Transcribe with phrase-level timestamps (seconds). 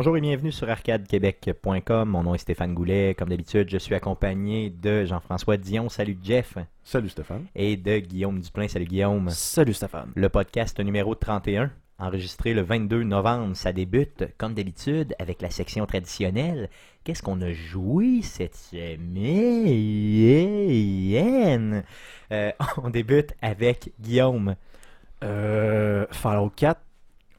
[0.00, 2.08] Bonjour et bienvenue sur arcadequebec.com.
[2.08, 3.14] Mon nom est Stéphane Goulet.
[3.14, 5.90] Comme d'habitude, je suis accompagné de Jean-François Dion.
[5.90, 6.56] Salut Jeff.
[6.82, 7.44] Salut Stéphane.
[7.54, 8.66] Et de Guillaume Duplain.
[8.66, 9.28] Salut Guillaume.
[9.28, 10.10] Salut Stéphane.
[10.14, 13.54] Le podcast numéro 31, enregistré le 22 novembre.
[13.54, 16.70] Ça débute, comme d'habitude, avec la section traditionnelle.
[17.04, 19.18] Qu'est-ce qu'on a joué cette semaine?
[22.32, 24.56] Euh, on débute avec Guillaume.
[25.22, 26.80] Euh, Fallout 4.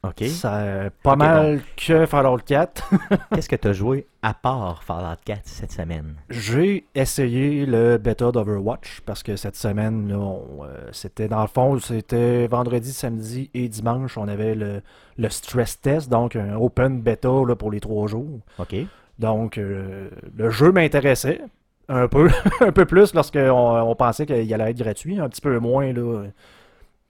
[0.04, 0.24] OK.
[0.30, 2.92] Ça, euh, pas mal que Fallout 4.
[3.36, 6.16] Qu'est-ce que tu as joué à part Fallout 4 cette semaine?
[6.30, 12.48] J'ai essayé le bêta d'Overwatch parce que cette semaine, euh, c'était dans le fond, c'était
[12.48, 14.18] vendredi, samedi et dimanche.
[14.18, 14.82] On avait le,
[15.18, 18.40] le stress test, donc un open bêta là, pour les trois jours.
[18.58, 18.76] OK.
[19.20, 21.42] Donc, euh, le jeu m'intéressait
[21.90, 22.28] un peu,
[22.62, 26.24] un peu plus lorsqu'on on pensait qu'il allait être gratuit, un petit peu moins là,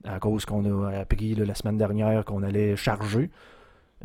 [0.06, 3.30] à cause qu'on a appris là, la semaine dernière qu'on allait charger.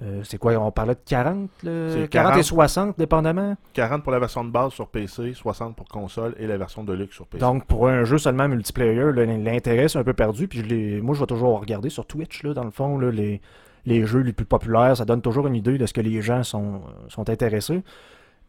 [0.02, 1.88] Euh, c'est quoi, on parlait de 40, là?
[1.90, 2.42] C'est 40 et 40.
[2.42, 3.56] 60, dépendamment?
[3.72, 6.92] 40 pour la version de base sur PC, 60 pour console et la version de
[6.92, 7.40] luxe sur PC.
[7.40, 10.48] Donc, pour un jeu seulement multiplayer, l'intérêt c'est un peu perdu.
[10.48, 13.40] Puis je moi, je vais toujours regarder sur Twitch, là, dans le fond, là, les,
[13.86, 14.98] les jeux les plus populaires.
[14.98, 17.82] Ça donne toujours une idée de ce que les gens sont, sont intéressés.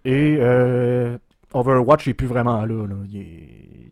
[0.04, 1.18] Et euh,
[1.54, 2.86] Overwatch n'est plus vraiment là.
[2.88, 2.96] là.
[3.12, 3.22] Il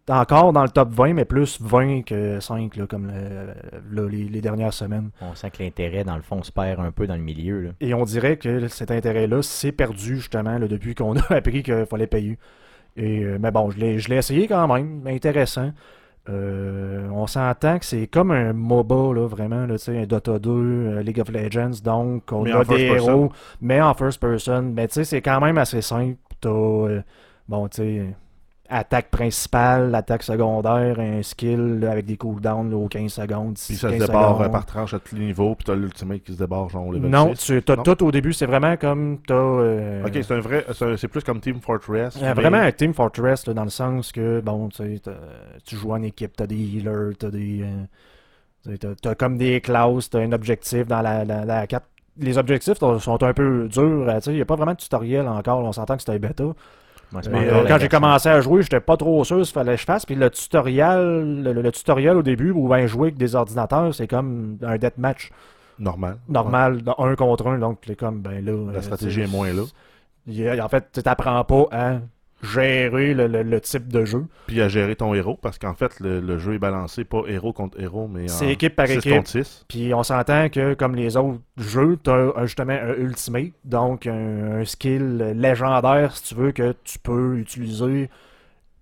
[0.07, 4.09] est encore dans le top 20, mais plus 20 que 5, là, comme le- là,
[4.09, 5.09] les, les dernières semaines.
[5.21, 7.61] On sent que l'intérêt, dans le fond, se perd un peu dans le milieu.
[7.61, 7.69] Là.
[7.79, 11.85] Et on dirait que cet intérêt-là s'est perdu justement là, depuis qu'on a appris qu'il
[11.85, 12.37] fallait payer.
[12.97, 15.71] Et, euh, mais bon, je l'ai je l'ai essayé quand même, intéressant.
[16.27, 20.39] Euh, on s'entend que c'est comme un MOBA, là, vraiment, là, tu sais, un Dota
[20.39, 23.09] 2, euh, League of Legends, donc on Mais a des person.
[23.09, 23.31] héros,
[23.61, 24.61] mais en first person.
[24.73, 26.17] Mais tu sais, c'est quand même assez simple.
[26.41, 27.01] T'as, euh,
[27.47, 28.15] bon, tu sais,
[28.67, 33.53] attaque principale, attaque secondaire, un skill là, avec des cooldowns là, aux 15 secondes.
[33.55, 34.51] Puis ça se 15 débarre secondes.
[34.51, 37.09] par tranche à tous les niveaux, puis t'as l'ultimate qui se débarre genre au level
[37.11, 37.61] Non, 6.
[37.63, 37.83] tu as Non?
[37.83, 39.35] tout au début, c'est vraiment comme t'as.
[39.35, 42.17] euh, Ok, c'est un vrai, c'est c'est plus comme Team Fortress.
[42.17, 45.11] euh, mais- vraiment un Team Fortress là, dans le sens que bon, tu sais, t'as-
[45.63, 47.63] tu joues en équipe, t'as des healers, t'as des.
[48.67, 51.85] euh, t'as- t'as comme des classes, t'as un objectif dans la, la, la carte.
[52.17, 54.77] Les objectifs sont un peu durs, euh, tu sais, il n'y a pas vraiment de
[54.77, 56.45] tutoriel encore, on s'entend que c'était un bêta.
[57.11, 59.81] Moi, Euh, quand j'ai commencé à jouer, j'étais pas trop sûr ce qu'il fallait que
[59.81, 60.05] je fasse.
[60.05, 64.07] Puis le tutoriel, le, le tutoriel au début, où ben jouer avec des ordinateurs, c'est
[64.07, 65.31] comme un deathmatch
[65.77, 66.17] Normal.
[66.29, 67.59] normal, un contre un.
[67.59, 68.71] Donc, t'es comme, ben là.
[68.71, 69.63] La euh, stratégie est moins là.
[70.63, 71.99] En fait, tu t'apprends pas à
[72.45, 74.25] gérer le, le- le type de jeu.
[74.47, 77.53] Puis à gérer ton héros, parce qu'en fait, le, le jeu est balancé pas héros
[77.53, 79.13] contre héros, mais en C'est équipe par 6 équipe.
[79.15, 79.65] contre 6.
[79.67, 84.59] Puis on s'entend que, comme les autres jeux, tu as justement un ultimate, donc un,
[84.61, 88.09] un skill légendaire, si tu veux, que tu peux utiliser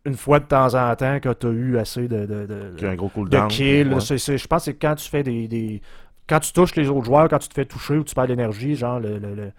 [0.06, 2.96] une fois de temps en temps que tu as eu assez de, de, de- un
[2.96, 3.29] gros de
[4.38, 5.81] je pense que c'est quand tu fais des, des-
[6.28, 8.75] Quand tu touches les autres joueurs, quand tu te fais toucher ou tu perds l'énergie,
[8.75, 9.52] genre le, le- le-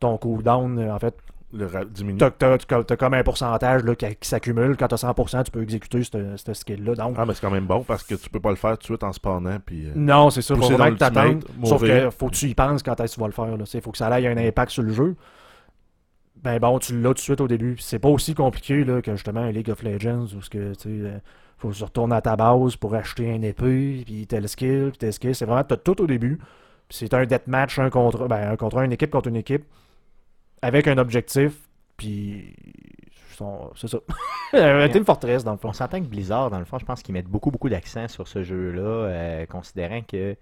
[0.00, 1.14] ton cooldown, en fait,
[1.50, 2.18] Le diminue.
[2.18, 4.76] t'as t'as- t'as- t'as comme un pourcentage là, qui, qui s'accumule.
[4.76, 6.94] Quand tu as 100%, tu peux exécuter ce skill-là.
[6.94, 8.80] Donc, Ah, mais c'est quand même bon parce que tu peux pas le faire tout
[8.80, 9.58] de suite en spawnant.
[9.64, 10.54] Puis, euh, Non, c'est ça.
[10.54, 11.44] Faut vraiment que t'attendes.
[11.64, 13.48] Sauf que faut que tu y penses quand est-ce que tu vas le faire.
[13.74, 15.16] Il faut que ça ait un impact sur le jeu.
[16.42, 17.76] Ben bon, tu l'as tout de suite au début.
[17.78, 20.80] C'est pas aussi compliqué là, que justement un League of Legends où ce que tu
[20.82, 21.18] sais, euh,
[21.56, 24.98] faut que tu retournes à ta base pour acheter un épée, puis tel skill, puis
[24.98, 25.34] tel skill.
[25.34, 26.38] C'est vraiment t'as tout au début.
[26.90, 29.64] C'est un deathmatch un contre ben, un contre un, une équipe contre une équipe
[30.62, 31.52] avec un objectif.
[31.96, 32.54] Puis
[33.76, 33.98] c'est ça.
[34.88, 35.68] Team Fortress dans le fond.
[35.68, 38.26] On s'entend que Blizzard, dans le fond, je pense qu'ils mettent beaucoup, beaucoup d'accent sur
[38.26, 40.34] ce jeu-là, euh, considérant que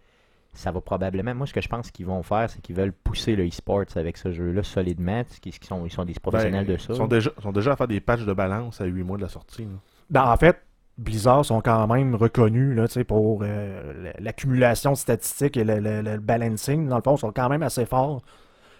[0.54, 1.34] ça va probablement.
[1.34, 4.16] Moi, ce que je pense qu'ils vont faire, c'est qu'ils veulent pousser le e-sports avec
[4.16, 5.22] ce jeu-là solidement.
[5.24, 6.94] parce qu'ils sont, ils sont des professionnels ben, de ça.
[6.94, 9.22] Ils sont déjà, sont déjà à faire des patchs de balance à 8 mois de
[9.22, 9.64] la sortie.
[9.64, 9.70] là.
[10.08, 10.62] Ben, en fait,
[10.96, 15.80] Blizzard sont quand même reconnus là, tu sais, pour euh, l'accumulation de statistiques et le,
[15.80, 16.88] le- le balancing.
[16.88, 18.22] Dans le fond, ils sont quand même assez forts.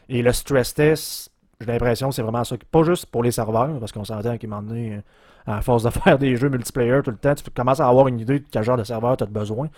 [0.09, 1.31] Et le stress test,
[1.61, 2.57] j'ai l'impression que c'est vraiment ça.
[2.71, 5.01] Pas juste pour les serveurs, parce qu'on s'entend qu'à un moment donné, euh,
[5.47, 8.21] à force de faire des jeux multiplayer tout le temps, tu commences à avoir une
[8.21, 9.69] idée de quel genre de serveur tu as besoin.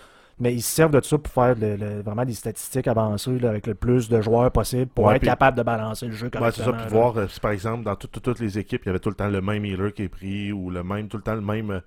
[0.41, 3.49] Mais ils se servent de ça pour faire le- le- vraiment des statistiques avancées là,
[3.49, 6.27] avec le plus de joueurs possible pour Ouais, être puis- capable de balancer le jeu
[6.33, 6.63] Ouais, c'est ça.
[6.63, 6.77] correctement.
[6.87, 8.99] Puis voir euh, si par exemple, dans tout- tout- toutes les équipes, il y avait
[8.99, 11.35] tout le temps le même healer qui est pris ou le même, tout le temps
[11.35, 11.79] le même euh,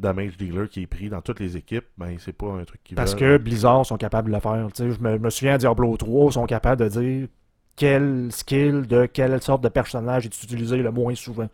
[0.00, 2.96] damage dealer qui est pris dans toutes les équipes, ben c'est pas un truc qui
[2.96, 4.66] Parce que Blizzard sont capables de le faire.
[4.76, 7.28] Je, me, je me souviens à Diablo 3, sont capables de dire
[7.76, 11.44] quel skill de quelle sorte de personnage est utilisé le moins souvent.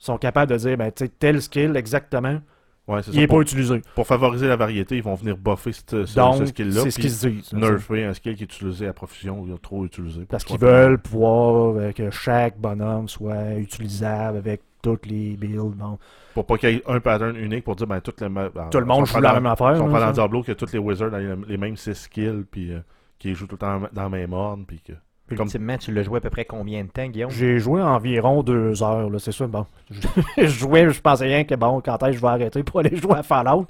[0.00, 2.40] Ils sont capables de dire, ben, tu sais, tel skill exactement,
[2.88, 3.82] Ouais, c'est il n'est pas utilisé.
[3.94, 6.80] pour favoriser la variété, ils vont venir buffer ce, ce- Donc, ce skill-là.
[6.82, 7.52] c'est ce qu'ils disent.
[7.52, 10.24] nerfer un skill qui est utilisé à profusion ou il trop utilisé.
[10.24, 15.76] Parce qu'il qu'ils veulent pouvoir euh, que chaque bonhomme soit utilisable avec toutes les builds.
[15.76, 15.98] Bon.
[16.34, 18.68] Pour pas qu'il y ait un pattern unique pour dire, ben, tout le, ma- ben,
[18.70, 19.76] Tout le monde si on joue la même affaire.
[19.76, 20.00] Si on ça.
[20.06, 22.80] dans Diablo que tous les wizards ont les- les mêmes 6 skills, puis euh,
[23.18, 24.94] qui jouent tout le temps dans la même ordre, puis que.
[25.30, 27.30] Ultimement, tu l'as joué à peu près combien de temps, Guillaume?
[27.30, 29.46] J'ai joué environ deux heures, là, c'est ça.
[29.46, 29.66] Bon,
[30.36, 32.96] je jouais, je pensais rien que bon, quand est-ce que je vais arrêter pour aller
[32.96, 33.66] jouer à Fallout?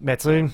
[0.00, 0.44] Mais tu sais,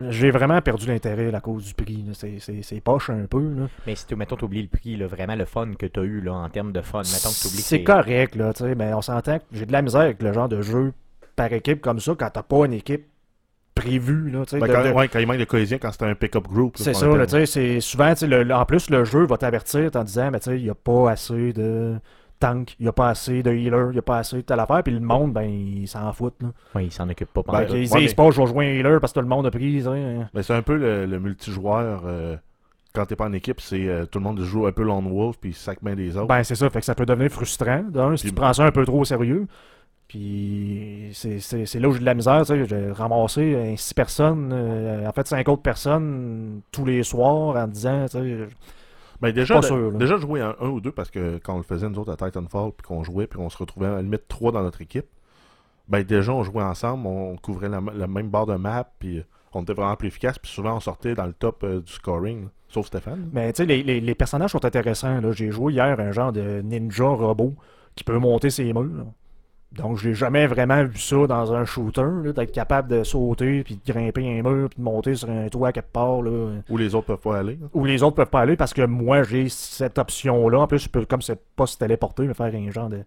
[0.00, 2.04] j'ai vraiment perdu l'intérêt à cause du prix.
[2.12, 3.40] C'est- poche un peu.
[3.54, 3.68] là.
[3.86, 6.20] Mais si tu mettons, oublies le prix, là, vraiment le fun que tu as eu
[6.20, 8.94] là, en termes de fun, mettons que t'oublies que C'est correct, là, tu sais, mais
[8.94, 10.92] on s'entend que j'ai de la misère avec le genre de jeu
[11.34, 13.06] par équipe comme ça quand t'as pas une équipe
[13.80, 14.58] prévue, là, tu sais.
[14.58, 16.74] Ben, quand, de- ouais, quand il manque de cohésion, quand c'est un pick-up group.
[16.76, 19.90] C'est ça, là, c'est souvent, tu sais, le- le- en plus, le jeu va t'avertir
[19.94, 21.94] en disant, mais tu sais, il n'y a pas assez de
[22.40, 24.60] tank, il n'y a pas assez de healer, il n'y a pas assez de telle
[24.60, 26.48] affaire, puis le monde, ben, il s'en fout, là.
[26.74, 29.00] Ouais, il s'en occupe pas Ben, ouais, disent mais- pas, je vais jouer un healer
[29.00, 29.82] parce que tout le monde a pris.
[29.82, 32.02] Ben, c'est un peu le, le multijoueur.
[32.06, 32.36] euh,
[32.94, 35.36] quand t'es pas en équipe, c'est euh, tout le monde joue un peu lone wolf
[35.40, 36.26] puis sac main des autres.
[36.26, 38.72] Ben, c'est ça, fait que ça peut devenir frustrant, d'un, si tu prends ça un
[38.72, 39.46] peu trop au sérieux.
[40.08, 44.50] Puis c'est là où j'ai de la misère, tu sais, j'ai ramassé euh, six personnes,
[44.52, 48.48] euh, en fait cinq autres personnes tous les soirs en disant, tu sais,
[49.20, 49.98] Ben, déjà, pas sûr, là.
[49.98, 52.72] déjà jouer un ou deux parce que quand on le faisait nous autres à Titanfall
[52.76, 55.06] puis qu'on jouait puis qu'on se retrouvait à la limite trois dans notre équipe,
[55.88, 59.22] ben déjà on jouait ensemble, on couvrait la, la même barre de map puis euh,
[59.52, 62.44] on était vraiment plus efficace puis souvent on sortait dans le top euh, du scoring,
[62.44, 62.48] là.
[62.68, 63.28] sauf Stéphane.
[63.32, 65.20] Mais tu sais, les, les- les personnages sont intéressants.
[65.32, 67.54] J'ai joué hier un genre de ninja robot
[67.94, 69.06] qui peut monter ses murs.
[69.72, 73.92] Donc, j'ai jamais vraiment vu ça dans un shooter, d'être capable de sauter, puis de
[73.92, 77.06] grimper un mur, puis de monter sur un toit quelque part, là, Où les autres
[77.06, 77.58] peuvent pas aller.
[77.60, 77.66] là.
[77.74, 80.60] où les autres peuvent pas aller, parce que moi, j'ai cette option-là.
[80.60, 83.00] En plus, je peux, comme c'est pas se téléporter, mais faire un genre de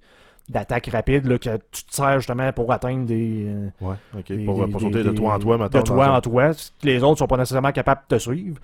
[0.50, 3.46] d'attaque rapide, là, que tu te sers justement pour atteindre des...
[3.48, 4.26] euh, Ouais, ok.
[4.28, 5.78] des- pour, des- pour des- sauter de toi en toi, mettons.
[5.80, 6.52] De toi dans en un- toi.
[6.84, 8.58] Les autres sont pas nécessairement capables de te suivre.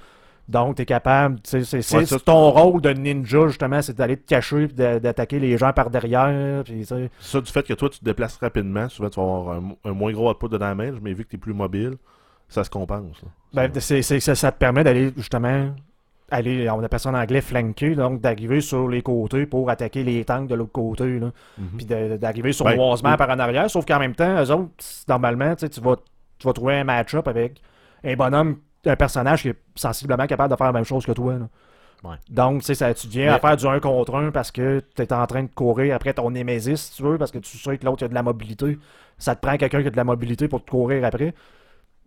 [0.48, 1.40] Donc, tu es capable.
[1.42, 5.58] tu sais, C'est ton rôle de ninja, justement, c'est d'aller te cacher et d'attaquer les
[5.58, 6.64] gens par derrière.
[6.64, 6.86] Puis,
[7.20, 9.92] Ça, du fait que toi, tu te déplaces rapidement, souvent, tu vas avoir un, un
[9.92, 11.96] moins gros output de damage, mais vu que tu es plus mobile,
[12.48, 13.22] ça se compense.
[13.54, 13.68] là.
[13.68, 15.72] ben, ça, ça te permet d'aller, justement,
[16.32, 20.24] aller, on appelle ça en anglais, flanquer, donc d'arriver sur les côtés pour attaquer les
[20.24, 21.20] tanks de l'autre côté.
[21.20, 21.32] Là.
[21.58, 21.68] Mhm.
[21.78, 23.18] Puis d'arriver Ben, sournoisement oui.
[23.18, 23.70] par en arrière.
[23.70, 24.72] Sauf qu'en même temps, eux autres,
[25.10, 25.96] normalement, tu vas,
[26.38, 27.62] tu vas trouver un match-up avec
[28.04, 31.34] un bonhomme, un personnage qui est sensiblement capable de faire la même chose que toi.
[31.34, 31.48] là.
[32.04, 32.16] Ouais.
[32.30, 35.02] Donc, tu sais, ça- tu viens à faire du 1 contre 1 parce que tu
[35.02, 37.78] es en train de courir après ton Némésis, si tu veux, parce que tu sais
[37.78, 38.78] que l'autre a de la mobilité.
[39.18, 41.34] Ça te prend quelqu'un qui a de la mobilité pour te courir après.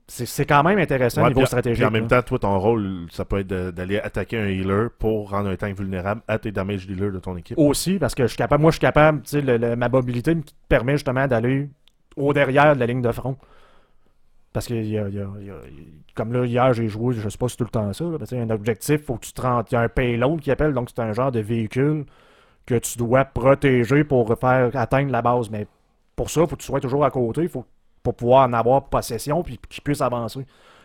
[0.06, 1.78] C'est quand même intéressant au Ouais, niveau puis- stratégique.
[1.78, 5.31] puis en même temps, toi, ton rôle, ça peut être d'aller attaquer un healer pour
[5.31, 7.56] rendre un tank vulnérable à tes damage dealers de ton équipe.
[7.58, 10.43] Aussi, parce que je suis capable, moi, je suis capable, tu sais, ma mobilité me
[10.69, 11.69] permet justement d'aller
[12.17, 13.37] au derrière de la ligne de front.
[14.52, 15.61] Parce que, il y a- il y a- il y a-
[16.14, 18.19] comme là, hier, j'ai joué, je sais pas si c'est tout le temps ça, là,
[18.32, 19.67] mais un objectif, faut que tu te rendes.
[19.70, 22.05] Il y a un payload qui appelle, donc c'est un genre de véhicule
[22.67, 25.50] que tu dois protéger pour faire atteindre la base.
[25.50, 25.67] Mais
[26.17, 27.64] pour ça, il faut que tu sois toujours à côté, faut,
[28.02, 30.44] pour pouvoir en avoir possession puis qu'il puisse avancer.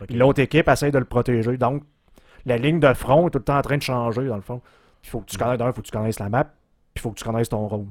[0.09, 1.57] L'autre équipe essaie de le protéger.
[1.57, 1.83] Donc,
[2.45, 4.61] la ligne de front est tout le temps en train de changer, dans le fond.
[5.03, 6.53] Il faut que tu connaisses, d'un, faut que tu connaisses la map, puis
[6.97, 7.85] il faut que tu connaisses ton rôle.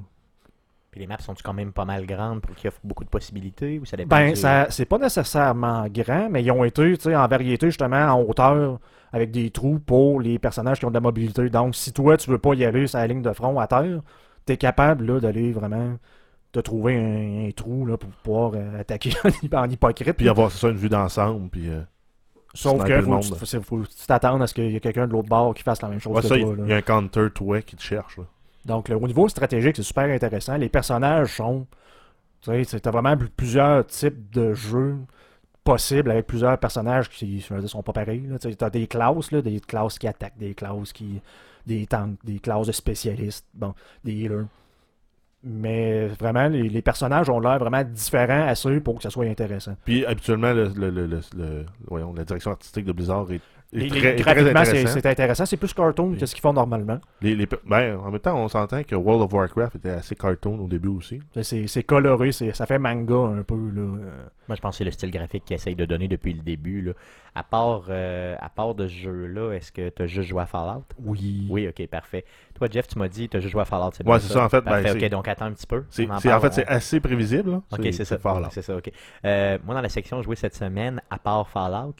[0.95, 3.81] Puis les maps sont quand même pas mal grandes pour qu'il offre beaucoup de possibilités
[3.81, 7.03] ou ça dépend Ben, du- ça, c'est pas nécessairement grand, mais ils ont été, tu
[7.11, 8.79] sais, en variété, justement, en hauteur,
[9.13, 11.51] avec des trous pour les personnages qui ont de la mobilité.
[11.51, 14.03] Donc, si toi, tu veux pas y aller sur la ligne de front à terre,
[14.47, 15.97] t'es capable, là, d'aller vraiment
[16.53, 20.13] te trouver un, un trou, là, pour pouvoir euh, attaquer en, hy- en hypocrite.
[20.17, 21.49] Puis avoir ça, une vue d'ensemble.
[21.49, 21.81] Puis, euh,
[22.55, 25.09] Sauf que faut, tu- faut, faut que tu t'attendes à ce qu'il y ait quelqu'un
[25.09, 26.55] de l'autre bord qui fasse la même chose ouais, que ça, toi.
[26.57, 26.69] il là.
[26.69, 28.19] y a un counter toi qui te cherche.
[28.19, 28.25] là.
[28.67, 30.57] Donc, au niveau stratégique, c'est super intéressant.
[30.57, 31.67] Les personnages sont.
[32.43, 34.97] Tu sais, t'as vraiment pl- plusieurs types de jeux
[35.65, 38.29] possibles avec plusieurs personnages qui sont pas pareils.
[38.41, 41.21] Tu T'as des classes, là, des classes qui attaquent, des classes qui.
[41.67, 44.47] des tanks, des classes de spécialistes, bon, des healers.
[45.47, 49.77] Mais vraiment, les, personnages ont l'air vraiment différents à ceux pour que ça soit intéressant.
[49.85, 53.43] Puis habituellement, le, le- le- le- voyons, la direction artistique de Blizzard est
[53.75, 55.47] Les- très, graphiquement, c'est intéressant.
[55.47, 56.19] C'est plus cartoon Oui.
[56.19, 56.99] que ce qu'ils font normalement.
[57.21, 60.69] Les- ben, en même temps, on s'entend que World of Warcraft était assez cartoon au
[60.69, 61.21] début aussi.
[61.43, 63.55] C'est coloré, c'est- ça fait manga un peu.
[63.55, 63.83] Là.
[64.47, 66.83] Moi, je pense que c'est le style graphique qu'ils essayent de donner depuis le début.
[66.83, 66.93] Là.
[67.35, 70.47] À, part, euh, à part de ce jeu-là, est-ce que tu as juste joué à
[70.47, 70.85] Fallout?
[71.03, 71.47] Oui.
[71.51, 72.25] Oui, ok, parfait.
[72.55, 73.91] Toi, Jeff, tu m'as dit que tu as juste joué à Fallout.
[73.95, 75.85] C'est Ouais, c'est ça, en fait, ben, Parfait, ok, donc attends un petit peu.
[76.09, 77.51] En en fait, c'est assez prévisible.
[77.53, 77.63] là.
[77.73, 78.19] Ok, c'est ça.
[78.19, 78.49] Fallout.
[78.51, 78.91] C'est ça, ok.
[79.25, 81.95] Euh, moi, dans la section jouée cette semaine, à part Fallout,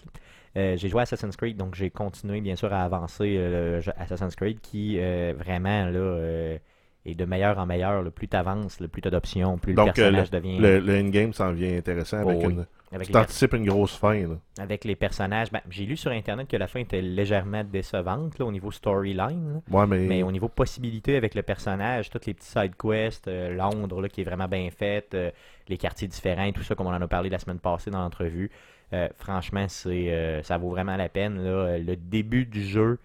[0.57, 3.93] euh, j'ai joué à Assassin's Creed, donc j'ai continué bien sûr à avancer euh, le
[4.01, 6.59] Assassin's Creed qui euh, vraiment là
[7.07, 8.03] est de meilleur en meilleur.
[8.03, 8.11] là.
[8.11, 10.59] plus tu avances, plus tu as d'options, plus Donc, le personnage devient.
[10.59, 12.53] Le, le endgame s'en vient intéressant avec Oh, oui.
[12.55, 12.67] une.
[12.93, 14.15] avec, Tu les, anticipes une grosse fin.
[14.27, 14.37] Là.
[14.59, 15.51] avec les personnages.
[15.53, 19.61] ben, j'ai lu sur internet que la fin était légèrement décevante là, au niveau storyline.
[19.71, 19.99] Ouais, mais.
[20.07, 24.09] Mais au niveau possibilité avec le personnage, toutes les petits side quests, euh, Londres là,
[24.09, 25.31] qui est vraiment bien faite, euh,
[25.69, 28.51] les quartiers différents, tout ça comme on en a parlé la semaine passée dans l'entrevue,
[28.95, 31.43] euh, franchement, c'est euh, ça vaut vraiment la peine.
[31.43, 31.79] là.
[31.79, 32.99] Le début du jeu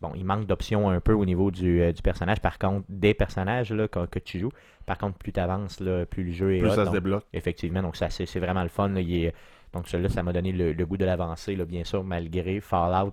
[0.00, 2.40] bon, il manque d'options un peu au niveau du, euh, du personnage.
[2.40, 4.52] Par contre, des personnages là, que, que tu joues,
[4.86, 7.24] par contre, plus tu avances, plus le jeu est Plus hot, ça se débloque.
[7.32, 8.88] Effectivement, donc ça c'est c'est vraiment le fun.
[8.88, 9.00] là.
[9.00, 9.34] Il est-
[9.72, 13.12] donc celui-là, ça m'a donné le, le goût de l'avancer, là, bien sûr, malgré Fallout.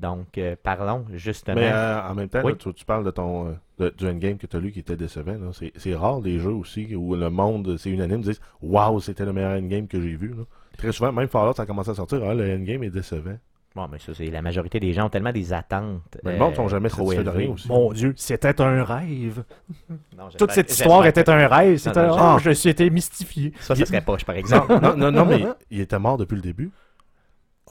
[0.00, 1.54] Donc euh, parlons justement.
[1.60, 2.52] Mais euh, en même temps, Oui?
[2.52, 4.80] là, tu, tu parles de ton euh, de- du endgame que tu as lu qui
[4.80, 5.38] était décevant.
[5.76, 9.56] C'est rare des jeux aussi où le monde, c'est unanime, disent Waouh, c'était le meilleur
[9.58, 10.28] endgame que j'ai vu.
[10.36, 10.44] là.
[10.76, 12.20] Très souvent, même Fallout, ça a commencé à sortir.
[12.24, 13.36] Ah, le endgame est décevant.
[13.74, 16.00] Bon, mais ça, c'est la majorité des gens ont tellement des attentes.
[16.22, 17.66] Mais le euh, monde ne sont jamais trop satisfaits de rien aussi.
[17.66, 19.42] Mon Dieu, c'était un rêve.
[20.16, 21.78] Non, Toute cette histoire était un rêve.
[21.78, 23.52] C'était non, Ah, je- je suis été mystifié.
[23.58, 24.78] Ça, ça serait poche, par exemple.
[24.80, 26.70] non, non, non, mais il était mort depuis le début.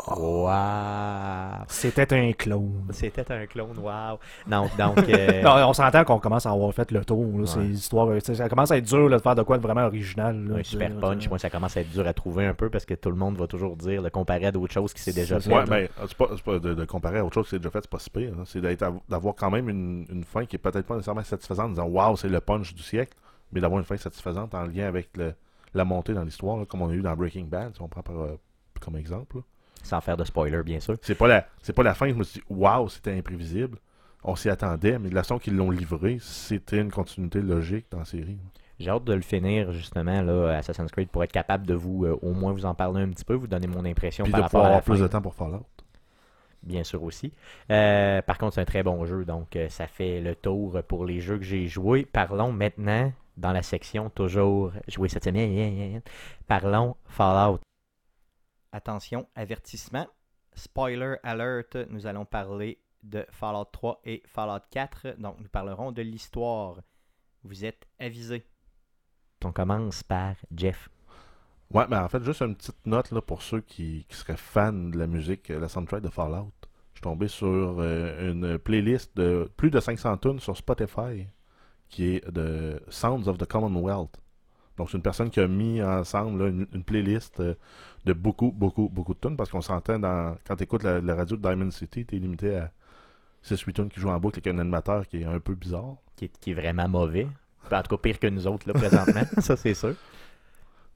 [0.07, 1.65] Wow!
[1.67, 2.87] C'était un clone.
[2.91, 4.17] C'était un clone, wow!
[4.47, 5.07] Non, donc.
[5.09, 7.39] euh, Non, on s'entend qu'on commence à avoir fait le tour.
[7.39, 7.45] là.
[7.45, 7.65] C'est Ouais.
[7.65, 9.61] une histoire, tu sais, ça commence à être dur là, de faire de quoi de
[9.63, 10.35] vraiment original.
[10.47, 10.57] là.
[10.57, 12.85] un super punch, c'est- moi, ça commence à être dur à trouver un peu parce
[12.85, 15.39] que tout le monde va toujours dire, le comparer à d'autres choses qui s'est déjà
[15.39, 15.53] fait.
[15.53, 17.69] Ouais, mais euh, c'est pas, pas de, de comparer à autre chose qui s'est déjà
[17.71, 18.33] fait, c'est pas si pire.
[18.39, 18.43] hein.
[18.45, 18.61] C'est
[19.09, 22.17] d'avoir quand même une, une fin qui est peut-être pas nécessairement satisfaisante en disant Waouh,
[22.17, 23.13] c'est le punch du siècle,
[23.51, 25.33] mais d'avoir une fin satisfaisante en lien avec le-
[25.75, 28.19] la montée dans l'histoire, comme on a eu dans Breaking Bad, si on prend par,
[28.19, 28.39] euh,
[28.79, 29.37] comme exemple.
[29.83, 30.95] Sans faire de spoiler, bien sûr.
[31.01, 33.77] C'est pas la c'est pas la fin, je me suis dit Waouh, c'était imprévisible.
[34.23, 37.99] On s'y attendait, mais de la façon qu'ils l'ont livré, c'était une continuité logique dans
[37.99, 38.37] la série.
[38.79, 42.17] J'ai hâte de le finir, justement, là, Assassin's Creed, pour être capable de vous, euh,
[42.21, 44.43] au moins, vous en parler un petit peu, vous donner mon impression Puis par de
[44.45, 45.03] rapport pouvoir à la avoir plus fin.
[45.03, 45.65] de temps pour Fallout.
[46.63, 47.33] bien sûr aussi.
[47.69, 51.05] Euh, par contre, c'est un très bon jeu, donc euh, ça fait le tour pour
[51.05, 52.05] les jeux que j'ai joués.
[52.11, 56.01] Parlons maintenant, dans la section toujours joué cette semaine,
[56.47, 57.59] parlons Fallout.
[58.73, 60.07] Attention, avertissement,
[60.55, 66.01] spoiler alert, nous allons parler de Fallout 3 et Fallout 4, donc nous parlerons de
[66.01, 66.81] l'histoire.
[67.43, 68.43] Vous êtes avisés.
[69.45, 70.89] On commence par Jeff.
[71.69, 74.97] Ouais, mais en fait, juste une petite note là, pour ceux qui, seraient fans de
[74.97, 76.51] la musique, euh, la soundtrack de Fallout.
[76.93, 81.27] Je suis tombé sur euh, une playlist de plus de 500 tunes sur Spotify
[81.89, 84.19] qui est de Sounds of the Commonwealth.
[84.77, 87.53] Donc, c'est une personne qui a mis ensemble là, une, une playlist euh,
[88.05, 90.35] de beaucoup, beaucoup, beaucoup de tunes parce qu'on s'entend dans.
[90.47, 92.71] Quand tu écoutes la, la radio de Diamond City, tu es limité à
[93.45, 95.95] 6-8 tunes qui jouent en boucle avec un animateur qui est un peu bizarre.
[96.15, 97.27] Qui est, qui est vraiment mauvais.
[97.71, 99.23] En tout cas, pire que nous autres, là, présentement.
[99.39, 99.95] ça, c'est sûr.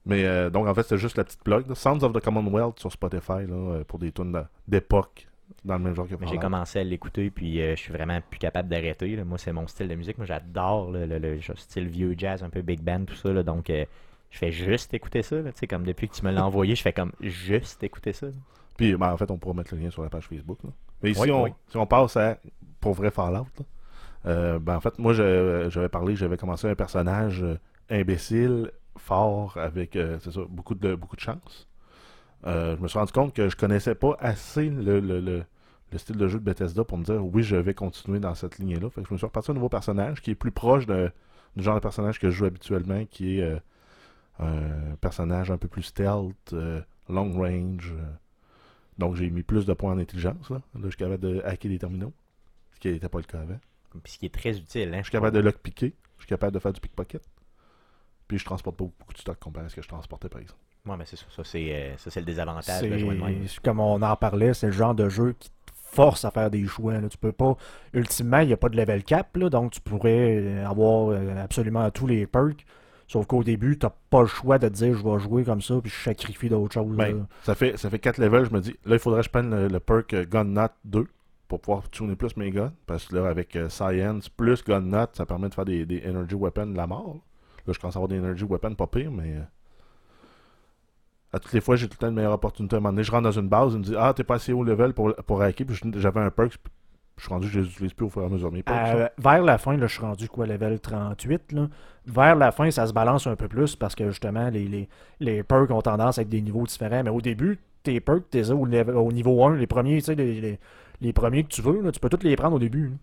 [0.06, 1.68] Mais euh, donc, en fait, c'est juste la petite plug.
[1.68, 1.74] là.
[1.74, 5.27] Sounds of the Commonwealth sur Spotify là, euh, pour des tunes d'époque
[5.64, 8.20] dans le même genre que Mais j'ai commencé à l'écouter, puis euh, je suis vraiment
[8.20, 9.16] plus capable d'arrêter.
[9.24, 10.18] Moi, c'est mon style de musique.
[10.18, 13.32] Moi, j'adore le, le- le style vieux jazz, un peu big band, tout ça.
[13.32, 13.42] là.
[13.42, 13.84] Donc, euh,
[14.30, 15.36] je fais juste écouter ça.
[15.40, 15.50] là.
[15.68, 18.26] Comme depuis que tu me l'as envoyé, je fais comme juste écouter ça.
[18.26, 18.32] là.
[18.76, 20.58] Puis, ben, en fait, on pourra mettre le lien sur la page Facebook.
[21.02, 21.50] Mais ici, Oui, on, oui.
[21.68, 22.38] si on passe à
[22.80, 23.46] pour vrai Fallout,
[24.26, 27.56] euh, ben, en fait, moi, je- j'avais parlé, j'avais commencé un personnage euh,
[27.90, 31.67] imbécile, fort, avec euh, c'est ça, beaucoup, de, beaucoup de chance.
[32.46, 35.44] Euh, je me suis rendu compte que je connaissais pas assez le, le, le-
[35.90, 38.58] le style de jeu de Bethesda pour me dire oui, je vais continuer dans cette
[38.58, 38.90] lignée-là.
[38.90, 41.10] Fait que je me suis reparti un nouveau personnage qui est plus proche de-
[41.56, 43.58] du genre de personnage que je joue habituellement, qui est euh,
[44.38, 47.94] un personnage un peu plus stealth, euh, long range.
[48.98, 50.50] donc j'ai mis plus de points en intelligence.
[50.50, 52.12] Là, là je suis capable de hacker des terminaux,
[52.74, 53.58] ce qui n'était pas le cas avant.
[54.02, 54.92] Puis ce qui est très utile.
[54.94, 57.22] Hein, Je suis capable de lockpicker, je suis capable de faire du pickpocket.
[58.28, 60.60] Puis je transporte pas beaucoup de stock comparé à ce que je transportais par exemple.
[60.86, 61.24] Ouais, mais c'est ça.
[61.34, 63.46] Ça, c'est euh, ça, c'est le désavantage de jouer de même.
[63.62, 65.54] Comme on en parlait, c'est le genre de jeu qui te
[65.92, 66.94] force à faire des choix.
[67.00, 67.08] là.
[67.08, 67.56] Tu peux pas.
[67.92, 71.42] Ultimement, il n'y a pas de level cap, là, donc tu pourrais euh, avoir euh,
[71.42, 72.64] absolument tous les perks.
[73.06, 75.62] Sauf qu'au début, tu n'as pas le choix de te dire je vais jouer comme
[75.62, 76.94] ça, puis je sacrifie d'autres choses.
[76.96, 79.30] Ben, ça fait ça fait 4 levels, je me dis, là il faudrait que je
[79.30, 81.06] prenne le, le perk Gun Nut 2
[81.48, 82.72] pour pouvoir tuner plus mes guns.
[82.86, 86.02] Parce que là, avec euh, Science plus Gun Nut, ça permet de faire des, des
[86.06, 87.16] Energy Weapons de la mort.
[87.66, 89.36] Là, je commence à avoir des Energy Weapons pas pire, mais.
[91.32, 92.76] À toutes les fois, j'ai tout le temps une meilleure opportunité.
[92.76, 94.36] À un moment donné, je rentre dans une base, il me dit Ah, t'es pas
[94.36, 95.66] assez haut level pour, pour hacker.
[95.66, 96.72] Puis j'avais un perk, puis
[97.18, 98.50] je suis rendu, je les utilise plus au fur et à mesure.
[98.52, 101.52] Mes perks, Euh, vers la fin, là, je suis rendu quoi, level 38.
[101.52, 101.68] Là?
[102.06, 104.88] Vers la fin, ça se balance un peu plus parce que justement, les, les,
[105.20, 107.02] les perks ont tendance à être des niveaux différents.
[107.02, 110.40] Mais au début, tes perks, t'es au, au niveau 1, les premiers, tu sais, les,
[110.40, 110.58] les,
[111.00, 112.88] les premiers que tu veux, là, tu peux tous les prendre au début.
[112.88, 112.94] là.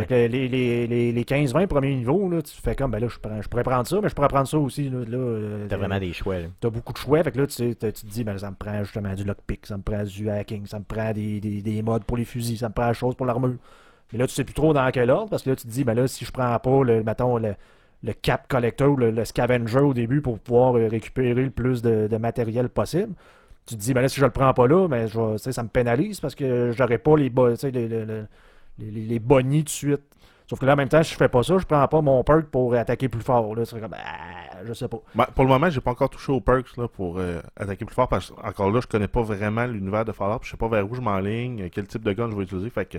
[0.00, 3.08] Fait que les, les, les, les 15-20 premiers niveaux, là, tu fais comme, ben là,
[3.08, 4.88] je, prends, je pourrais prendre ça, mais je pourrais prendre ça aussi.
[4.88, 6.36] Là, là, euh, T'as vraiment des choix.
[6.60, 8.56] T'as beaucoup de choix, fait que là, tu, sais, tu te dis, ben, ça me
[8.56, 11.82] prend justement du lockpick, ça me prend du hacking, ça me prend des, des, des
[11.82, 13.56] modes pour les fusils, ça me prend des choses pour l'armure.
[14.12, 15.84] Mais là, tu sais plus trop dans quel ordre, parce que là, tu te dis,
[15.84, 17.54] ben là, si je prends pas, le, mettons, le,
[18.02, 21.82] le cap collector ou le, le scavenger au début pour pouvoir euh, récupérer le plus
[21.82, 23.14] de, de matériel possible,
[23.66, 25.68] tu te dis, ben là, si je le prends pas là, ben, je ça me
[25.68, 27.30] pénalise parce que j'aurais pas les,
[28.78, 30.02] les, les- les bonnies tout de suite.
[30.48, 32.22] Sauf que là, en même temps, si je fais pas ça, je prends pas mon
[32.22, 33.54] perk pour attaquer plus fort.
[33.56, 34.98] Là, c'est comme, ah, je sais pas.
[35.14, 37.94] Ben, pour le moment, j'ai pas encore touché aux perks là, pour euh, attaquer plus
[37.94, 40.40] fort parce que encore là, je connais pas vraiment l'univers de Fallout.
[40.42, 42.68] Je sais pas vers où je m'enligne, euh, quel type de gun je vais utiliser.
[42.68, 42.98] Fait que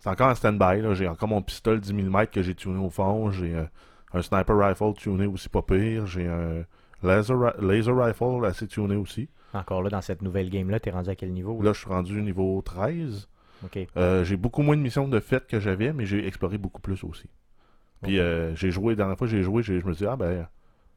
[0.00, 0.82] c'est encore en stand-by.
[0.82, 0.92] là.
[0.92, 3.30] J'ai encore mon pistolet 10 mm que j'ai tuné au fond.
[3.30, 3.64] J'ai euh,
[4.12, 6.06] un sniper rifle tuné aussi pas pire.
[6.06, 6.64] J'ai un
[7.02, 9.30] laser, ri- laser rifle assez tuné aussi.
[9.54, 11.62] Encore là, dans cette nouvelle game-là, t'es rendu à quel niveau?
[11.62, 13.28] Là, je suis rendu niveau 13.
[13.96, 17.02] Euh, j'ai beaucoup moins de missions de fête que j'avais, mais j'ai exploré beaucoup plus
[17.04, 17.28] aussi.
[18.02, 20.46] Puis euh, j'ai joué, la dernière fois j'ai joué, je me suis dit, ah ben,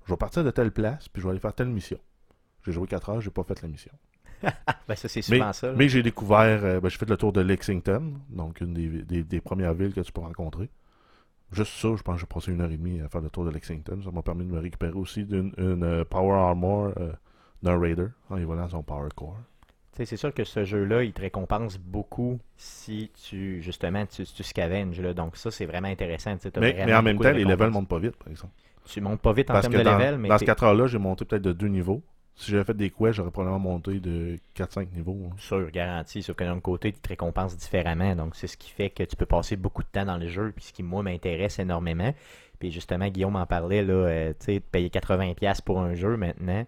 [0.06, 1.98] je vais partir de telle place, puis je vais aller faire telle mission.
[2.66, 3.92] J'ai joué 4 heures, j'ai pas fait la mission.
[4.88, 5.68] Ben, ça, c'est souvent ça.
[5.68, 5.74] là.
[5.78, 9.24] Mais j'ai découvert, euh, ben, j'ai fait le tour de Lexington, donc une des, des-
[9.24, 10.70] des premières villes que tu peux rencontrer.
[11.51, 13.44] Juste ça, je pense que j'ai passé une heure et demie à faire le tour
[13.46, 14.00] de Lexington.
[14.04, 16.92] Ça m'a permis de me récupérer aussi d'une une, Power Armor
[17.63, 19.38] d'un Raider en évoluant son Power Core.
[20.06, 25.00] C'est sûr que ce jeu-là, il te récompense beaucoup si tu, justement, tu, tu scavenges.
[25.00, 25.13] Là.
[25.13, 26.36] Donc ça, c'est vraiment intéressant.
[26.44, 27.74] Mais, vraiment mais en même temps, les levels récompenses.
[27.74, 28.53] montent pas vite, par exemple.
[28.86, 30.98] Tu montes pas vite en termes de dans, level, mais dans ces 4 heures-là, j'ai
[30.98, 32.01] monté peut-être de 2 niveaux.
[32.36, 35.18] Si j'avais fait des quests, j'aurais probablement monté de 4-5 niveaux.
[35.29, 35.36] hein.
[35.38, 36.24] sûr, garanti.
[36.24, 38.15] Sauf que d'un autre côté, tu te récompenses différemment.
[38.15, 40.53] Donc, c'est ce qui fait que tu peux passer beaucoup de temps dans le jeu,
[40.56, 42.13] puis ce qui, moi, m'intéresse énormément.
[42.60, 46.18] Puis justement, Guillaume en parlait, là, euh, tu sais, de payer 80$ pour un jeu
[46.18, 46.65] maintenant,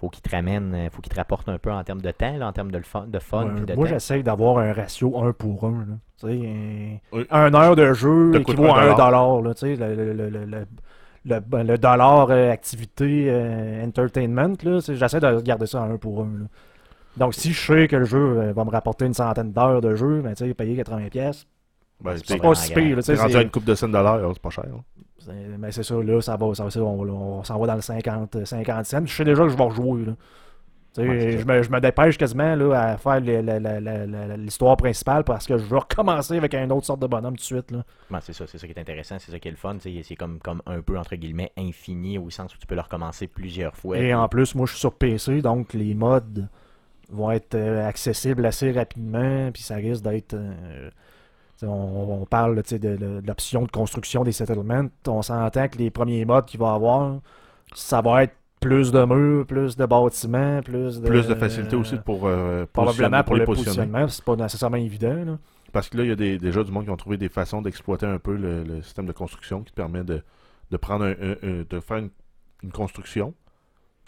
[0.00, 2.36] faut qu'il te ramène, euh, faut qu'il te rapporte un peu en termes de temps,
[2.38, 3.44] là, en termes de, fun, de fun.
[3.54, 3.92] Ouais, de moi, temps.
[3.92, 5.70] j'essaye d'avoir un ratio 1 pour 1.
[5.70, 5.84] Là.
[6.18, 6.32] Tu sais,
[7.12, 7.26] un- Oui.
[7.30, 9.42] un heure de jeu équivaut à un 1 dollar.
[9.42, 10.66] Là, tu sais, le, le, le, le, le-
[11.26, 15.86] le- ben, le dollar euh, activité euh, entertainment, là, c'est- j'essaie de garder ça à
[15.86, 16.24] 1 pour 1.
[16.24, 16.46] là.
[17.16, 19.94] Donc, si je sais que le jeu euh, va me rapporter une centaine d'heures de
[19.96, 21.46] jeu, ben, tu sais, payer 80$, pièces
[22.02, 23.02] Ben, C'est c'est pas si pire.
[23.04, 24.64] sais, rendu c'est- à une coupe de 100 dollars, c'est pas cher.
[24.74, 24.80] hein.
[25.58, 28.44] Mais c'est ça, là, ça va, ça va, on, on s'en va dans le 50,
[28.44, 29.06] 50 cents.
[29.06, 30.06] Je sais déjà que je vais rejouer.
[30.06, 30.12] Là.
[30.98, 33.20] Ouais, je, me, je me dépêche quasiment là, à faire
[34.36, 37.44] l'histoire principale parce que je veux recommencer avec un autre sorte de bonhomme tout de
[37.44, 37.70] suite.
[37.70, 37.84] Là.
[38.10, 39.76] Ouais, c'est ça, c'est ça qui est intéressant, c'est ça qui est le fun.
[39.80, 43.28] C'est comme, comme un peu, entre guillemets, infini, au sens où tu peux le recommencer
[43.28, 43.98] plusieurs fois.
[43.98, 46.20] Et puis- en plus, moi je suis sur PC, donc les mods
[47.08, 50.34] vont être euh, accessibles assez rapidement, puis ça risque d'être.
[50.34, 50.90] euh,
[51.62, 54.86] on, on parle de, de- de l'option de construction des settlements.
[55.06, 57.20] On s'entend que les premiers mods qu'il va y avoir,
[57.74, 61.06] ça va être plus de murs, plus de bâtiments, plus de.
[61.08, 65.24] Plus de facilité aussi pour, euh, Probablement pour le positionnement, c'est pas nécessairement évident.
[65.24, 65.38] là.
[65.72, 67.62] Parce que là, il y a des, déjà du monde qui ont trouvé des façons
[67.62, 70.22] d'exploiter un peu le, le système de construction qui te permet de,
[70.70, 72.10] de prendre un, un- un- de faire une,
[72.64, 73.34] une construction,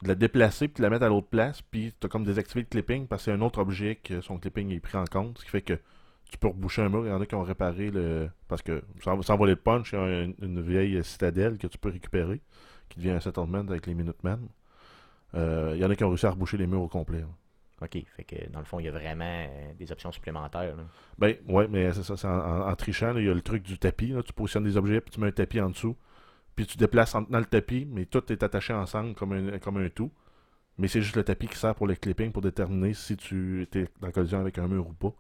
[0.03, 2.61] de la déplacer puis de la mettre à l'autre place, puis tu as comme désactivé
[2.63, 5.39] le clipping parce que c'est un autre objet que son clipping est pris en compte,
[5.39, 5.79] ce qui fait que
[6.33, 7.05] tu peux reboucher un mur.
[7.07, 8.29] Il y en a qui ont réparé le.
[8.49, 11.67] Parce que sans, sans voler de punch, il y a un- une vieille citadelle que
[11.69, 12.41] tu peux récupérer,
[12.89, 14.41] qui devient un settlement avec les Minutemen.
[15.35, 17.21] Euh, il y en a qui ont réussi à reboucher les murs au complet.
[17.21, 17.27] là.
[17.83, 20.77] Ok, fait que dans le fond, il y a vraiment euh, des options supplémentaires.
[20.77, 20.85] là.
[21.19, 23.41] Ben, ouais, mais c'est ça, c'est en, en- en trichant, là, il y a le
[23.41, 25.97] truc du tapis, là, tu positionnes des objets, puis tu mets un tapis en dessous,
[26.55, 29.79] puis tu déplaces en tenant le tapis, mais tout est attaché ensemble comme un, comme
[29.79, 30.13] un tout.
[30.79, 33.89] Mais c'est juste le tapis qui sert pour le clipping, pour déterminer si tu es
[34.07, 35.13] en collision avec un mur ou pas.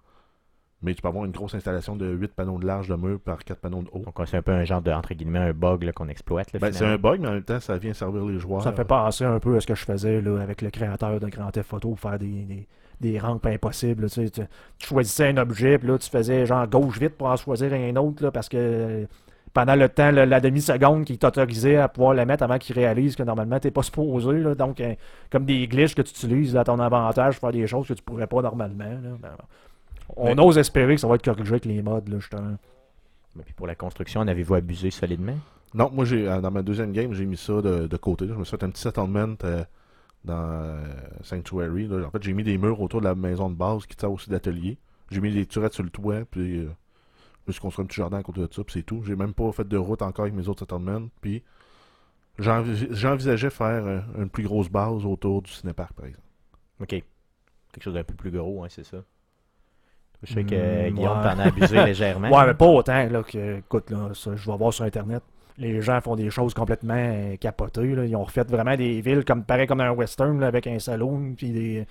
[0.82, 3.38] Mais tu peux avoir une grosse installation de 8 panneaux de large de mur par
[3.44, 4.00] 4 panneaux de haut.
[4.04, 6.48] Donc, c'est un peu un genre de, entre guillemets, un bug là, qu'on exploite.
[6.52, 8.62] Ben, c'est un bug, mais en même temps, ça vient servir les joueurs.
[8.62, 11.20] Ça me fait penser un peu à ce que je faisais là, avec le créateur
[11.20, 12.66] de Grand Theft Auto, faire des, des,
[13.00, 14.02] des rampes impossibles.
[14.02, 14.40] là, tu, sais, tu-
[14.78, 17.94] tu choisissais un objet, puis là, tu faisais genre gauche vite pour en choisir un
[17.96, 19.06] autre, là, parce que
[19.54, 23.22] pendant le temps, la demi-seconde qui t'autorisait à pouvoir la mettre avant qu'il réalise que
[23.22, 24.32] normalement, t'es pas supposé.
[24.40, 24.54] là.
[24.54, 24.82] donc,
[25.30, 28.02] comme des glitches que tu utilises à ton avantage pour faire des choses que tu
[28.02, 28.84] pourrais pas normalement.
[28.84, 29.10] là.
[29.20, 29.28] Ben,
[30.16, 32.56] on Mais- ose espérer que ça va être corrigé avec les mods, là, justement.
[33.36, 35.36] Mais puis pour la construction, en avez-vous abusé solidement?
[35.74, 38.26] Non, moi, j'ai euh, dans ma deuxième game, j'ai mis ça de, de côté.
[38.28, 39.64] Je me suis fait un petit settlement euh,
[40.24, 40.84] dans euh,
[41.22, 41.86] Sanctuary.
[41.88, 42.06] là.
[42.06, 44.28] En fait, j'ai mis des murs autour de la maison de base qui sert aussi
[44.28, 44.76] d'atelier.
[45.10, 47.96] J'ai mis des turettes sur le toit, puis euh, je me suis construit un petit
[47.96, 49.02] jardin à côté de ça, puis c'est tout.
[49.04, 51.08] J'ai même pas fait de route encore avec mes autres settlements.
[51.22, 51.42] Puis
[52.38, 56.26] j'envi- j'envisageais faire euh, une plus grosse base autour du cinépark, par exemple.
[56.80, 56.88] Ok.
[57.72, 58.98] Quelque chose d'un peu plus gros, hein, c'est ça?
[60.22, 61.22] Je sais que Hmm, Guillaume ouais.
[61.34, 62.30] t'en a abusé légèrement.
[62.30, 65.22] Ouais, mais pas autant là, que, écoute, là, ça, je vais voir sur Internet.
[65.58, 67.94] Les gens font des choses complètement euh, capotées.
[67.94, 68.04] là.
[68.04, 70.78] Ils ont refait vraiment des villes comme pareil comme dans un western là, avec un
[70.78, 71.34] salon.
[71.36, 71.86] Puis des,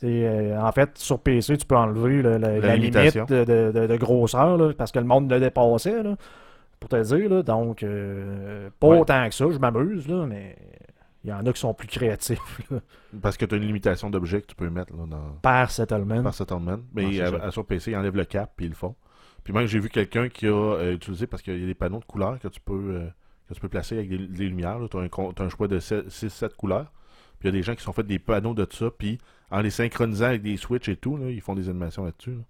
[0.00, 2.94] tu sais, euh, en fait, sur PC, tu peux enlever le- le- la, La limite
[2.94, 6.02] de, de- de- de grosseur là, parce que le monde le dépassait.
[6.02, 6.16] Là,
[6.78, 7.30] pour te dire.
[7.30, 7.42] Là.
[7.42, 8.98] Donc, euh, pas Ouais.
[8.98, 9.46] autant que ça.
[9.50, 10.54] Je m'amuse, là, mais
[11.26, 12.78] il y en a qui sont plus créatifs là,
[13.20, 16.22] Parce que tu as une limitation d'objets que tu peux mettre là, dans, par settlement.
[16.22, 16.78] par settlement.
[16.94, 18.94] Mais c'est à- à- sur PC, ils enlèvent le cap, puis ils le font.
[19.44, 22.00] Puis même, j'ai vu quelqu'un qui a euh, utilisé, parce qu'il y a des panneaux
[22.00, 23.06] de couleurs que tu peux, euh,
[23.48, 24.78] que tu peux placer avec des, des lumières.
[24.90, 26.92] Tu as, un choix de 6-7 couleurs.
[27.38, 29.18] Puis il y a des gens qui sont fait des panneaux de ça, puis
[29.50, 32.32] en les synchronisant avec des switches et tout, là, ils font des animations là-dessus.
[32.32, 32.42] là.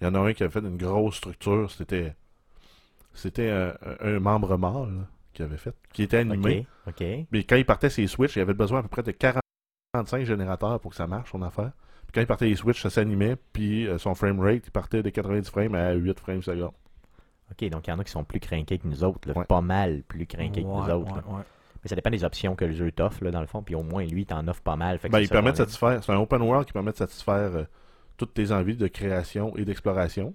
[0.00, 1.70] Il y en a un qui a fait une grosse structure.
[1.70, 2.14] C'était
[3.14, 5.06] c'était euh, un, un membre mâle
[5.42, 6.66] avait fait, qui était animé.
[6.86, 7.06] Ok, ok.
[7.32, 10.80] Mais quand il partait ses switches, il avait besoin à peu près de 45 générateurs
[10.80, 11.72] pour que ça marche, son affaire.
[12.06, 15.02] Puis quand il partait les switches, ça s'animait, puis euh, son frame rate, il partait
[15.02, 16.72] de 90 frames à 8 frames seconde.
[17.50, 19.44] Ok, donc il y en a qui sont plus craqués que nous autres, là, Ouais.
[19.44, 21.14] pas mal plus craqués que nous autres.
[21.14, 21.42] ouais.
[21.82, 23.82] Mais ça dépend des options que le jeu t'offre, là, dans le fond, puis au
[23.84, 24.98] moins lui, il t'en offre pas mal.
[24.98, 26.02] Fait que Ben, c'est il permet de satisfaire.
[26.02, 27.64] C'est un open world qui permet de satisfaire euh,
[28.16, 30.34] toutes tes envies de création et d'exploration.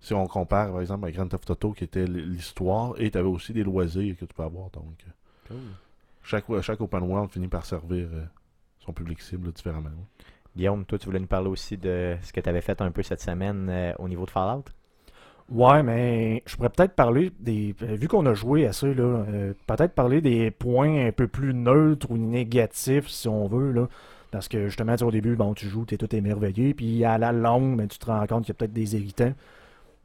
[0.00, 3.28] Si on compare, par exemple, à Grand Theft Auto, qui était l'histoire, et tu avais
[3.28, 4.70] aussi des loisirs que tu peux avoir.
[4.70, 5.04] Donc,
[5.50, 5.54] euh,
[6.22, 8.24] chaque, chaque open world finit par servir euh,
[8.78, 9.90] son public cible différemment.
[9.90, 10.24] ouais.
[10.56, 13.02] Guillaume, toi, tu voulais nous parler aussi de ce que tu avais fait un peu
[13.02, 14.64] cette semaine euh, au niveau de Fallout?
[15.48, 17.74] Ouais, mais je pourrais peut-être parler des.
[17.80, 21.54] Vu qu'on a joué à ça, là, euh, peut-être parler des points un peu plus
[21.54, 23.88] neutres ou négatifs, si on veut, là.
[24.30, 27.32] Parce que justement, tu au début, bon, tu joues, t'es tout émerveillé, puis à la
[27.32, 29.34] longue, ben, tu te rends compte qu'il y a peut-être des irritants.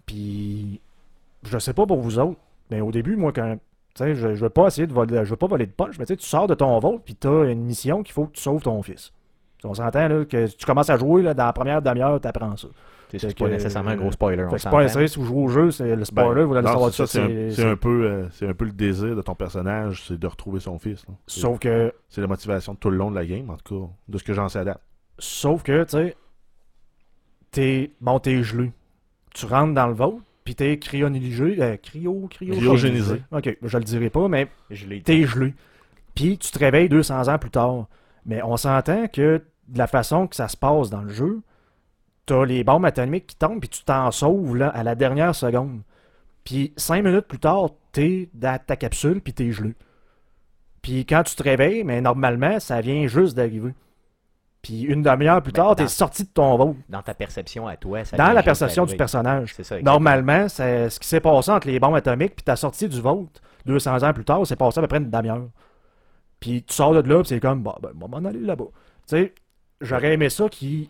[0.06, 0.80] Puis,
[1.44, 2.39] je sais pas pour vous autres,
[2.72, 3.58] mais au début, moi, quand.
[3.96, 5.98] Tu sais, je, je veux pas essayer de voler, je veux pas voler de punch,
[5.98, 8.34] mais tu sais, tu sors de ton vote, puis t'as une mission qu'il faut que
[8.34, 9.13] tu sauves ton fils.
[9.63, 12.68] On s'entend, là, que tu commences à jouer, là, dans la première demi-heure, t'apprends ça.
[13.18, 14.46] C'est pas que, nécessairement un gros euh, spoiler.
[14.58, 16.74] C'est pas un si vous jouez au jeu, c'est le spoiler, Ben, vous allez non,
[16.74, 17.13] savoir ça, ça.
[17.13, 20.04] c'est un, c'est- c'est un peu, euh, c'est un peu le désir de ton personnage,
[20.08, 21.06] c'est de retrouver son fils.
[21.26, 24.18] Sauf que, C'est la motivation tout le long de la game, en tout cas, de
[24.18, 24.82] ce que j'en sais à date.
[25.18, 26.15] sauf que, tu sais,
[27.52, 28.72] t'es, bon, t'es gelé.
[29.36, 33.21] Tu rentres dans le vote, puis t'es cryonisé, euh, cryo, cryo, Cryogénisé.
[33.32, 34.48] Ok, je le dirai pas, mais
[35.04, 35.54] t'es gelé.
[36.15, 37.88] Puis tu te réveilles 200 ans plus tard.
[38.26, 41.41] Mais on s'entend que de la façon que ça se passe dans le jeu,
[42.26, 45.82] t'as les bombes atomiques qui tombent, puis tu t'en sauves là, à la dernière seconde.
[46.45, 49.76] Puis cinq minutes plus tard, t'es dans ta capsule, puis t'es gelé.
[50.82, 53.74] Puis quand tu te réveilles, mais normalement, ça vient juste d'arriver.
[54.65, 56.75] Puis une demi-heure plus tard, t'es sorti de ton vote.
[56.89, 59.54] Dans ta perception à toi, ça Dans la perception du personnage.
[59.56, 59.75] C'est ça.
[59.78, 59.93] exactement.
[59.93, 63.43] Normalement, c'est ce qui s'est passé entre les bombes atomiques puis ta sortie du vote
[63.67, 65.49] 200 ans plus tard, c'est passé à peu près une demi-heure.
[66.39, 68.65] Puis tu sors de là, puis c'est comme, bah, ben, on va m'en aller là-bas.
[69.08, 69.36] Tu sais,
[69.82, 70.89] j'aurais aimé ça qui.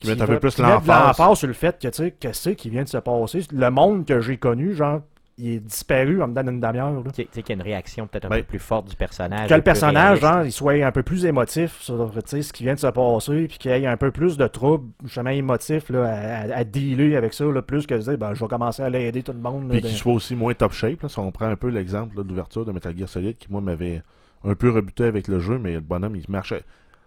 [0.00, 1.38] Qui mette un peu plus l'emphase.
[1.38, 3.42] sur le fait que, tu sais, qu'est-ce qui vient de se passer.
[3.52, 5.02] Le monde que j'ai connu, genre,
[5.38, 6.90] il est disparu en dedans d'une demi-heure.
[6.92, 7.00] là.
[7.14, 9.48] Tu sais- qu'il y a une réaction peut-être un Ben, peu plus forte du personnage.
[9.48, 12.78] Que le personnage, genre, il soit un peu plus émotif sur ce qui vient de
[12.80, 16.10] se passer, puis qu'il y ait un peu plus de troubles, justement émotifs, là, à,
[16.52, 18.90] à- à dealer avec ça, là, plus que de dire, ben, je vais commencer à
[18.90, 19.68] l'aider tout le monde.
[19.70, 21.02] Puis de- qu'il soit aussi moins top shape.
[21.02, 23.46] Là, si on prend un peu l'exemple là, de l'ouverture de Metal Gear Solid, qui
[23.50, 24.02] moi m'avait
[24.44, 26.62] un peu rebuté avec le jeu, mais le bonhomme il marchait.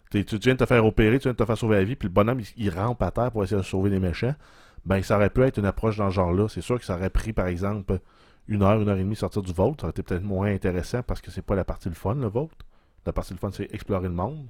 [0.10, 1.96] T'es- Tu viens de te faire opérer, tu viens de te faire sauver la vie,
[1.96, 4.36] puis le bonhomme il, il rampe à terre pour essayer de sauver les méchants.
[4.86, 6.48] Ben ça aurait pu être une approche dans ce genre-là.
[6.50, 8.00] C'est sûr que ça aurait pris par exemple
[8.54, 9.80] une heure, une heure et demie sortir du vote.
[9.82, 12.28] Ça aurait été peut-être moins intéressant parce que c'est pas la partie le fun, le
[12.28, 12.52] vote.
[13.06, 14.46] La partie le fun, c'est explorer le monde.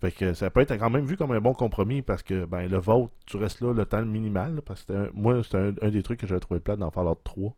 [0.00, 2.68] Fait que ça peut être quand même vu comme un bon compromis parce que ben
[2.68, 4.56] le vote, tu restes là le temps minimal.
[4.56, 6.90] là, parce que un- moi, c'était un, un des trucs que j'avais trouvé plate dans
[6.90, 7.54] Fallout 3.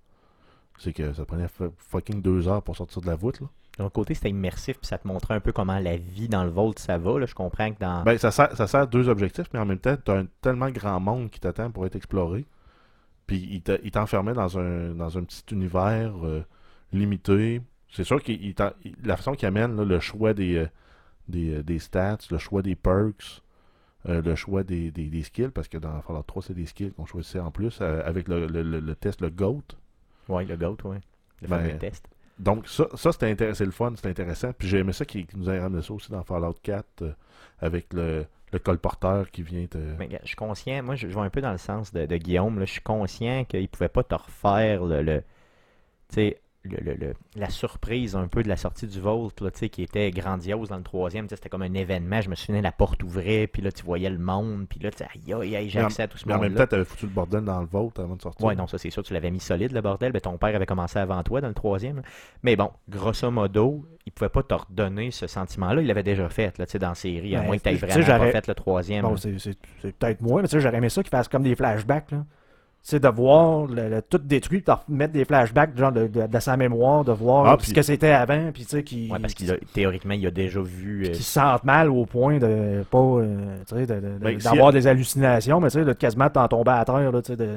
[0.78, 3.40] C'est que ça prenait fu- fucking deux heures pour sortir de la voûte.
[3.40, 3.48] Là.
[3.80, 6.50] L'autre côté, c'était immersif, puis ça te montrait un peu comment la vie dans le
[6.50, 7.18] Vault, ça va.
[7.18, 7.26] Là.
[7.26, 8.04] Je comprends que dans.
[8.04, 10.70] Ben, ça sert, ça sert deux objectifs, mais en même temps, tu as un tellement
[10.70, 12.44] grand monde qui t'attend pour être exploré.
[13.28, 16.42] Puis il t'enfermait dans un, dans un petit univers euh,
[16.92, 17.60] limité.
[17.90, 18.32] C'est sûr que
[19.04, 20.66] la façon qu'il amène là, le choix des, euh,
[21.28, 23.42] des, euh, des stats, le choix des perks,
[24.08, 26.92] euh, le choix des, des, des skills, parce que dans Fallout 3, c'est des skills
[26.92, 29.62] qu'on choisissait en plus euh, avec le, le- le- le test, le GOAT.
[30.28, 31.00] Ouais, le GOAT, ouais.
[31.42, 32.08] Le Ben, fameux test.
[32.38, 34.52] Donc ça, ça c'était intéressant, le fun, c'était intéressant.
[34.56, 37.12] Puis j'ai aimé ça qui nous a ramené ça aussi dans Fallout 4 euh,
[37.58, 39.78] avec le, le colporteur qui vient te.
[39.98, 42.58] Mais je suis conscient, moi je, je vais un peu dans le sens de, Guillaume,
[42.58, 45.20] là, je suis conscient qu'il pouvait pas te refaire le, le-
[46.08, 49.50] tu sais, le, le- le- la surprise un peu de la sortie du Vault, là,
[49.50, 52.60] tu qui était grandiose dans le troisième, tu c'était comme un événement, je me souviens,
[52.60, 55.56] la porte ouvrait, puis là tu voyais le monde, puis là tu sais, aïe aïe
[55.56, 56.66] aïe, j'ai accès à tout ce Mais en même monde-là.
[56.66, 58.44] temps, t'avais foutu le bordel dans le vote avant de sortir.
[58.44, 60.66] Ouais, non, ça c'est sûr, tu l'avais mis solide le bordel, mais ton père avait
[60.66, 62.02] commencé avant toi dans le troisième.
[62.42, 66.58] Mais bon, grosso modo, il pouvait pas te redonner ce sentiment-là, il l'avait déjà fait,
[66.58, 68.46] là, tu dans la série, à Ben, moins que tu tu sais, vraiment pas fait
[68.48, 69.02] le troisième.
[69.02, 72.10] Bon, c'est peut-être moi, mais tu sais, j'aurais aimé ça qu'ils fassent comme des flashbacks,
[72.10, 72.24] là.
[72.90, 76.56] De voir le, le- tout détruit, de mettre des flashbacks, genre, de, de- de sa
[76.56, 79.34] mémoire, de voir Ah, ce puis- que c'était avant, puis tu sais, qui Ouais, parce
[79.34, 81.04] qu'il théoriquement, il a déjà vu.
[81.06, 84.18] euh, qui se sentent mal au point de pas, euh, tu sais, de- de- de-
[84.18, 87.20] Ben, si- d'avoir des hallucinations, mais tu sais, de quasiment t'en tomber à terre, là,
[87.20, 87.48] tu sais, de...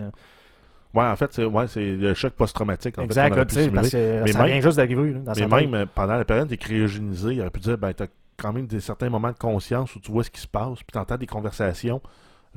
[0.93, 2.99] Ouais, en fait, c'est ouais, le choc post-traumatique.
[2.99, 5.85] En Exact, fait, là, parce que Mais ça même- vient juste d'arriver, Mais même euh,
[5.95, 9.09] pendant la période, t'es cryogénisé, il aurait pu dire, ben, t'as quand même des, certains
[9.09, 12.01] moments de conscience où tu vois ce qui se passe, puis t'entends des conversations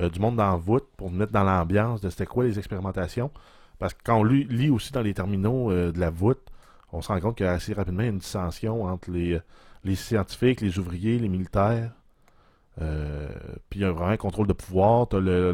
[0.01, 2.59] euh, du monde dans la voûte pour te mettre dans l'ambiance de c'était quoi les
[2.59, 3.31] expérimentations.
[3.79, 6.41] Parce que quand on lit, lit aussi dans les terminaux euh, de la voûte,
[6.93, 9.43] on se rend compte qu'il y a assez rapidement une dissension entre les, euh,
[9.85, 11.91] les scientifiques, les ouvriers, les militaires.
[12.81, 13.29] Euh,
[13.71, 15.09] puis il y a vraiment un contrôle de pouvoir.
[15.09, 15.53] T'as euh,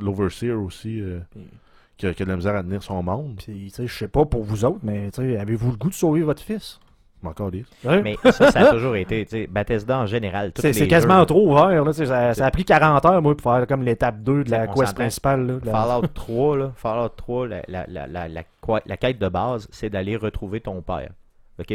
[0.00, 1.48] l'overseer aussi euh, Puis-
[1.98, 3.36] qui, a, qui a de la misère à tenir son monde.
[3.38, 5.88] Puis, tu sais, je sais pas pour vous autres, mais tu sais, avez-vous le goût
[5.88, 6.78] de sauver votre fils?
[7.36, 7.66] Calisse.
[7.84, 8.02] Ouais.
[8.02, 10.52] Mais ça, ça a toujours été, tu sais, Bethesda en général.
[10.56, 11.84] C'est quasiment jeux, trop ouvert.
[11.84, 14.66] Là, ça, ça a pris 40 heures, moi, pour faire comme l'étape 2 de la
[14.68, 15.46] quest principale.
[15.46, 18.96] Là, de la- Fallout 3, là, Fallout 3, la, la, la, la, la, quoi- la
[18.96, 21.10] quête de base, c'est d'aller retrouver ton père.
[21.58, 21.74] OK?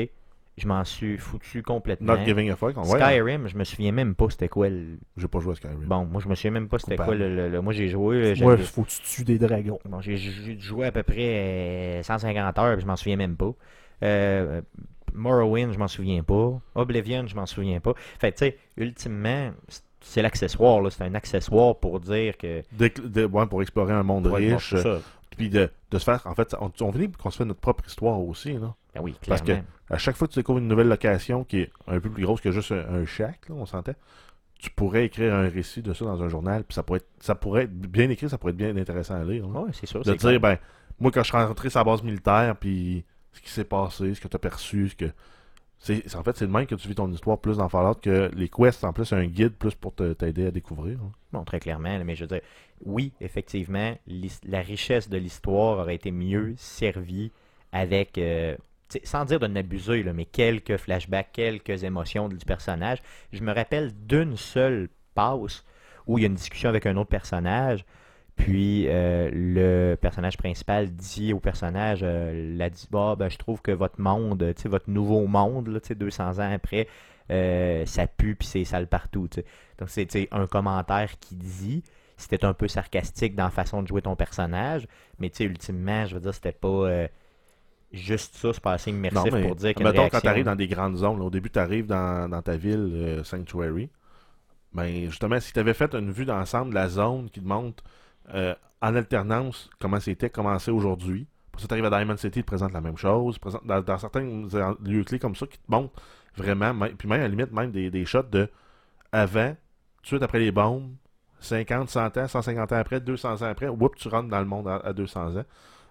[0.57, 2.13] Je m'en suis foutu complètement.
[2.17, 2.75] Not giving a fuck.
[2.75, 3.09] Ouais, hein.
[3.09, 4.99] Skyrim, je me souviens même pas c'était quoi le...
[5.15, 5.79] J'ai pas joué à Skyrim.
[5.85, 8.35] Bon, moi je me souviens même pas c'était quoi le, le- le- Moi j'ai joué,
[8.41, 9.79] Moi, j'avais- faut que tu tues des dragons.
[9.85, 11.15] bon, j'ai joué à peu près
[11.99, 13.51] euh, 150 heures, puis je m'en souviens même pas.
[14.03, 14.61] Euh,
[15.13, 16.59] Morrowind, je m'en souviens pas.
[16.75, 17.93] Oblivion, je m'en souviens pas.
[18.19, 19.51] Fait que, tu sais, ultimement,
[19.99, 20.89] c'est- l'accessoire, là.
[20.89, 22.63] C'est un accessoire pour dire que...
[22.71, 24.73] Dès que- de- ouais, pour explorer un monde Ouais, riche.
[24.73, 24.99] euh.
[25.37, 26.21] Puis de, de se faire.
[26.25, 28.53] En fait, on, on finit qu'on se fait notre propre histoire aussi.
[28.53, 28.75] Là.
[28.93, 29.63] Ben oui, Parce clairement.
[29.89, 32.41] À chaque fois que tu découvres une nouvelle location qui est un peu plus grosse
[32.41, 33.93] que juste un, un shack, là, on s'entend,
[34.59, 37.33] tu pourrais écrire un récit de ça dans un journal, puis ça pourrait être, ça
[37.35, 39.47] pourrait être bien écrit, ça pourrait être bien intéressant à lire.
[39.47, 40.01] Ouais, c'est sûr.
[40.03, 40.39] de dire, clair.
[40.39, 40.57] ben,
[40.99, 44.21] moi, quand je suis rentré sur la base militaire, puis ce qui s'est passé, ce
[44.21, 45.05] que tu as perçu, que.
[45.83, 48.29] C'est, en fait, c'est le même que tu vis ton histoire plus dans Fallout que
[48.35, 50.99] les quests, en plus, c'est un guide plus pour t'aider à découvrir.
[51.33, 51.43] hein.
[51.43, 52.41] Très clairement, mais je veux dire,
[52.85, 53.97] oui, effectivement,
[54.45, 57.31] la richesse de l'histoire aurait été mieux servie
[57.71, 58.55] avec, euh,
[59.03, 62.99] sans dire de n'abuser, mais quelques flashbacks, quelques émotions du personnage.
[63.33, 65.63] Je me rappelle d'une seule passe
[66.05, 67.85] où il y a une discussion avec un autre personnage,
[68.41, 73.61] puis euh, le personnage principal dit au personnage, euh, l'a dit, bah, ben, je trouve
[73.61, 76.87] que votre monde, votre nouveau monde, là, tu sais, 200 ans après,
[77.29, 79.29] euh, ça pue puis c'est sale partout.
[79.77, 81.83] Donc c'est un commentaire qui dit.
[82.17, 86.21] C'était un peu sarcastique dans la façon de jouer ton personnage, mais ultimement, je veux
[86.21, 87.07] dire, c'était pas euh,
[87.91, 90.01] juste ça, c'est pas assez immersif Non, mais pour dire qu'il y a une mettons,
[90.01, 90.17] réaction.
[90.19, 92.57] quand tu arrives dans des grandes zones, là, au début, tu arrives dans, dans ta
[92.57, 93.89] ville, Sanctuary,
[94.73, 97.83] ben, justement, si tu avais fait une vue d'ensemble de la zone qui te montre
[98.33, 102.39] euh, en alternance comment c'était, comment c'est aujourd'hui, pour ça, tu arrives à Diamond City,
[102.39, 104.47] il te la même chose, dans, certains
[104.83, 106.01] lieux clés comme ça, qui te montrent
[106.35, 108.49] vraiment, puis même à la limite, même des, des shots de
[109.11, 110.93] avant, tout de suite après les bombes,
[111.39, 114.67] 50, 100 ans, 150 ans après, 200 ans après, whoop, tu rentres dans le monde
[114.67, 115.45] à, à 200 ans.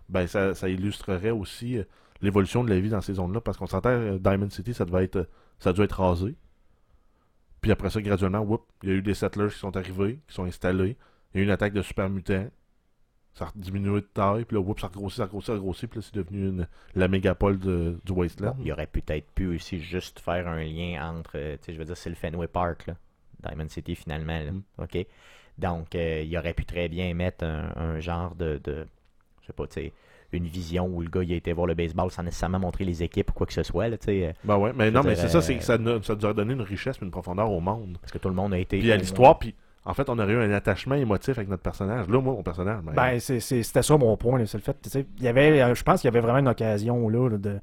[0.08, 1.84] Ben, ça, ça illustrerait aussi euh,
[2.22, 5.04] l'évolution de la vie dans ces zones-là, parce qu'on s'entend, euh, Diamond City, ça devait
[5.04, 5.24] être, euh,
[5.58, 6.36] ça doit être rasé.
[7.60, 10.34] Puis après ça, graduellement, whoop, il y a eu des settlers qui sont arrivés, qui
[10.34, 10.96] sont installés.
[11.34, 12.46] Il y a eu une attaque de super mutants.
[13.34, 15.56] Ça a diminué de taille, puis là, ça a grossi, ça a grossi, ça a
[15.56, 18.56] grossi, puis là, c'est devenu une- la mégapole de- du Wasteland.
[18.64, 21.84] Il aurait peut-être pu aussi juste faire un lien entre, euh, tu sais, je veux
[21.84, 22.94] dire, c'est le Fenway Park, là,
[23.48, 24.62] Diamond City finalement, là, Mm.
[24.78, 25.06] ok?
[25.58, 28.84] Donc, euh, il aurait pu très bien mettre un, un genre de, de,
[29.42, 29.92] je sais pas, tu sais,
[30.32, 33.02] une vision où le gars il a été voir le baseball sans nécessairement montrer les
[33.04, 35.14] équipes ou quoi que ce soit, là, tu sais, euh, Ben ouais, mais non, mais
[35.14, 37.50] c'est ça, c'est que ça, nous- ça nous aurait donné une richesse et une profondeur
[37.50, 37.96] au monde.
[38.00, 38.80] parce que tout le monde a été.
[38.80, 42.08] Puis à l'histoire, puis en fait, on aurait eu un attachement émotif avec notre personnage.
[42.08, 44.44] Là, moi, mon personnage, ben, Ben, c'est- c'est- c'était ça mon point.
[44.46, 47.08] C'est le fait, il y avait, euh, je pense qu'il y avait vraiment une occasion
[47.08, 47.58] là, là, de,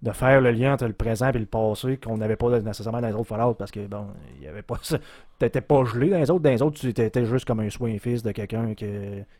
[0.00, 3.08] de faire le lien entre le présent et le passé qu'on n'avait pas nécessairement dans
[3.08, 4.06] les autres Fallout parce que bon,
[4.38, 4.96] il y avait pas ça.
[5.40, 6.42] T'étais pas gelé dans les autres.
[6.42, 8.86] Dans les autres, tu étais juste comme un soin fils de quelqu'un qui,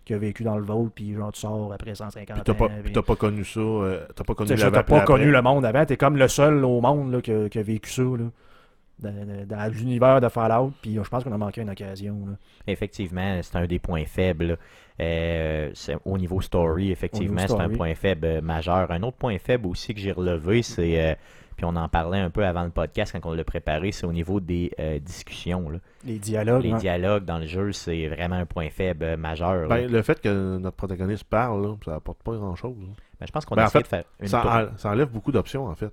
[0.04, 2.64] qui a vécu dans le vote, puis genre tu sors après 150 puis t'as pas,
[2.66, 2.68] ans.
[2.74, 5.64] puis puis- t'as pas connu ça, euh, t'as pas connu puis pas connu le monde
[5.64, 5.84] avant.
[5.84, 8.02] T'es comme le seul au monde là, qui, a, qui a vécu ça.
[8.02, 8.24] Là.
[9.00, 12.16] Dans, l'univers de Fallout, puis je pense qu'on a manqué une occasion.
[12.26, 12.32] là.
[12.66, 14.58] Effectivement, c'est un des points faibles.
[15.00, 18.90] Euh, c'est- au niveau story, effectivement, c'est un point faible euh, majeur.
[18.90, 21.14] Un autre point faible aussi que j'ai relevé, c'est, euh,
[21.56, 24.12] puis on en parlait un peu avant le podcast quand on l'a préparé, c'est au
[24.12, 25.70] niveau des euh, discussions.
[25.70, 25.78] là.
[26.04, 26.64] Les dialogues.
[26.64, 26.78] Les hein.
[26.78, 29.68] dialogues dans le jeu, c'est vraiment un point faible majeur.
[29.68, 32.76] Ben, le fait que notre protagoniste parle, là, ça apporte pas grand-chose.
[32.80, 32.86] là.
[33.20, 34.76] Ben, je pense qu'on ben, a en essayé fait, de faire une Ça, tour- en-
[34.76, 35.92] ça enlève beaucoup d'options, en fait.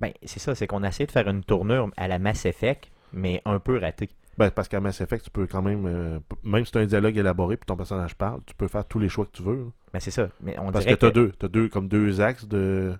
[0.00, 2.90] Ben, c'est ça, c'est qu'on a essayé de faire une tournure à la Mass Effect,
[3.12, 4.10] mais un peu ratée.
[4.38, 6.86] Ben, parce qu'à Mass Effect, tu peux quand même, euh, même si tu as un
[6.86, 9.56] dialogue élaboré puis ton personnage parle, tu peux faire tous les choix que tu veux.
[9.56, 9.64] là.
[9.94, 10.28] Ben, c'est ça.
[10.42, 12.94] Mais on Parce que t'as deux, t'as deux, comme deux axes de,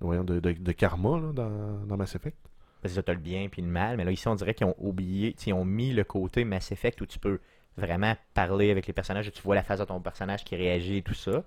[0.00, 2.36] voyons, de, de, de karma là, dans, dans Mass Effect.
[2.82, 3.98] Ben, c'est ça, t'as le bien puis le mal.
[3.98, 6.72] Mais là, ici, on dirait qu'ils ont oublié, tu ils ont mis le côté Mass
[6.72, 7.40] Effect où tu peux
[7.76, 10.98] vraiment parler avec les personnages, où tu vois la face de ton personnage qui réagit
[10.98, 11.44] et tout ça.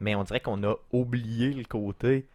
[0.00, 2.26] Mais on dirait qu'on a oublié le côté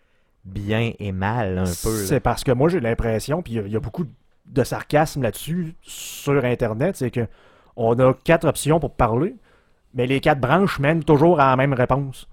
[0.45, 1.69] bien et mal un peu.
[2.05, 4.05] C'est parce que moi j'ai l'impression, puis il y a- il y, a beaucoup
[4.45, 7.27] de sarcasme là-dessus sur Internet, c'est que
[7.75, 9.35] on a quatre options pour parler,
[9.93, 12.27] mais les quatre branches mènent toujours à la même réponse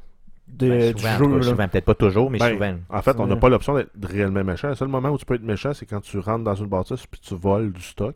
[0.49, 1.57] de, Ben, du souvent, jeu.
[1.57, 2.77] peut-être pas toujours, mais Ben, souvent.
[2.89, 4.69] En fait, on n'a pas l'option d'être réellement méchant.
[4.69, 7.07] Le seul moment où tu peux être méchant, c'est quand tu rentres dans une bâtisse
[7.07, 8.15] puis tu voles du stock.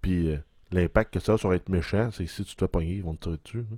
[0.00, 0.38] Puis euh,
[0.72, 3.02] l'impact que ça a sur être méchant, c'est que si tu te fais pogner, ils
[3.02, 3.64] vont te tirer dessus.
[3.72, 3.76] hein.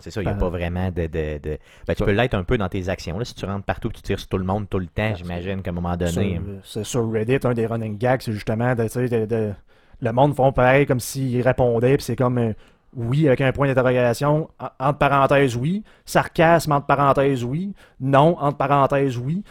[0.00, 1.06] C'est ça, il n'y a Ben, pas vraiment de.
[1.06, 3.18] de, de- Ben, tu peux l'être un peu dans tes actions.
[3.18, 5.14] Là, si tu rentres partout, tu tires sur tout le monde tout le temps, Ouais,
[5.16, 6.40] j'imagine qu'à un moment donné.
[6.64, 9.52] C'est sur Reddit, un des running gags, c'est justement de,
[10.00, 12.52] le monde font pareil comme s'ils répondaient, puis c'est comme euh,
[12.96, 18.56] oui avec un point d'interrogation, en- entre parenthèses oui, sarcasme entre parenthèses oui, non entre
[18.56, 19.42] parenthèses oui.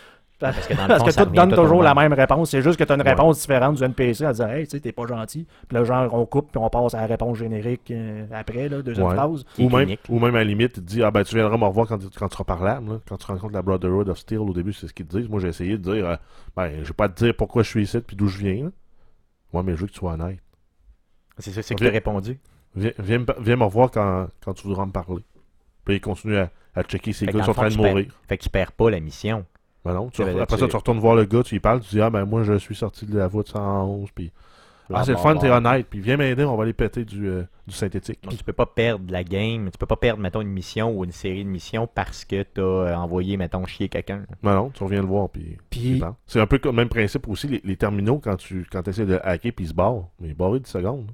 [0.51, 2.13] Parce que dans le Parce fond, que ça tout donne toujours la même.
[2.13, 2.49] réponse.
[2.51, 3.09] C'est juste que tu as une Ouais.
[3.09, 5.45] réponse différente du NPC en disant Hey, tu sais, t'es pas gentil.
[5.67, 8.81] Puis là, genre, on coupe puis on passe à la réponse générique euh, après, là,
[8.81, 9.15] deuxième Ouais.
[9.59, 9.99] Ou même, clinique.
[10.09, 11.97] ou même à la limite, il te dit Ah ben tu viendras me revoir quand,
[11.97, 12.89] tu- quand tu seras parlable.
[12.89, 12.99] là.
[13.07, 15.29] Quand tu rencontres la Brotherhood of Steel au début, c'est ce qu'ils te disent.
[15.29, 16.15] Moi j'ai essayé de dire euh,
[16.55, 18.65] Ben je vais pas te dire pourquoi je suis ici puis d'où je viens.
[18.65, 18.69] là.
[19.53, 20.39] Ouais, mais je veux que tu sois honnête.
[21.37, 22.39] C'est ça, c'est que tu répondu.
[22.75, 25.23] Viens, viens, me- viens me revoir quand, quand tu voudras me parler.
[25.85, 28.07] Puis il continue à, à checker ses gars qui sont en train de tu mourir.
[28.27, 29.45] Fait que tu perds pas la mission.
[29.85, 32.01] Ben non, tu- après ça, tu- retournes voir le gars, tu lui parles, tu dis
[32.01, 34.09] Ah ben moi je suis sorti de la voie de 111.
[34.15, 34.31] Puis
[34.93, 35.87] Ah, c'est le fun, t'es honnête.
[35.89, 38.19] Puis viens m'aider, on va aller péter du, euh, du synthétique.
[38.23, 41.03] Donc, tu peux pas perdre la game, tu peux pas perdre, mettons, une mission ou
[41.05, 44.23] une série de missions parce que t'as euh, envoyé, mettons, chier quelqu'un.
[44.43, 45.29] Non, non, tu reviens le voir.
[45.29, 45.57] Puis,
[46.27, 49.19] c'est un peu le même principe aussi, les, les terminaux, quand tu quand essaies de
[49.23, 50.09] hacker, puis ils se barrent.
[50.19, 51.09] Mais ils barrent 10 secondes.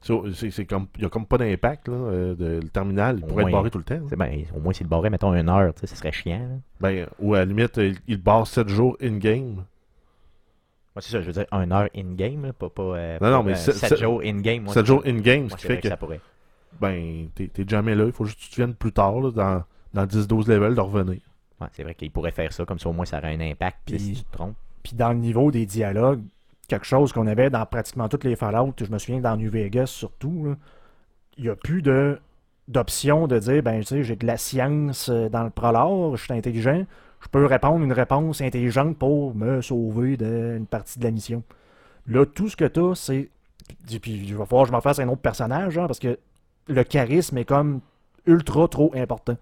[0.00, 1.88] C'est- C'est c'est comme, il n'y a comme pas d'impact.
[1.88, 3.50] là, euh, de- le terminal, il pourrait Ouais.
[3.50, 4.00] être barré tout le temps.
[4.08, 6.38] C'est Ben, au moins, s'il te barrait, mettons, une heure, ça serait chiant.
[6.38, 6.56] là.
[6.80, 9.64] Ben, ou à la limite, il, il barre 7 jours in-game.
[10.94, 13.52] Ouais, c'est ça, je veux dire, une heure in-game, pas, pas, euh, Non, non, mais
[13.52, 14.62] euh, c'est- sept c'est- jours in-game.
[14.64, 16.20] moi, 7 c'est- jours in-game, moi, ce qui fait que que, ça pourrait.
[16.80, 18.04] ben, t'es t'es jamais là.
[18.06, 21.20] Il faut juste que tu viennes plus tard, là, dans, dans 10-12 levels, de revenir.
[21.60, 23.78] Ouais, c'est vrai qu'il pourrait faire ça, comme ça, au moins, ça aurait un impact.
[23.86, 26.22] Puis- si tu te trompes, Puis dans le niveau des dialogues,
[26.68, 29.86] quelque chose qu'on avait dans pratiquement toutes les Fallout, je me souviens dans New Vegas
[29.86, 30.56] surtout,
[31.36, 32.18] il n'y a plus de
[32.68, 36.24] d'option de dire ben tu sais j'ai de la science euh, dans le prologue, je
[36.24, 36.84] suis intelligent,
[37.20, 41.42] je peux répondre une réponse intelligente pour me sauver d'une partie de la mission.
[42.06, 43.28] Là, tout ce que tu as, c'est.
[44.00, 46.18] Puis il va falloir que je m'en fasse un autre personnage, hein, parce que
[46.68, 47.80] le charisme est comme
[48.26, 49.36] ultra trop important.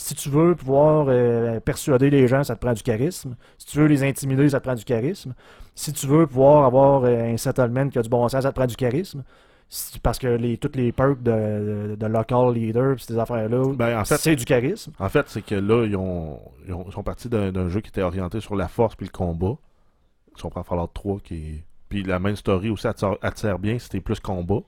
[0.00, 3.34] Si tu veux pouvoir euh, persuader les gens, ça te prend du charisme.
[3.58, 5.34] Si tu veux les intimider, ça te prend du charisme.
[5.74, 8.54] Si tu veux pouvoir avoir euh, un settlement qui a du bon sens, ça te
[8.54, 9.24] prend du charisme.
[9.68, 13.74] Si- parce que les, toutes les perks de, de, de local leader, pis ces affaires-là,
[13.74, 14.92] Ben, en fait, c'est du charisme.
[15.00, 17.88] En fait, c'est que là, ils, ont, ils, ont- ils sont partis d'un jeu qui
[17.88, 19.56] était orienté sur la force puis le combat.
[20.36, 21.62] Si on prend Fallout 3, qui.
[21.88, 22.94] Puis la main story aussi, elle
[23.32, 24.60] te sert bien si t'es plus combat.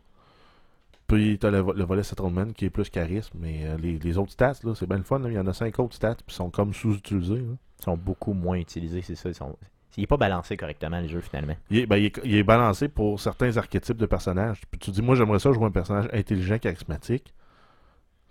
[1.11, 3.37] Puis t'as le, le volet settlement qui est plus charisme.
[3.41, 5.19] Mais euh, les, les autres stats, là, c'est bien le fun.
[5.19, 5.29] là.
[5.29, 7.43] Il y en a 5 autres stats qui sont comme sous-utilisés.
[7.81, 9.29] ils sont beaucoup moins utilisés, c'est ça.
[9.29, 9.57] Ils sont...
[9.97, 11.57] Il n'est pas balancé correctement, le jeu, finalement.
[11.69, 14.61] Il est, ben, il, est, il est balancé pour certains archétypes de personnages.
[14.71, 17.35] Puis tu dis, moi j'aimerais ça jouer un personnage intelligent, charismatique.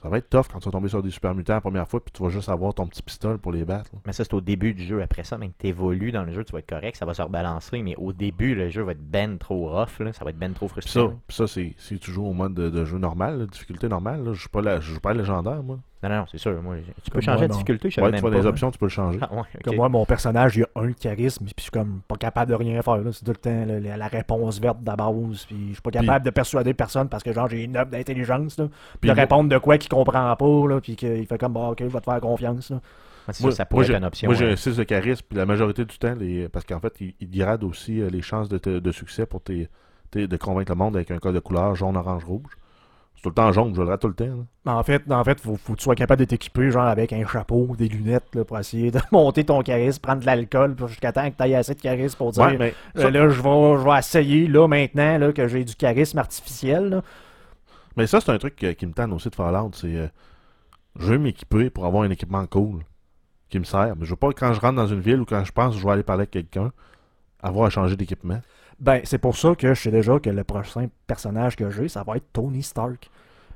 [0.02, 2.00] Ça va être tough quand tu vas tomber sur des super mutants la première fois,
[2.04, 3.90] puis tu vas juste avoir ton petit pistolet pour les battre.
[3.94, 4.00] là.
[4.06, 5.02] Mais ça, c'est au début du jeu.
[5.02, 7.14] Après ça, même que tu évolues dans le jeu, tu vas être correct, ça va
[7.14, 7.82] se rebalancer.
[7.82, 10.14] Mais au début, le jeu va être ben trop rough, là.
[10.14, 11.10] ça va être ben trop Puis frustrant.
[11.10, 13.90] ça, puis ça c'est si tu joues au mode de, de jeu normal, là, difficulté
[13.90, 14.24] normale.
[14.28, 15.80] Je joue pas la, je joue pas à légendaire, moi.
[16.02, 16.62] Non, non, non, c'est sûr.
[16.62, 18.38] Moi, tu peux Comme changer moi, la difficulté, je Ouais, tu vois pas.
[18.38, 19.20] des options, tu peux le changer.
[19.22, 19.42] Ah, ouais.
[19.64, 22.56] Comme moi, mon personnage, il a un charisme, puis je suis comme pas capable de
[22.56, 23.00] rien faire.
[23.12, 25.82] C'est tout le temps là, la, la réponse verte de la base, puis je suis
[25.82, 28.70] pas capable de persuader personne parce que genre j'ai une œuvre d'intelligence, de
[29.04, 31.86] moi- répondre de quoi qu'il comprend pas, là, puis qu'il fait comme, bah, ok, je
[31.88, 32.70] vais te faire confiance.
[32.72, 32.80] Là.
[33.42, 34.28] Moi, ça, pourrait j'ai- être une option.
[34.30, 36.94] Moi, j'ai un 6 de charisme, puis la majorité du temps, les, parce qu'en fait,
[37.02, 39.68] il, il grade aussi euh, les chances de, te- de succès pour tes,
[40.10, 42.54] tes- de convaincre le monde avec un code de couleur jaune, orange, rouge.
[43.20, 44.46] C'est tout le temps jaune, je le rate tout le temps.
[44.66, 44.74] là.
[44.78, 47.28] En fait, en fait, faut, faut que tu sois capable de t'équiper, genre avec un
[47.28, 51.30] chapeau, des lunettes, là, pour essayer de monter ton charisme, prendre de l'alcool, jusqu'à temps
[51.30, 53.78] que tu aies assez de charisme pour dire, Ouais, mais euh, ça, là, je vais,
[53.78, 57.02] je vais essayer, là, maintenant, là, que j'ai du charisme artificiel, là.
[57.98, 59.72] mais ça, c'est un truc euh, qui me tente aussi de Fallout.
[59.74, 60.08] C'est euh,
[60.98, 62.84] je veux m'équiper pour avoir un équipement cool
[63.50, 63.96] qui me sert.
[63.98, 65.82] Mais je veux pas, quand je rentre dans une ville ou quand je pense que
[65.82, 66.72] je vais aller parler avec quelqu'un,
[67.42, 68.40] avoir à changer d'équipement.
[68.80, 72.04] Ben, c'est pour ça que je sais déjà que le prochain personnage que j'ai, ça
[72.04, 73.10] va être Tony Stark.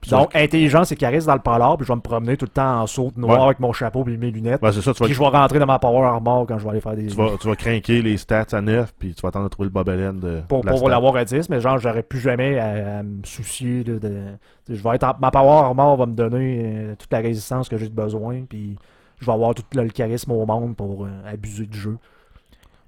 [0.09, 2.81] Donc, intelligence et charisme dans le polar, puis je vais me promener tout le temps
[2.81, 3.45] en saut noir Ouais.
[3.45, 4.62] avec mon chapeau et mes lunettes.
[4.62, 6.65] Ouais, c'est ça, tu vas, Puis je vais rentrer dans ma power armor quand je
[6.65, 7.05] vais aller faire des.
[7.07, 9.67] tu, vas, tu vas craquer les stats à 9, puis tu vas attendre de trouver
[9.67, 10.89] le bobelène de, pour, de la pour stat.
[10.89, 14.23] l'avoir à 10, mais genre, j'aurais plus jamais à, à me soucier là, de.
[14.67, 17.77] Je vais être en- ma power armor va me donner euh, toute la résistance que
[17.77, 18.75] j'ai besoin, puis
[19.21, 21.98] je vais avoir tout le, le charisme au monde pour euh, abuser du jeu.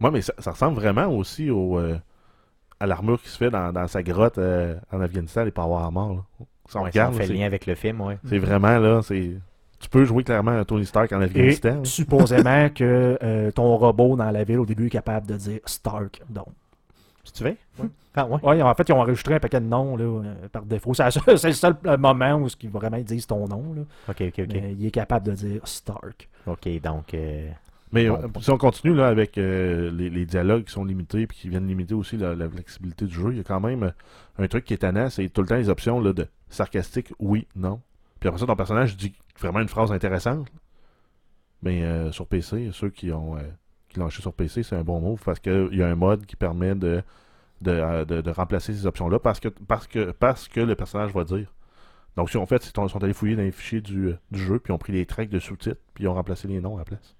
[0.02, 1.96] Ouais, mais ça, ça ressemble vraiment aussi au, euh,
[2.86, 6.14] à l'armure qui se fait dans, dans sa grotte euh, en Afghanistan, les Power Armor.
[6.16, 6.46] Là.
[6.70, 8.18] Si on Ouais, regarde, on là, fait lien avec le film, ouais.
[8.28, 9.34] c'est vraiment là, c'est.
[9.80, 11.84] Tu peux jouer clairement un Tony Stark en Afghanistan.
[11.84, 16.22] supposément que euh, ton robot dans la ville au début est capable de dire Stark.
[16.30, 16.48] Donc.
[17.24, 17.56] Si tu veux?
[18.16, 18.40] Ah, ouais.
[18.44, 20.94] Ouais, en fait, ils ont enregistré un paquet de noms là, euh, par défaut.
[20.94, 23.74] C'est le seul moment où ils vraiment disent ton nom.
[23.76, 23.82] Là.
[24.10, 24.48] Ok, ok, ok.
[24.54, 26.30] Mais il est capable de dire Stark.
[26.48, 27.14] Ok, donc.
[27.14, 27.50] euh,
[27.92, 28.16] Mais Bon.
[28.22, 31.50] euh, si on continue là, avec euh, les, les dialogues qui sont limités et qui
[31.50, 33.92] viennent limiter aussi la, la flexibilité du jeu, il y a quand même euh,
[34.38, 37.48] un truc qui est tannant, c'est tout le temps les options là, de sarcastique, oui,
[37.56, 37.82] non.
[38.20, 40.48] Puis après ça, ton personnage dit vraiment une phrase intéressante.
[41.62, 43.42] Mais euh, sur PC, ceux qui ont euh,
[43.90, 46.26] qui l'ont acheté sur PC, c'est un bon move parce qu'il y a un mode
[46.26, 47.02] qui permet de,
[47.62, 51.24] de, de- de remplacer ces options-là parce que, parce, que, parce que le personnage va
[51.24, 51.54] dire.
[52.18, 54.72] Donc, qu'ils ont fait, qu'ils sont allés fouiller dans les fichiers du, du jeu, puis
[54.72, 56.86] ils ont pris les tracks de sous-titres, puis ils ont remplacé les noms à la
[56.86, 57.16] place.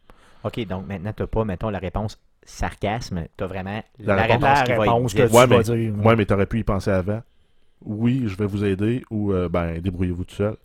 [0.46, 3.24] Ok, donc maintenant, tu n'as pas, mettons, la réponse sarcasme.
[3.38, 5.48] Tu as vraiment La la, réponse- réponse, La qui va réponse être que tu Ouais,
[5.48, 6.06] vas mais- dire.
[6.06, 7.22] Ouais, mais t'aurais pu y penser avant.
[7.84, 10.56] Oui, je vais vous aider ou euh, ben débrouillez-vous tout seul.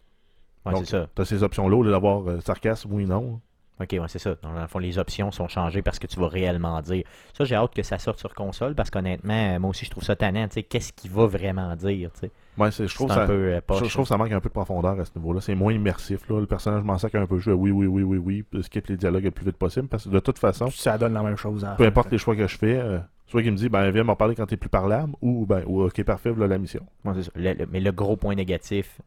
[0.66, 1.08] Ouais, Donc, c'est ça.
[1.14, 3.40] T'as ces options-là au lieu d'avoir euh, sarcasme, oui, non.
[3.80, 4.34] Ok, ouais, c'est ça.
[4.42, 7.04] Dans le fond, les options sont changées parce que tu vas réellement dire.
[7.32, 10.04] Ça, j'ai hâte que ça sorte sur console parce qu'honnêtement, euh, moi aussi, je trouve
[10.04, 10.46] ça tannant.
[10.48, 12.30] Tu sais, qu'est-ce qu'il va vraiment dire, tu sais.
[12.58, 13.24] Ouais, je trouve ça.
[13.26, 15.40] peu euh, Je, trouve que ça manque un peu de profondeur à ce niveau-là.
[15.40, 16.28] C'est moins immersif.
[16.28, 16.40] Là.
[16.40, 17.38] Le personnage m'en sac un peu.
[17.38, 18.62] Je oui, oui, oui, oui, oui.
[18.62, 19.88] skip les dialogues le plus vite possible.
[19.88, 22.36] Parce que de toute façon, Ça donne la même chose à peu importe les choix
[22.36, 24.68] que je fais, euh, soit qu'il me dit, ben viens m'en parler quand t'es plus
[24.68, 26.84] parlable, ou ben, ou, ok, parfait, voilà la mission.
[27.04, 27.30] Ouais, c'est ça.
[27.34, 29.00] Le- le- mais le gros point négatif,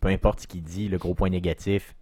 [0.00, 1.94] peu importe ce qu'il dit, le gros point négatif,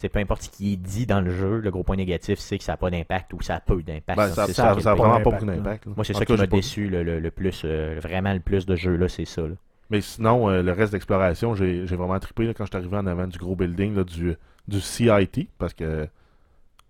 [0.00, 2.58] c'est peu importe ce qui est dit dans le jeu, le gros point négatif, c'est
[2.58, 4.16] que ça n'a pas d'impact ou ça a peu d'impact.
[4.18, 5.06] Ben, ça, c'est ça, qui est ça a le pire.
[5.08, 5.86] vraiment pas beaucoup d'impact.
[5.86, 8.74] Moi, c'est ça qui m'a déçu le, le- le plus, euh, vraiment le plus de
[8.76, 9.42] jeux, là, c'est ça.
[9.42, 9.54] là.
[9.90, 12.96] Mais sinon, euh, le reste d'exploration, j'ai j'ai vraiment trippé là, quand je suis arrivé
[12.96, 14.34] en avant du gros building là, du,
[14.68, 16.06] du CIT, parce que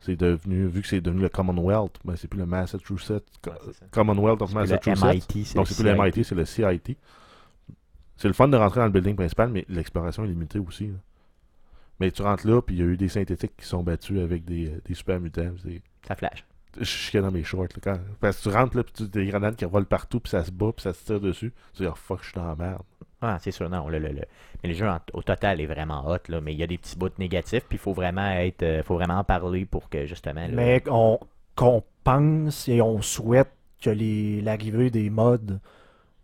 [0.01, 3.51] c'est devenu, vu que c'est devenu le Commonwealth, ben, c'est plus le Massachusetts, Co-
[3.91, 5.03] Commonwealth of Massachusetts.
[5.03, 5.95] MIT, Donc c'est plus le.
[6.01, 6.97] MIT, c'est le CIT.
[8.17, 10.89] C'est le fun de rentrer dans le building principal, mais l'exploration est limitée aussi.
[10.89, 10.95] là.
[12.01, 14.45] Mais tu rentres là, puis il y a eu des synthétiques qui sont battus avec
[14.45, 15.53] des, euh, des super mutants.
[16.09, 16.45] Ça flash.
[16.79, 17.65] Je chiais dans mes shorts.
[17.75, 17.99] Là, quand...
[18.21, 20.45] Parce que tu rentres là, puis tu as des grenades qui revolent partout, puis ça
[20.45, 21.53] se bat, puis ça se tire dessus.
[21.75, 22.83] Tu dis, oh fuck, je suis dans la merde.
[23.21, 23.89] Ah, c'est sûr, non.
[23.89, 24.25] Le, le- le-
[24.63, 26.79] Mais le jeu en- au total est vraiment hot, là, mais il y a des
[26.79, 28.63] petits bouts négatifs, puis il faut vraiment être.
[28.63, 30.41] euh, faut vraiment en parler pour que justement.
[30.43, 31.19] là- Mais on,
[31.55, 33.51] qu'on pense et on souhaite
[33.83, 35.59] que les, l'arrivée des mods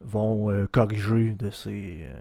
[0.00, 2.14] vont euh, corriger de ces, euh,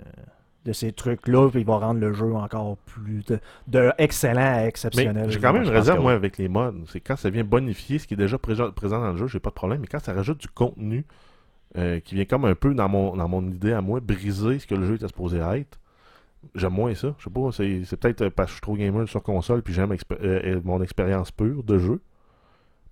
[0.65, 4.65] de ces trucs-là, puis ils vont rendre le jeu encore plus de, de excellent à
[4.65, 5.29] exceptionnel.
[5.29, 6.73] j'ai quand même une réserve, moi, avec les mods.
[6.87, 9.51] C'est quand ça vient bonifier ce qui est déjà présent, dans le jeu, j'ai pas
[9.51, 9.81] de problème.
[9.81, 11.05] Mais quand ça rajoute du contenu
[11.77, 14.65] euh, qui vient comme un peu dans mon, dans mon idée à moi, briser ce
[14.65, 15.79] que le jeu était supposé être,
[16.55, 17.13] j'aime moins ça.
[17.19, 19.91] Je sais pas, c'est, peut-être parce que je suis trop gamer sur console puis j'aime
[19.91, 22.01] expé- euh, euh, mon expérience pure de jeu.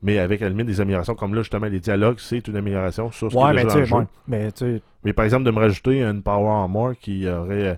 [0.03, 3.09] Mais avec à la limite des améliorations comme là, justement, les dialogues, c'est une amélioration
[3.11, 5.59] sur ce Ouais, mais tu sais, ouais, mais tu sais, Mais par exemple, de me
[5.59, 7.75] rajouter une Power Armor qui aurait euh,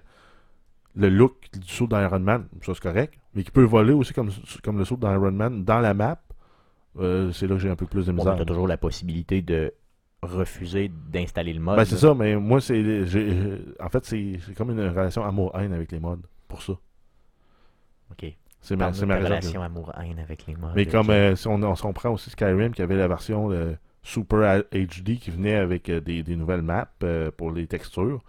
[0.96, 4.32] le look du saut d'Iron Man, ça c'est correct, mais qui peut voler aussi comme,
[4.64, 6.20] comme le saut d'Iron Man dans la map,
[7.00, 8.36] euh, c'est là que j'ai un peu plus de Bon, misère.
[8.38, 9.72] tu as toujours la possibilité de
[10.24, 11.76] refuser d'installer le mode.
[11.78, 13.06] Ben, c'est ça, mais moi, c'est.
[13.06, 16.18] j'ai- En fait, c'est c'est comme une relation amour-haine avec les mods,
[16.48, 16.74] pour ça.
[18.12, 18.34] Ok.
[18.68, 20.70] C'est ma, ma relation amour-haine avec les mods.
[20.76, 23.74] Mais comme euh, si on, on s'en prend aussi Skyrim, qui avait la version euh,
[24.04, 28.22] Super HD qui venait avec euh, des, des nouvelles maps euh, pour les textures,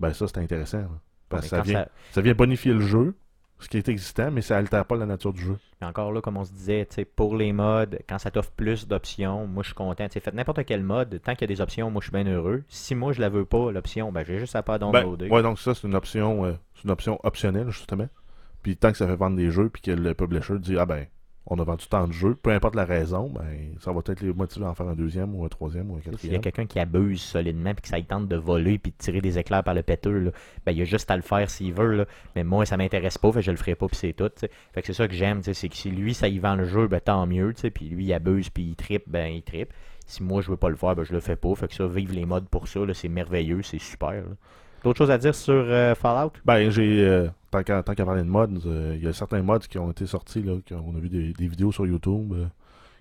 [0.00, 0.84] ben ça, c'est intéressant.
[1.28, 3.14] Parce que ça vient, ça- ça vient bonifier le jeu,
[3.58, 5.56] ce qui est existant, mais ça altère pas la nature du jeu.
[5.80, 9.46] Mais encore là, comme on se disait, pour les modes, quand ça t'offre plus d'options,
[9.46, 10.06] moi je suis content.
[10.06, 12.12] Tu sais, Faites n'importe quel mode, tant qu'il y a des options, moi je suis
[12.22, 12.62] bien heureux.
[12.68, 15.28] Si moi je la veux pas, l'option, ben j'ai juste à pas Ben, downloader.
[15.30, 18.08] ouais, donc ça, c'est une option euh, c'est une option optionnelle, justement.
[18.64, 21.06] Puis tant que ça fait vendre des jeux, puis que le publisher dit Ah ben,
[21.46, 24.32] on a vendu tant de jeux, peu importe la raison, ben ça va peut-être les
[24.32, 26.40] motiver à en faire un deuxième ou un troisième ou un S'il y a quatrième.
[26.40, 29.38] quelqu'un qui abuse solidement puis que ça lui tente de voler puis de tirer des
[29.38, 30.30] éclairs par le péteux, là,
[30.64, 31.92] ben il y a juste à le faire s'il veut.
[31.94, 32.06] Là.
[32.34, 34.30] Mais moi, ça m'intéresse pas, fait je le ferai pas puis c'est tout.
[34.72, 36.88] Fait que c'est ça que j'aime, c'est que si lui ça y vend le jeu,
[36.88, 39.74] ben tant mieux, puis lui il abuse puis il tripe, ben il tripe.
[40.06, 41.54] Si moi je veux pas le faire, ben je le fais pas.
[41.54, 44.12] Fait que ça, vive les modes pour ça, c'est merveilleux, c'est super.
[44.12, 44.22] là.
[44.84, 46.32] D'autres choses à dire sur euh, Fallout?
[46.44, 47.02] Ben, j'ai.
[47.02, 50.04] euh, tant qu'à parler de mods, euh, il y a certains mods qui ont été
[50.04, 52.34] sortis, là, qu'on a vu des, vidéos sur YouTube,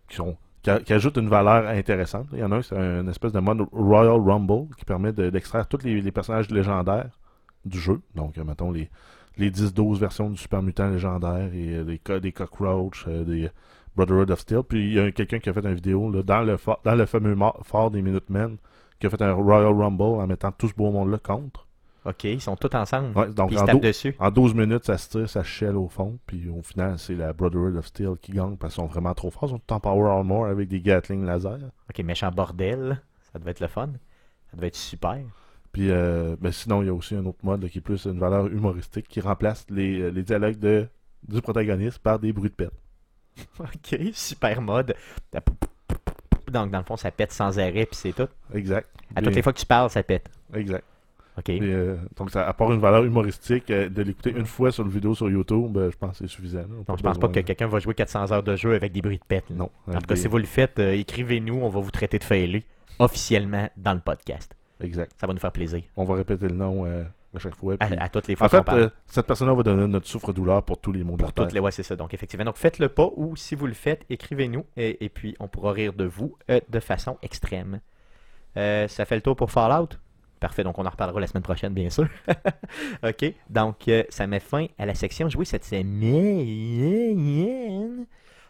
[0.08, 0.38] qui sont.
[0.62, 0.72] Qui,
[1.18, 2.28] une valeur intéressante.
[2.32, 5.30] Il y en a un, c'est un espèce de mode Royal Rumble qui permet de-
[5.30, 7.20] d'extraire tous les, personnages légendaires
[7.66, 8.00] du jeu.
[8.16, 8.90] Donc, mettons les,
[9.36, 13.50] les 10-12 versions du Super Mutant légendaire et des, des Cockroach, des
[13.98, 14.64] Brotherhood of Steel.
[14.64, 17.36] Puis il y a quelqu'un qui a fait une vidéo dans, le dans le fameux
[17.64, 18.56] fort des Minutemen
[19.02, 21.68] qui a fait un Royal Rumble en mettant tout ce beau monde-là contre.
[22.06, 23.18] Ok, ils sont tous ensemble.
[23.18, 24.16] Ouais, donc puis ils se tapent dessus.
[24.20, 26.20] en 12 minutes, ça se tire, ça shell au fond.
[26.26, 29.30] Puis au final, c'est la Brotherhood of Steel qui gagne parce qu'ils sont vraiment trop
[29.32, 29.50] forts.
[29.50, 31.60] Ils sont tout en Power Armor avec des Gatling laser.
[31.90, 33.02] Ok, méchant bordel.
[33.32, 33.90] Ça devait être le fun.
[34.52, 35.20] Ça devait être super.
[35.72, 38.06] Puis euh, ben, sinon, il y a aussi un autre mode là, qui est plus
[38.06, 40.88] une valeur humoristique qui remplace les, euh, les dialogues de,
[41.28, 42.74] du protagoniste par des bruits de pète.
[43.60, 44.94] Ok, super mode.
[46.52, 48.28] Donc, dans le fond, ça pète sans arrêt, puis c'est tout.
[48.54, 48.88] Exact.
[49.16, 50.30] À toutes les fois que tu parles, ça pète.
[50.54, 50.84] Exact.
[51.48, 53.70] Et, euh, donc, ça apporte une valeur humoristique.
[53.72, 56.28] euh, de l'écouter une fois sur une vidéo sur YouTube, euh, je pense que c'est
[56.28, 56.60] suffisant.
[56.60, 56.66] là.
[56.88, 59.18] Donc, je pense pas que quelqu'un va jouer 400 heures de jeu avec des bruits
[59.18, 59.50] de pète.
[59.50, 59.70] Non.
[59.88, 62.64] En tout cas, si vous le faites, euh, écrivez-nous, on va vous traiter de failé
[63.00, 64.56] officiellement dans le podcast.
[64.82, 65.12] Exact.
[65.20, 65.82] Ça va nous faire plaisir.
[65.98, 67.78] On va répéter le nom à chaque fois.
[67.78, 68.92] puis- À, à toutes les fois En fait, parle.
[69.08, 71.72] cette personne-là va donner notre souffre-douleur pour tous les mots de Pour toutes les ouais,
[71.72, 71.96] c'est ça.
[71.96, 72.46] Donc, effectivement.
[72.46, 75.94] Donc, faites-le pas ou si vous le faites, écrivez-nous et, et puis on pourra rire
[75.94, 76.36] de vous
[76.70, 77.80] de façon extrême.
[78.56, 79.90] Ça fait le tour pour Fallout?
[80.44, 80.66] Parfait.
[80.66, 82.06] Donc, on en reparlera la semaine prochaine, bien sûr.
[83.02, 83.34] OK.
[83.50, 85.94] Donc, euh, ça met fin à la section jouée cette semaine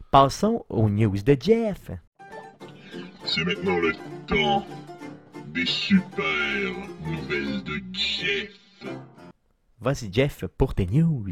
[0.10, 1.92] Passons aux news de Jeff.
[3.26, 3.92] C'est maintenant le
[4.26, 4.66] temps
[5.54, 6.72] des super
[7.06, 8.88] nouvelles de Jeff.
[9.80, 11.28] Vas-y, Jeff, pour tes news.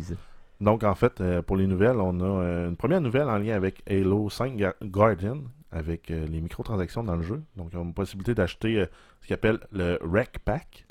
[0.59, 3.55] Donc, en fait, euh, pour les nouvelles, on a euh, une première nouvelle en lien
[3.55, 5.37] avec Halo 5 Ga- Guardian,
[5.71, 7.43] avec euh, les microtransactions dans le jeu.
[7.55, 8.85] Donc, on a une possibilité d'acheter euh,
[9.21, 10.85] ce qu'ils appellent le Rec Pack,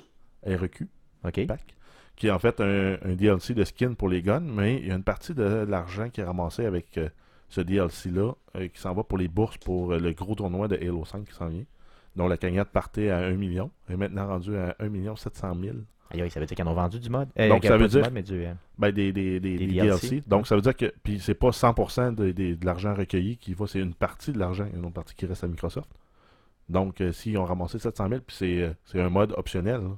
[0.45, 0.89] REQ
[1.25, 1.47] OK.
[1.47, 1.77] Pack,
[2.17, 4.91] qui est en fait un, un DLC de skin pour les guns, mais il y
[4.91, 7.09] a une partie de l'argent qui est ramassé avec euh,
[7.49, 11.25] ce DLC-là, qui s'en va pour les bourses pour le gros tournoi de Halo 5
[11.25, 11.65] qui s'en vient,
[12.15, 15.77] dont la cagnotte partait à 1 million, est maintenant rendue à 1 million 700 000.
[16.11, 17.29] Aïe, ça veut dire qu'ils en ont vendu du mode.
[17.39, 19.67] Euh, Donc, ça veut du dire- mode, mais du, euh, Ben, des, des, des, Des
[19.67, 20.09] des DLC.
[20.09, 20.23] DLC.
[20.29, 20.93] Donc, ça veut dire que.
[21.03, 24.39] Puis, c'est pas 100% de, de- de l'argent recueilli qui va, c'est une partie de
[24.39, 25.89] l'argent, une autre partie qui reste à Microsoft.
[26.69, 29.81] Donc, euh, s'ils ont ramassé 700 000, puis c'est, c'est un mode optionnel.
[29.81, 29.91] là.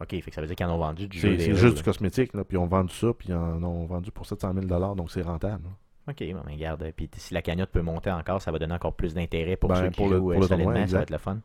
[0.00, 1.36] OK, fait que ça veut dire qu'ils en ont vendu du jeu.
[1.38, 1.70] C'est, juste là.
[1.70, 4.52] du cosmétique, là, puis ils ont vendu ça, puis ils en ont vendu pour 700
[4.54, 5.62] 000 donc c'est rentable.
[5.64, 5.70] là.
[6.12, 6.92] OK, bon, ben, regarde.
[6.96, 9.76] Puis si la cagnotte peut monter encore, ça va donner encore plus d'intérêt pour Ben,
[9.76, 10.86] ceux qui pour le- jouent pour le tournoi.
[10.86, 11.38] Ça va être le fun.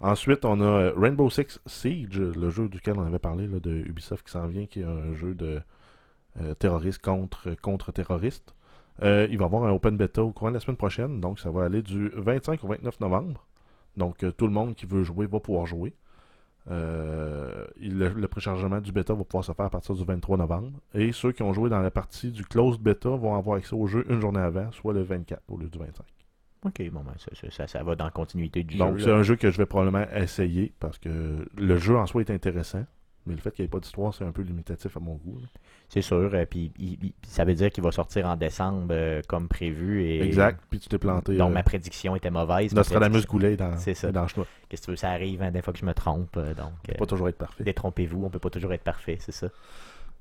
[0.00, 3.70] Ensuite, on a euh, Rainbow Six Siege, le jeu duquel on avait parlé, là, de
[3.70, 5.60] Ubisoft qui s'en vient, qui est un jeu de
[6.40, 8.54] euh, terroristes contre, contre terroristes.
[9.02, 11.38] Euh, il va y avoir un open beta au courant de la semaine prochaine, donc
[11.40, 13.46] ça va aller du 25 au 29 novembre.
[13.96, 15.94] Donc tout le monde qui veut jouer va pouvoir jouer.
[16.68, 20.72] Le, le préchargement du bêta va pouvoir se faire à partir du 23 novembre.
[20.94, 23.86] Et ceux qui ont joué dans la partie du closed beta vont avoir accès au
[23.86, 26.04] jeu une journée avant, soit le 24 au lieu du 25.
[26.64, 27.12] OK, bon, ben,
[27.50, 29.04] ça, ça, va dans la continuité du Donc, jeu.
[29.04, 29.16] c'est là.
[29.16, 32.84] un jeu que je vais probablement essayer parce que le jeu en soi est intéressant,
[33.26, 35.38] mais le fait qu'il n'y ait pas d'histoire, c'est un peu limitatif à mon goût.
[35.88, 36.30] C'est sûr.
[36.34, 36.72] euh, puis
[37.26, 40.04] ça veut dire qu'il va sortir en décembre euh, comme prévu.
[40.04, 40.22] Et...
[40.22, 41.36] Exact, puis tu t'es planté.
[41.36, 42.72] Donc euh, ma prédiction était mauvaise.
[42.72, 44.10] ma Nostradamus Goulet dans, C'est ça.
[44.12, 44.44] dans le.
[44.68, 46.36] Qu'est-ce que tu veux, ça arrive hein, des fois que je me trompe.
[46.36, 47.62] euh, donc, peut euh, pas toujours être parfait.
[47.64, 49.48] détrompez-vous, on peut pas toujours être parfait, c'est ça.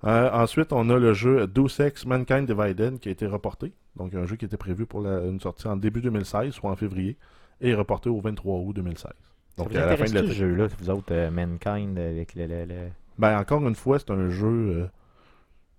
[0.06, 3.72] Euh, ensuite, on a le jeu Deus Ex Mankind Divided qui a été reporté.
[3.96, 6.76] Donc, un jeu qui était prévu pour la- une sortie en début 2016, soit en
[6.76, 7.18] février,
[7.62, 9.12] et reporté au 23 août 2016.
[9.56, 12.48] Ça Donc, vous à la fin de ce jeu-là, vous autres, euh, Mankind, avec le...
[12.48, 12.90] le- le-
[13.20, 14.48] Ben, encore une fois, c'est un jeu.
[14.48, 14.88] euh,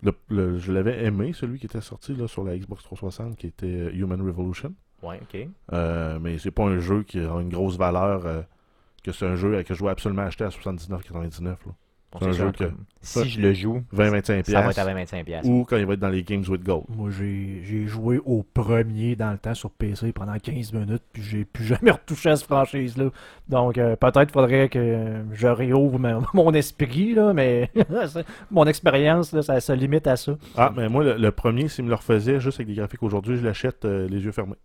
[0.02, 3.48] le- le- je l'avais aimé, celui qui était sorti là, sur la Xbox 360, qui
[3.48, 4.72] était euh, Human Revolution.
[5.02, 5.48] Ouais, ok.
[5.72, 8.24] Euh, mais c'est pas un jeu qui a une grosse valeur.
[8.26, 8.42] euh,
[9.02, 11.56] que c'est un jeu que je dois absolument acheter à 79,99.
[12.20, 12.64] C'est un jeu que-
[13.02, 14.44] Si je le joue, 20-25$.
[14.50, 15.24] ça va être à 25$.
[15.24, 15.46] piastres.
[15.50, 16.84] Ou quand il va être dans les Games with Gold.
[16.88, 21.22] Moi, j'ai j'ai joué au premier dans le temps sur PC pendant 15 minutes, puis
[21.22, 23.10] j'ai plus jamais retouché à cette franchise-là.
[23.48, 27.70] Donc, euh, peut-être faudrait que je réouvre ma- mon esprit, là, mais
[28.50, 30.36] mon expérience, là, ça se limite à ça.
[30.56, 33.36] Ah, mais moi, le, le premier, s'il me le refaisait juste avec des graphiques aujourd'hui,
[33.36, 34.56] je l'achète euh, les yeux fermés.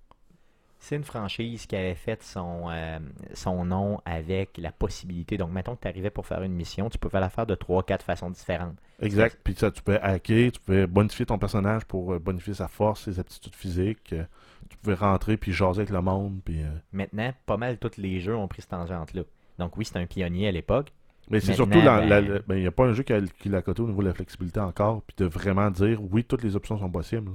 [0.81, 2.99] C'est une franchise qui avait fait son, euh,
[3.33, 5.37] son nom avec la possibilité.
[5.37, 8.01] Donc, mettons que tu arrivais pour faire une mission, tu pouvais la faire de 3-4
[8.01, 8.77] façons différentes.
[9.01, 9.37] Exact.
[9.43, 13.03] Puis ça, tu pouvais hacker, tu pouvais bonifier ton personnage pour euh, bonifier sa force,
[13.03, 14.13] ses aptitudes physiques.
[14.13, 14.23] euh,
[14.69, 16.39] tu pouvais rentrer puis jaser avec le monde.
[16.45, 19.23] Puis, euh, Maintenant, pas mal tous les jeux ont pris cette tangente-là.
[19.57, 20.93] Donc, oui, c'est un pionnier à l'époque.
[21.29, 21.77] Mais c'est surtout,
[22.07, 24.01] ben- ben, il n'y a pas un jeu qui, a, qui l'a coté au niveau
[24.01, 27.31] de la flexibilité encore, puis de vraiment dire, oui, toutes les options sont possibles.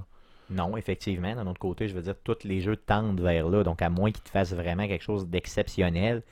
[0.51, 1.35] Non, effectivement.
[1.35, 3.63] D'un autre côté, je veux dire, tous les jeux tendent vers là.
[3.63, 6.23] Donc, à moins qu'ils te fassent vraiment quelque chose d'exceptionnel,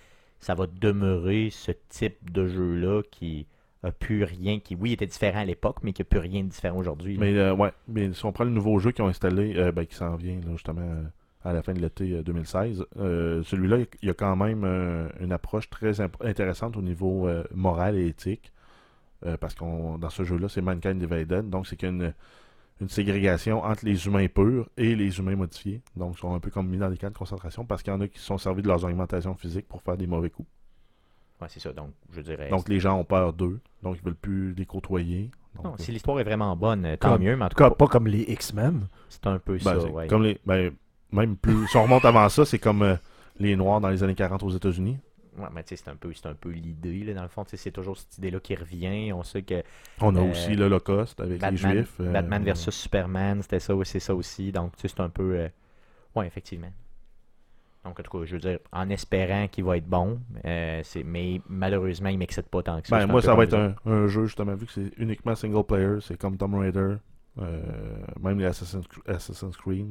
[0.41, 3.47] ça va demeurer ce type de jeu-là qui
[3.83, 6.49] a plus rien, qui, oui, était différent à l'époque, mais qui n'a plus rien de
[6.49, 7.17] différent aujourd'hui.
[7.19, 9.87] Mais euh, ouais, mais si on prend le nouveau jeu qu'ils ont installé, euh, ben,
[9.87, 11.03] qui s'en vient justement euh,
[11.45, 14.65] à la fin de l'été euh, 2016, euh, celui-là, il y a quand même
[15.21, 18.53] une approche très intéressante au niveau moral et éthique.
[19.41, 22.13] Parce qu'on dans ce jeu-là, c'est Mankind Divided, donc c'est a
[22.83, 25.81] une, ségrégation entre les humains purs et les humains modifiés.
[25.97, 27.97] Donc ils sont un peu comme mis dans des camps de concentration parce qu'il y
[27.97, 30.49] en a qui se sont servis de leurs augmentations physiques pour faire des mauvais coups.
[31.41, 31.73] Ouais, c'est ça.
[31.73, 32.49] Donc, je dirais.
[32.51, 35.31] Donc les gens ont peur d'eux, donc ils veulent plus les côtoyer.
[35.57, 37.57] Donc, non, euh, si l'histoire est vraiment bonne, euh, tant Comme- mieux, mais en tout
[37.57, 38.87] Pas, cas, pas comme les X-Men.
[39.09, 39.87] c'est un peu Ben, ça.
[39.87, 40.07] ouais.
[40.07, 40.73] Comme les, ben,
[41.11, 41.67] même plus.
[41.69, 42.95] Si on remonte avant ça, c'est comme euh,
[43.39, 44.99] les Noirs dans les années 40 aux États-Unis.
[45.39, 47.45] Ouais, mais c'est un peu, un peu l'idée, là, dans le fond.
[47.47, 49.13] C'est toujours cette idée-là qui revient.
[49.13, 49.63] On sait que
[50.01, 51.95] On a Euh, aussi l'Holocauste avec les Juifs.
[52.01, 54.53] euh, Batman versus Superman, c'était ça, c'est ça aussi.
[54.53, 55.37] Donc, c'est un peu.
[55.39, 55.49] euh,
[56.15, 56.71] Ouais, effectivement.
[57.85, 61.41] Donc, en tout cas, je veux dire, en espérant qu'il va être bon, euh, mais
[61.49, 62.99] malheureusement, il m'excite pas tant que ça.
[62.99, 65.97] Ben, moi, ça va être un, un jeu, justement, vu que c'est uniquement single player.
[66.01, 66.97] C'est comme Tomb Raider,
[67.41, 67.63] euh,
[68.21, 69.89] même les Assassin's, Assassin's Creed.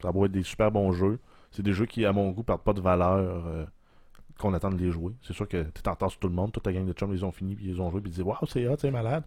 [0.00, 1.18] Ça va être des super bons jeux.
[1.50, 3.64] C'est des jeux qui, à mon goût, perdent pas de valeur euh,
[4.38, 5.12] qu'on attend de les jouer.
[5.22, 6.52] C'est sûr que tu en retard sur tout le monde.
[6.52, 8.22] Toute ta gang de chums, ils ont fini, puis ils ont joué, puis ils disent
[8.24, 9.24] Waouh, c'est hot, c'est malade.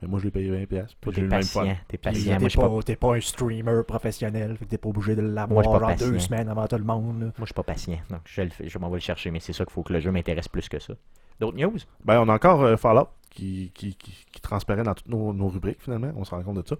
[0.00, 0.86] Mais moi, je l'ai payé 20$.
[1.00, 2.38] Puis t'es même patient, t'es patient.
[2.38, 5.30] T'es pas, pas, t'es pas un streamer professionnel, fait que t'es pas obligé de Moi,
[5.32, 7.18] je l'avoir en deux semaines avant tout le monde.
[7.20, 7.24] là.
[7.26, 7.98] moi, je suis pas patient.
[8.08, 9.92] Donc, je, le fais- je m'en vais le chercher, mais c'est ça qu'il faut que
[9.92, 10.94] le jeu m'intéresse plus que ça.
[11.40, 11.78] D'autres news?
[12.04, 15.48] Ben, on a encore euh, Fallout qui, qui, qui, qui transparaît dans toutes nos, nos
[15.48, 16.12] rubriques, finalement.
[16.16, 16.76] On se rend compte de ça.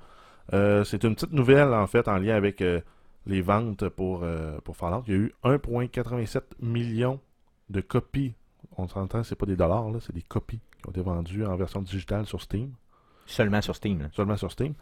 [0.53, 2.81] Euh, c'est une petite nouvelle, en fait, en lien avec euh,
[3.27, 4.25] les ventes pour,
[4.63, 5.03] pour Fallout.
[5.09, 7.19] Il y a eu 1,87 millions
[7.71, 8.35] de copies.
[8.77, 11.57] On s'entend, c'est pas des dollars, là, c'est des copies qui ont été vendues en
[11.57, 12.73] version digitale sur Steam.
[13.27, 14.01] Seulement sur Steam.
[14.01, 14.09] là.
[14.13, 14.75] Seulement sur Steam.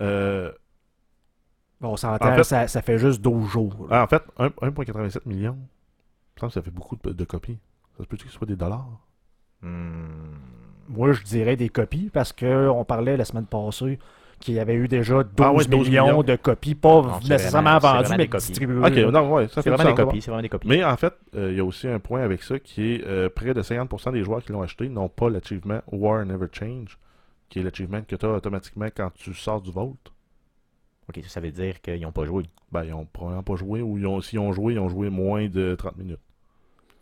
[0.00, 0.52] Euh,
[1.80, 3.86] Bon, on s'entend, En fait- ça, ça fait juste 12 jours.
[3.90, 4.00] là.
[4.00, 5.56] ah, en fait, 1 1,87 millions.
[5.58, 7.58] Il me semble que ça fait beaucoup de, de copies.
[7.96, 8.86] Ça se peut que ce soit des dollars?
[9.60, 10.36] Hmm.
[10.88, 13.98] Moi, je dirais des copies parce que on parlait la semaine passée
[14.38, 16.22] qu'il y avait eu déjà 12, Ah ouais, 12 millions, millions.
[16.22, 18.86] de copies, pas Non, nécessairement vendues, mais distribuées.
[18.86, 20.20] Ok, non, ouais, ça C'est fait vraiment des copies.
[20.22, 20.68] C'est vraiment des copies.
[20.68, 23.28] Mais en fait, euh, il y a aussi un point avec ça qui est euh,
[23.28, 26.98] près de 50% des joueurs qui l'ont acheté n'ont pas l'achievement War Never Change,
[27.48, 29.96] qui est l'achievement que tu as automatiquement quand tu sors du Vault.
[31.08, 32.44] Ok, ça, ça veut dire qu'ils n'ont pas joué.
[32.72, 35.10] Ben, ils ont probablement pas joué, ou ils ont- s'ils ont joué, ils ont joué
[35.10, 36.18] moins de 30 minutes.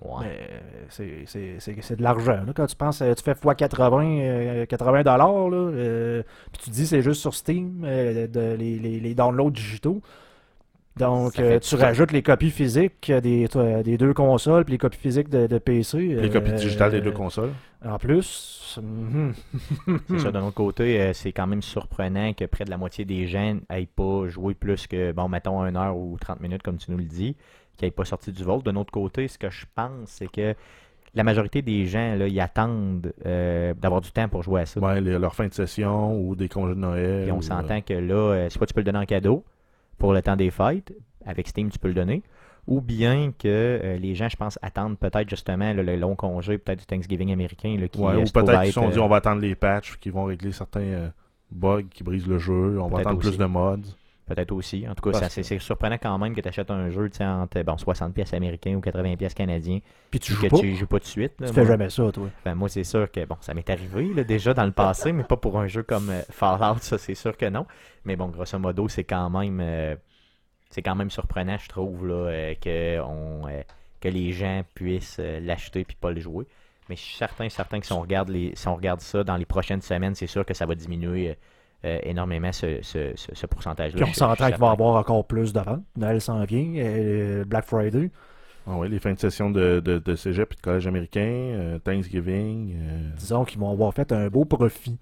[0.04, 0.26] Ouais.
[0.26, 2.40] Mais c'est- c'est c'est- c'est de l'argent.
[2.54, 6.22] Quand tu penses, euh, tu fais x 80, euh, 80 dollars, là, euh,
[6.52, 10.00] puis tu dis c'est juste sur Steam, euh, de- les, les- les downloads digitaux.
[10.98, 13.48] Donc, euh, tu rajoutes les copies physiques des,
[13.82, 15.98] des deux consoles, puis les copies physiques de, de PC.
[15.98, 17.52] Les copies digitales des deux consoles.
[17.82, 19.32] En plus, mhm.
[20.10, 23.26] C'est ça, d'un autre côté, c'est quand même surprenant que près de la moitié des
[23.26, 26.90] gens n'aient pas joué plus que, bon, mettons, 1 heure ou 30 minutes, comme tu
[26.90, 27.36] nous le dis,
[27.76, 28.62] qu'ils n'aient pas sorti du Vault.
[28.62, 30.54] D'un autre côté, ce que je pense, c'est que
[31.14, 34.80] la majorité des gens, là, ils attendent euh, d'avoir du temps pour jouer à ça.
[34.80, 37.28] Ouais, les- leur fin de session ou des congés de Noël.
[37.28, 39.44] Et on ou, s'entend que là, euh, soit tu peux le donner en cadeau
[39.98, 40.94] pour le temps des fêtes,
[41.26, 42.22] avec Steam, tu peux le donner,
[42.66, 46.56] ou bien que euh, les gens, je pense, attendent peut-être justement là, le long congé,
[46.58, 49.02] peut-être du Thanksgiving américain, là, qui Ouais, euh, ou peut-être qu'ils se sont dit euh,
[49.02, 51.08] on va attendre les patchs qui vont régler certains euh,
[51.50, 52.80] bugs qui brisent le jeu.
[52.80, 53.28] On va attendre aussi.
[53.28, 53.76] plus de mods.
[54.24, 54.86] Peut-être aussi.
[54.88, 58.14] En tout cas, c'est surprenant quand même que tu achètes un jeu entre bon, 60
[58.14, 60.58] pièces américains ou 80 pièces canadiens puis tu joues que pas.
[60.58, 61.32] tu joues pas tout de suite.
[61.40, 61.48] là.
[61.48, 62.28] Tu fais jamais ça, toi.
[62.44, 65.24] ben, moi, c'est sûr que bon, ça m'est arrivé là, déjà dans le passé, mais
[65.24, 67.66] pas pour un jeu comme euh, Fallout, ça c'est sûr que non.
[68.04, 69.96] Mais bon, grosso modo, c'est quand même euh,
[70.70, 73.62] c'est quand même surprenant, je trouve, là, euh, que, on, euh,
[74.00, 76.46] que les gens puissent l'acheter puis pas le jouer.
[76.88, 79.36] Mais je suis certain, certain que si on regarde les, si on regarde ça dans
[79.36, 81.36] les prochaines semaines, c'est sûr que ça va diminuer
[81.84, 84.00] euh, énormément ce, ce, ce, ce pourcentage-là.
[84.02, 85.82] Puis on s'entend qu'il va y avoir encore plus de ventes.
[85.96, 88.10] Noël s'en vient, euh, Black Friday.
[88.66, 91.78] Ah ouais, les fins de session de, de, de cégep et de collège américain, euh,
[91.80, 92.74] Thanksgiving.
[92.76, 94.98] euh, Disons qu'ils vont avoir fait un beau profit.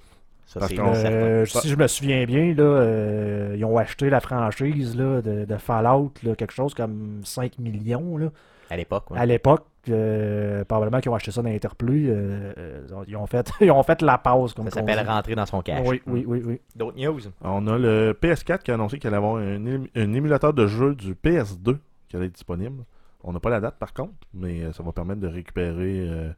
[0.46, 0.72] Ça, Parce.
[0.76, 5.44] Euh, si je me souviens bien, là, euh, ils ont acheté la franchise là, de,
[5.44, 8.16] de Fallout, là, quelque chose comme 5 millions.
[8.16, 8.30] Là.
[8.70, 9.18] À l'époque, ouais.
[9.18, 12.10] À l'époque, euh, probablement qu'ils ont acheté ça dans Interplus.
[12.10, 14.54] euh, euh, ils, ont fait, ils ont fait la pause.
[14.54, 15.86] Comme Ça s'appelle rentrer dans son cash.
[15.86, 16.60] Oui, oui, oui, oui.
[16.76, 17.20] D'autres news?
[17.42, 20.94] On a le PS4 qui a annoncé qu'il allait avoir un, un émulateur de jeu
[20.94, 21.76] du PS2
[22.08, 22.84] qui allait être disponible.
[23.22, 26.30] On n'a pas la date par contre, mais ça va permettre de récupérer euh,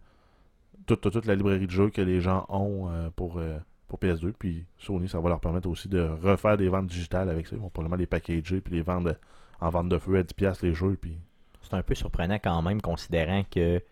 [0.86, 3.98] toute, toute, toute la librairie de jeux que les gens ont euh, pour, euh, pour
[3.98, 4.32] PS2.
[4.38, 7.56] Puis Sony, ça va leur permettre aussi de refaire des ventes digitales avec ça.
[7.56, 9.14] Ils vont probablement les packager puis les vendre
[9.60, 10.98] en vente de feu à 10$ les jeux.
[11.00, 11.18] Puis...
[11.62, 13.82] C'est un peu surprenant quand même, considérant que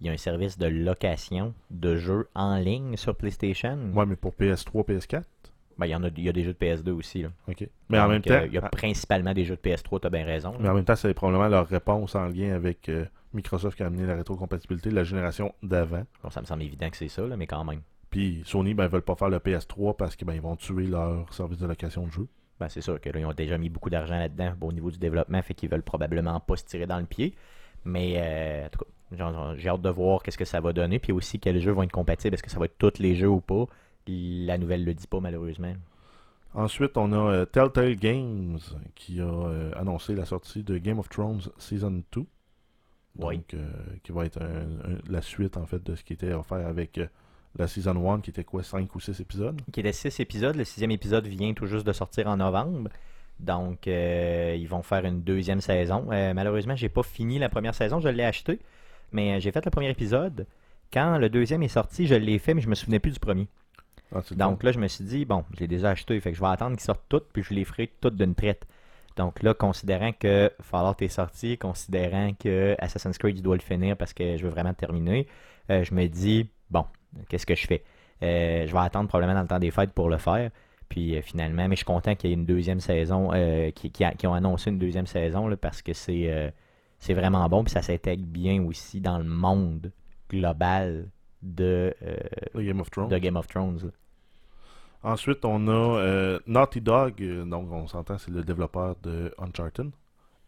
[0.00, 3.78] il y a un service de location de jeux en ligne sur PlayStation.
[3.94, 5.24] Ouais, mais pour PS3, PS4.
[5.76, 7.22] Ben, il y en a, il y a des jeux de PS2 aussi.
[7.22, 7.28] Là.
[7.48, 7.66] OK.
[7.88, 10.10] Mais en même euh, temps, il y a principalement des jeux de PS3, tu as
[10.10, 10.54] bien raison.
[10.58, 13.86] Mais en même temps, c'est probablement leur réponse en lien avec euh, Microsoft qui a
[13.86, 16.02] amené la rétrocompatibilité de la génération d'avant.
[16.22, 17.80] Bon, ça me semble évident que c'est ça, là, mais quand même.
[18.10, 20.86] Puis Sony, ben, ils veulent pas faire le PS3 parce qu'ils ben, ils vont tuer
[20.86, 22.26] leur service de location de jeu.
[22.60, 24.98] Ben, c'est sûr que là, ils ont déjà mis beaucoup d'argent là-dedans au niveau du
[24.98, 27.34] développement, fait qu'ils veulent probablement pas se tirer dans le pied.
[27.84, 31.12] Mais euh, en tout cas, j'ai hâte de voir qu'est-ce que ça va donner, puis
[31.12, 32.34] aussi quels jeux vont être compatibles.
[32.34, 33.64] Est-ce que ça va être tous les jeux ou pas?
[34.06, 35.72] La nouvelle le dit pas malheureusement.
[36.52, 38.58] Ensuite, on a euh, Telltale Games
[38.94, 42.24] qui a euh, annoncé la sortie de Game of Thrones Season 2.
[43.18, 43.36] Oui.
[43.36, 43.56] Donc,
[44.02, 47.00] qui va être un- un- la suite en fait de ce qui était offert avec
[47.58, 49.60] la Season 1 qui était quoi 5 ou 6 épisodes?
[49.72, 50.56] qui était 6 épisodes.
[50.56, 52.90] Le sixième épisode vient tout juste de sortir en novembre.
[53.38, 56.08] Donc, euh, ils vont faire une deuxième saison.
[56.12, 57.98] Euh, malheureusement, j'ai pas fini la première saison.
[58.00, 58.60] Je l'ai acheté.
[59.12, 60.46] Mais euh, j'ai fait le premier épisode.
[60.92, 63.48] Quand le deuxième est sorti, je l'ai fait, mais je me souvenais plus du premier.
[64.14, 66.18] Ah, Donc là, je me suis dit, bon, je l'ai déjà acheté.
[66.20, 68.66] Fait que je vais attendre qu'ils sortent toutes, puis je les ferai toutes d'une traite.
[69.16, 73.96] Donc là, considérant que Fallout est sorti, considérant que Assassin's Creed, je dois le finir
[73.96, 75.26] parce que je veux vraiment terminer,
[75.70, 76.84] euh, je me dis, bon,
[77.28, 77.82] qu'est-ce que je fais?
[78.22, 80.50] Euh, je vais attendre probablement dans le temps des fêtes pour le faire.
[80.88, 83.90] Puis euh, finalement, mais je suis content qu'il y ait une deuxième saison, euh, qui,
[83.92, 86.50] qui, a- qui ont annoncé une deuxième saison là, parce que c'est euh,
[86.98, 87.62] c'est vraiment bon.
[87.64, 89.90] Puis ça s'intègre bien aussi dans le monde
[90.28, 91.08] global
[91.42, 91.94] de,
[92.54, 93.08] Game of Thrones.
[93.08, 93.78] de Game of Thrones.
[93.84, 93.90] là.
[95.02, 99.90] Ensuite, on a Naughty Dog, donc on s'entend, c'est le développeur de Uncharted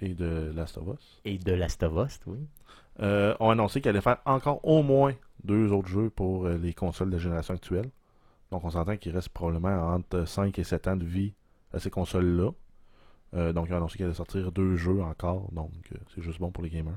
[0.00, 1.20] et de Last of Us.
[1.24, 2.38] Et de Last of Us, oui.
[3.40, 7.10] ont annoncé qu'ils allaient faire encore au moins deux autres jeux pour euh, les consoles
[7.10, 7.90] de génération actuelle.
[8.50, 11.34] Donc on s'entend qu'il reste probablement entre 5 et 7 ans de vie
[11.72, 12.50] à ces consoles-là.
[13.34, 15.50] Euh, donc, ils ont annoncé qu'il allait sortir deux jeux encore.
[15.52, 16.92] Donc, euh, c'est juste bon pour les gamers.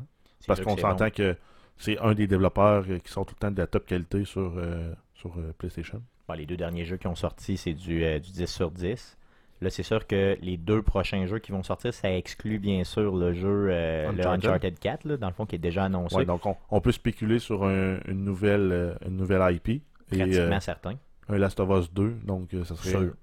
[0.48, 1.36] Parce qu'on s'entend que
[1.78, 4.94] c'est un des développeurs qui sort tout le temps de la top qualité sur, euh,
[5.14, 6.02] sur euh, PlayStation.
[6.28, 9.18] Bon, les deux derniers jeux qui ont sorti, c'est du, du 10 sur 10.
[9.66, 13.16] Là, c'est sûr que les deux prochains jeux qui vont sortir, ça exclut bien sûr
[13.16, 14.46] le jeu, euh, le Uncharted.
[14.46, 16.16] Uncharted 4, là, dans le fond, qui est déjà annoncé.
[16.18, 19.70] Ouais, donc, on, on peut spéculer sur un- une, nouvelle, euh, une nouvelle IP.
[19.70, 19.82] Et
[20.18, 20.94] pratiquement euh, certain.
[21.30, 22.12] un Last of Us 2.
[22.24, 22.90] Donc, euh, ça serait.
[22.92, 23.14] Sûr.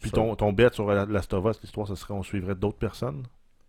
[0.00, 0.16] Puis Sûr.
[0.18, 3.22] ton, ton bet sur la- Last of Us, l'histoire, ce serait on suivrait d'autres personnes?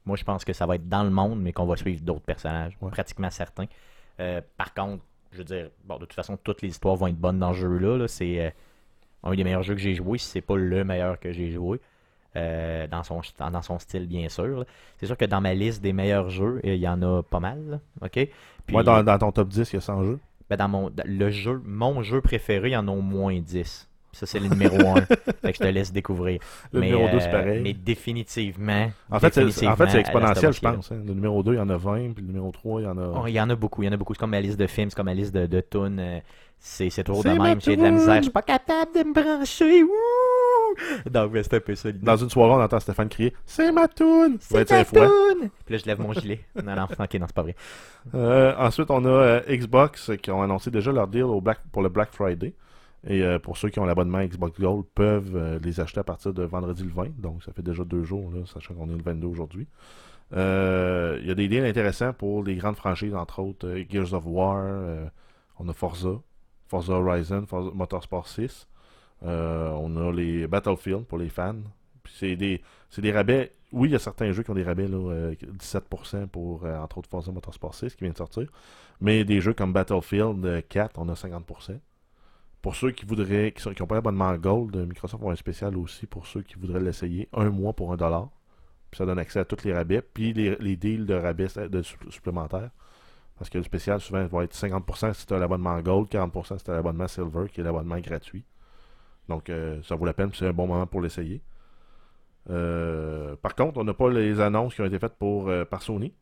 [0.06, 2.26] Moi, je pense que ça va être dans le monde, mais qu'on va suivre d'autres
[2.26, 2.76] personnages.
[2.82, 2.90] Ouais.
[2.90, 3.66] Pratiquement certain.
[4.58, 7.38] Par contre, je veux dire, bon, de toute façon, toutes les histoires vont être bonnes
[7.40, 7.98] dans ce jeu-là.
[8.00, 8.08] là.
[8.08, 8.54] C'est
[9.24, 11.80] un des meilleurs jeux que j'ai joué, si c'est pas le meilleur que j'ai joué.
[12.36, 14.66] euh, dans, son, dans son style, bien sûr.
[14.98, 17.64] C'est sûr que dans ma liste des meilleurs jeux, il y en a pas mal.
[17.70, 18.28] là, OK?
[18.66, 20.20] Puis, dans, dans ton top 10, il y a 100 jeux.
[20.50, 23.90] ben, dans mon, le jeu, mon jeu préféré, il y en a au moins 10.
[24.14, 25.02] Ça, c'est le numéro 1.
[25.06, 26.40] fait que je te laisse découvrir.
[26.72, 27.62] Le mais, numéro 2, euh, c'est pareil.
[27.62, 28.92] Mais définitivement.
[29.12, 30.92] En fait, c'est, en fait, exponentiel, je pense.
[30.92, 31.02] hein.
[31.06, 32.98] Le numéro 2, il y en a 20, puis le numéro 3, il y en
[32.98, 33.08] a.
[33.22, 34.14] Oh, il y en a beaucoup, il y en a beaucoup.
[34.14, 36.00] C'est comme ma liste de films, c'est comme ma liste de, de tunes.
[36.00, 36.20] euh,
[36.60, 37.60] c'est, toujours de C'est ma même.
[37.62, 38.16] J'ai de la misère.
[38.18, 39.84] Je suis pas capable de me brancher.
[41.10, 41.92] Donc, c'est un peu ça.
[41.92, 45.08] Dans une soirée, on entend Stéphane crier C'est ma toune c'est ta 25 fois.
[45.08, 45.50] toune!
[45.66, 46.40] Puis là, je lève mon gilet.
[46.64, 47.56] Non, non, ok, non, c'est pas vrai.
[48.16, 51.82] Euh, ensuite, on a euh, Xbox qui ont annoncé déjà leur deal au Black, pour
[51.82, 52.54] le Black Friday.
[53.06, 56.34] Et euh, pour ceux qui ont l'abonnement Xbox Gold, peuvent euh, les acheter à partir
[56.34, 57.20] de vendredi le 20.
[57.20, 59.68] Donc, ça fait déjà deux jours, là, sachant qu'on est le 22 aujourd'hui.
[60.34, 64.24] Euh, Il y a des deals intéressants pour les grandes franchises, entre autres Gears of
[64.26, 64.66] War.
[65.60, 66.22] on a Forza,
[66.68, 68.68] Forza Horizon, Forza Motorsport 6.
[69.26, 71.56] Euh, on a les Battlefield pour les fans.
[72.04, 72.62] Puis c'est des,
[72.98, 73.52] des rabais.
[73.72, 77.00] Oui, il y a certains jeux qui ont des rabais, là, euh, 17% pour, entre
[77.00, 78.48] autres, Forza Motorsport 6 qui vient de sortir.
[79.02, 81.80] Mais des jeux comme Battlefield euh, 4, on a 50%.
[82.64, 86.26] Pour ceux qui voudraient, qui n'ont pas l'abonnement Gold, Microsoft a un spécial aussi pour
[86.26, 87.28] ceux qui voudraient l'essayer.
[87.34, 88.30] Un mois pour un dollar.
[88.90, 90.02] Puis ça donne accès à tous les rabais.
[90.02, 92.70] Puis les, deals de rabais euh, de supp- supplémentaires.
[93.38, 96.64] Parce que le spécial, souvent, va être 50% si tu as l'abonnement Gold, 40% si
[96.64, 98.46] tu as l'abonnement Silver, qui est l'abonnement gratuit.
[99.28, 101.42] Donc, euh, ça vaut la peine, c'est un bon moment pour l'essayer.
[102.50, 105.82] Euh, par contre, on n'a pas les annonces qui ont été faites pour, euh, par
[105.82, 106.14] Sony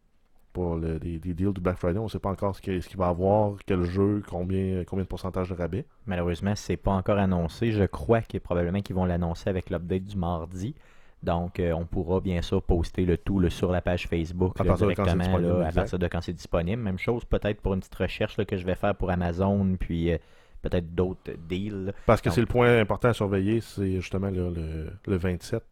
[0.54, 2.00] pour le- les, les deals du Black Friday.
[2.00, 5.08] On ne sait pas encore ce qu'il qu'il va avoir, quel jeu, combien, combien de
[5.10, 5.86] pourcentage de rabais.
[6.06, 7.72] Malheureusement, c'est pas encore annoncé.
[7.72, 10.76] Je crois que probablement qu'ils vont l'annoncer avec l'update du mardi.
[11.24, 14.64] Donc, euh, on pourra bien sûr poster le tout là, sur la page Facebook À
[14.64, 16.82] là, partir de quand c'est directement là, à partir de quand c'est disponible.
[16.82, 20.18] Même chose peut-être pour une petite recherche que je vais faire pour Amazon, puis euh,
[20.64, 21.94] peut-être d'autres deals.
[22.08, 25.64] Parce que c'est le point important à surveiller, c'est justement le, le 27,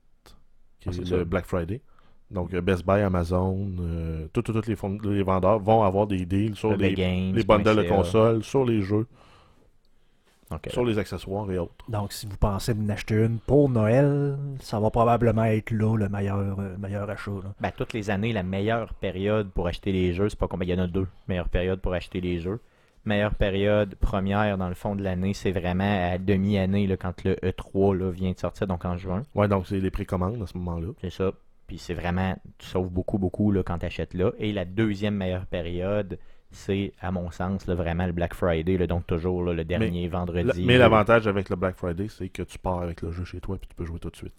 [0.79, 1.23] qui Ah, est, le ça.
[1.25, 1.81] Black Friday.
[2.31, 4.75] Donc, euh, Best Buy, Amazon, euh, tous les,
[5.15, 8.65] les vendeurs vont avoir des deals sur Le les, Games, les bundles de consoles, sur
[8.65, 9.07] les jeux,
[10.67, 11.85] sur les accessoires et autres.
[11.87, 16.09] Donc, si vous pensez m'en acheter une pour Noël, ça va probablement être là le
[16.09, 17.31] meilleur, euh, meilleur achat.
[17.31, 17.53] là.
[17.59, 20.77] Ben, toutes les années, la meilleure période pour acheter les jeux, c'est pas combien, il
[20.77, 22.59] y en a deux meilleures périodes pour acheter les jeux.
[23.05, 27.35] Meilleure période première dans le fond de l'année, c'est vraiment à demi-année là, quand le
[27.35, 29.23] E3 là, vient de sortir, donc en juin.
[29.33, 30.89] Ouais, donc c'est les précommandes à ce moment-là.
[31.01, 31.31] C'est ça.
[31.69, 34.31] Puis c'est vraiment, tu sauves beaucoup, beaucoup là, quand tu achètes là.
[34.39, 36.17] Et la deuxième meilleure période,
[36.49, 38.75] c'est, à mon sens, là, vraiment le Black Friday.
[38.75, 40.65] là, donc toujours là, le dernier vendredi.
[40.65, 43.55] mais l'avantage avec le Black Friday, c'est que tu pars avec le jeu chez toi
[43.55, 44.33] et tu peux jouer tout de suite.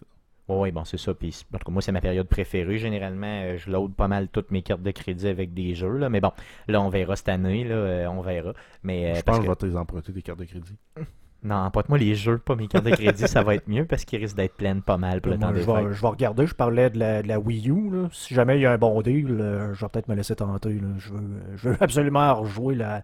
[0.49, 1.13] Oui, ouais, bon, c'est ça.
[1.13, 2.79] Puis, en tout cas, moi, c'est ma période préférée.
[2.79, 5.95] Généralement, euh, je load pas mal toutes mes cartes de crédit avec des jeux.
[5.95, 6.09] Là.
[6.09, 6.33] Mais bon,
[6.67, 7.63] là, on verra cette année.
[7.63, 8.51] Là, euh, on verra.
[8.83, 10.75] Mais, euh, je pense que je vais te les emprunter des cartes de crédit.
[11.43, 13.27] Non, emprunte-moi les jeux, pas mes cartes de crédit.
[13.27, 15.53] ça va être mieux parce qu'ils risquent d'être pleines pas mal pour le Moi, temps
[15.53, 15.91] des je, vais, fêtes.
[15.93, 16.45] je vais regarder.
[16.45, 17.89] Je parlais de la, de la Wii U.
[17.91, 18.09] là.
[18.11, 20.73] Si jamais il y a un bon deal, euh, je vais peut-être me laisser tenter.
[20.73, 20.87] là.
[20.99, 21.19] Je, veux,
[21.55, 23.03] je veux absolument rejouer la,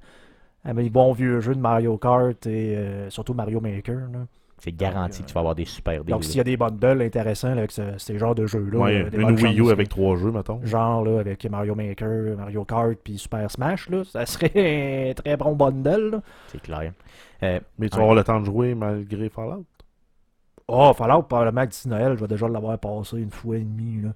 [0.64, 3.98] à mes bons vieux jeux de Mario Kart et euh, surtout Mario Maker.
[4.60, 6.12] C'est garanti que tu vas avoir des super deals.
[6.14, 9.04] Donc, s'il y a des bundles intéressants là, avec ce- ces genres de jeux-là, Ouais,
[9.06, 10.60] euh, une Wii U chances, avec trois jeux, mettons.
[10.66, 14.52] Genre là, avec Mario Maker, Mario Kart puis Super Smash, là, ça serait
[15.12, 16.10] un très bon bundle.
[16.12, 16.22] là.
[16.48, 16.92] C'est clair.
[17.44, 19.66] Euh, Mais tu vas avoir le temps de jouer malgré Fallout?
[20.68, 24.02] Oh, Fallout, probablement que d'ici Noël, je vais déjà l'avoir passé une fois et demie.
[24.02, 24.10] Là.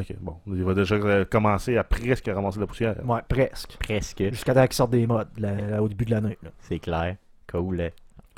[0.00, 0.34] Ok, bon.
[0.48, 2.96] Il va déjà euh, commencer à presque ramasser la poussière.
[3.06, 3.76] Ouais, presque.
[3.78, 4.22] presque.
[4.30, 6.36] Jusqu'à temps qu'ils sortent des modes là, là, au début de l'année.
[6.42, 6.50] là.
[6.58, 7.16] C'est clair.
[7.50, 7.90] Cool.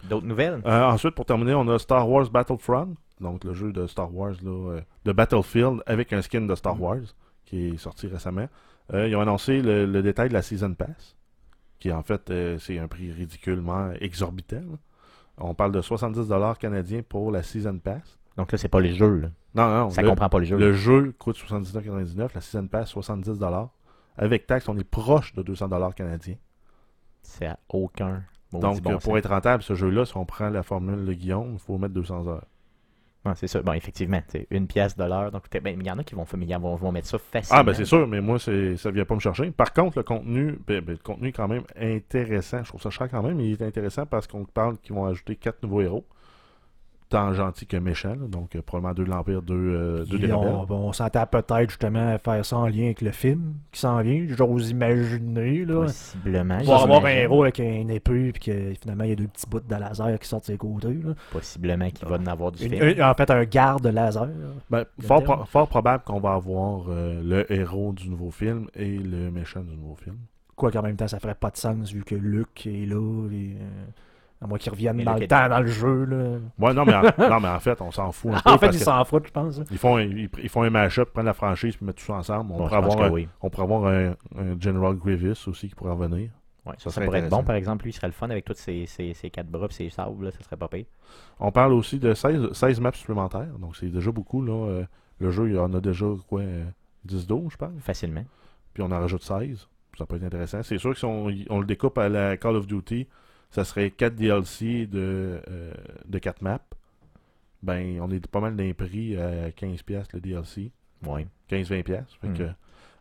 [0.09, 0.61] D'autres nouvelles?
[0.67, 4.35] Euh, ensuite, pour terminer, on a Star Wars Battlefront, donc le jeu de Star Wars,
[4.43, 6.81] là, euh, de Battlefield avec un skin de Star Mm.
[6.81, 6.99] Wars
[7.45, 8.49] qui est sorti récemment.
[8.95, 11.17] Euh, ils ont annoncé le, le détail de la Season Pass,
[11.79, 14.57] qui en fait, c'est un prix ridiculement exorbitant.
[14.57, 14.79] là.
[15.39, 18.19] On parle de 70$ canadiens pour la Season Pass.
[18.37, 19.21] Donc là, c'est pas les jeux.
[19.21, 19.29] là.
[19.55, 20.57] Non, non, Ça le, comprend pas les jeux.
[20.59, 23.69] le jeu coûte 79,99$, la Season Pass 70$.
[24.19, 26.37] Avec taxe, on est proche de 200$ canadiens.
[27.23, 28.23] C'est à aucun.
[28.53, 29.17] Donc, bon euh, pour sens.
[29.19, 32.27] être rentable, ce jeu-là, si on prend la formule de Guillaume, il faut mettre 200
[32.27, 32.47] heures.
[33.25, 33.61] Ouais, c'est ça.
[33.61, 35.31] Bon, effectivement, c'est une pièce de l'heure.
[35.31, 37.61] Donc, ben, il y en a qui vont, vont, vont mettre ça facilement.
[37.61, 39.51] Ah, ben c'est sûr, mais moi, ça vient pas me chercher.
[39.51, 42.65] Par contre, le contenu, ben, ben, le contenu est quand même intéressant.
[42.65, 45.05] Je trouve ça cher quand même, mais il est intéressant parce qu'on parle qu'ils vont
[45.05, 46.07] ajouter quatre nouveaux héros.
[47.11, 48.11] Tant gentils que méchants.
[48.15, 48.27] là.
[48.29, 52.15] Donc, euh, probablement deux de l'Empire, deux, euh, deux des on, on s'entend peut-être justement
[52.15, 54.25] à faire ça en lien avec le film qui s'en vient.
[54.29, 55.65] J'ose imaginer.
[55.65, 55.83] Là.
[55.87, 56.59] Possiblement.
[56.61, 59.27] Il va avoir un héros avec un épée, puis que finalement il y a deux
[59.27, 60.95] petits bouts de laser qui sortent de ses côtés.
[61.05, 61.15] Là.
[61.33, 63.03] Possiblement qu'il va en avoir du Une- film.
[63.03, 64.29] en fait, un garde laser.
[64.71, 68.99] Ben, fort, pro- fort probable qu'on va avoir euh, le héros du nouveau film et
[68.99, 70.17] le méchant du nouveau film.
[70.55, 73.29] Quoi qu'en même temps, ça ferait pas de sens vu que Luke est là.
[73.33, 73.87] Et, euh,
[74.43, 76.05] à moins qu'il revienne Mais dans le temps, dans le jeu.
[76.05, 76.39] Là.
[76.59, 78.51] Ouais, non, mais en, non, mais en fait, on s'en fout un peu.
[78.51, 79.59] en fait, parce ils s'en foutent, je pense.
[79.61, 79.65] hein.
[79.71, 82.15] ils, font un, ils, ils font un mash-up, prennent la franchise, puis mettent tout ça
[82.15, 82.53] ensemble.
[82.53, 83.29] On, Bon, pourrait avoir un, oui.
[83.43, 86.31] on pourrait avoir un, un General Grievous aussi qui pourrait revenir.
[86.67, 87.85] Ouais, ça ça, pourrait être bon, par exemple.
[87.85, 90.23] Lui, il serait le fun avec tous ses, ses, ses quatre bras et ses sabres.
[90.23, 90.85] Là, ça serait pas pire.
[91.39, 94.43] On parle aussi de 16, 16 maps supplémentaires, donc c'est déjà beaucoup.
[94.43, 94.53] Là.
[94.53, 94.85] Euh,
[95.21, 96.65] le jeu, il y en a déjà quoi, euh,
[97.07, 97.71] 10-12, je pense.
[97.81, 98.25] Facilement.
[98.73, 99.69] Puis on en rajoute 16.
[99.99, 100.63] Ça peut être intéressant.
[100.63, 103.07] C'est sûr que si on, on le découpe à la Call of Duty,
[103.51, 105.73] ça serait 4 DLC de, euh,
[106.07, 106.61] de 4 maps.
[107.63, 110.71] Ben, on est pas mal d'un prix à 15$ le DLC.
[111.07, 111.27] Ouais.
[111.49, 111.83] 15-20$.
[111.83, 112.17] piastres.
[112.21, 112.35] Fait Mm.
[112.39, 112.49] que,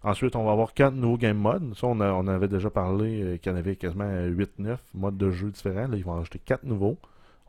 [0.03, 1.73] ensuite, on va avoir 4 nouveaux game modes.
[1.75, 5.17] Ça, on, a- on avait déjà parlé euh, qu'il y en avait quasiment 8-9 modes
[5.17, 5.87] de jeu différents.
[5.87, 6.97] Là, ils vont en ajouter 4 nouveaux.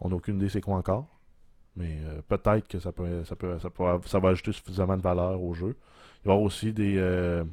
[0.01, 1.07] On n'a aucune idée c'est quoi encore.
[1.76, 5.03] Mais euh, peut-être que ça peut, ça, peut, ça, peut, ça va ajouter suffisamment de
[5.03, 5.76] valeur au jeu.
[6.24, 7.44] Il va y avoir aussi des, euh,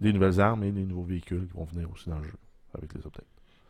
[0.00, 2.34] des nouvelles armes et des nouveaux véhicules qui vont venir aussi dans le jeu
[2.76, 3.24] avec les updates.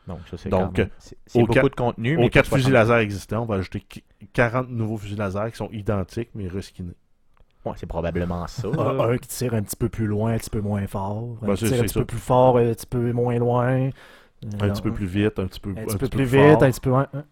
[0.07, 2.17] Donc, ça, c'est Donc, quand même- c'est c'est aux beaucoup quatre- de contenu.
[2.19, 2.73] mais Aux 4 pas fusils 60.
[2.73, 4.03] laser existants, on va ajouter qu-
[4.35, 6.93] 40 nouveaux fusils laser qui sont identiques mais reskinés.
[7.65, 8.69] Ouais, c'est probablement ça.
[8.69, 9.05] Un, là.
[9.05, 11.39] un qui tire un petit peu plus loin, un petit peu moins fort.
[11.43, 12.01] Un Ben, qui tire un petit ça.
[12.01, 13.89] peu plus fort, un petit peu moins loin.
[14.61, 16.51] Un petit peu plus vite, un petit peu, Un petit peu plus fort.
[16.51, 16.95] vite, un petit peu.
[16.95, 17.23] hein, hein,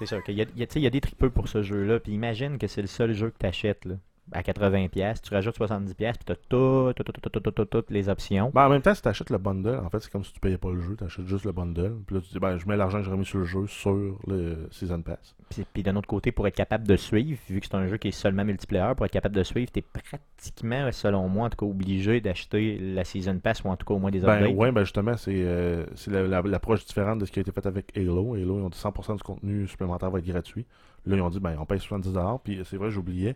[0.00, 1.30] C'est sûr qu'il y a, il y a- tu sais, il y a des tripeux
[1.30, 2.00] pour ce jeu-là.
[2.00, 3.94] Puis imagine que c'est le seul jeu que tu achètes là,
[4.32, 5.20] à 80$.
[5.22, 8.08] Tu rajoutes 70$, puis tu as tout, tout, tout, tout, tout, tout, tout, toutes les
[8.08, 8.50] options.
[8.54, 10.40] Ben, en même temps, si tu achètes le bundle, en fait, c'est comme si tu
[10.40, 11.96] payais pas le jeu, tu achètes juste le bundle.
[12.06, 13.92] Puis là, tu dis, ben, je mets l'argent que j'ai remis sur le jeu sur
[14.26, 15.34] le Season Pass.
[15.48, 17.96] Puis, puis d'un autre côté, pour être capable de suivre, vu que c'est un jeu
[17.96, 21.50] qui est seulement multiplayer, pour être capable de suivre, tu es pratiquement, selon moi, en
[21.50, 24.42] tout cas, obligé d'acheter la Season Pass ou en tout cas au moins des Ben,
[24.42, 24.54] updates.
[24.56, 27.52] ouais, ben, justement, c'est euh, c'est la- la- l'approche différente de ce qui a été
[27.52, 28.34] fait avec Halo.
[28.34, 30.66] Halo, ils ont dit 100% du contenu supplémentaire va être gratuit.
[31.06, 32.40] Là, ils ont dit, ben, on paye 70$.
[32.44, 33.34] Puis c'est vrai, j'oubliais,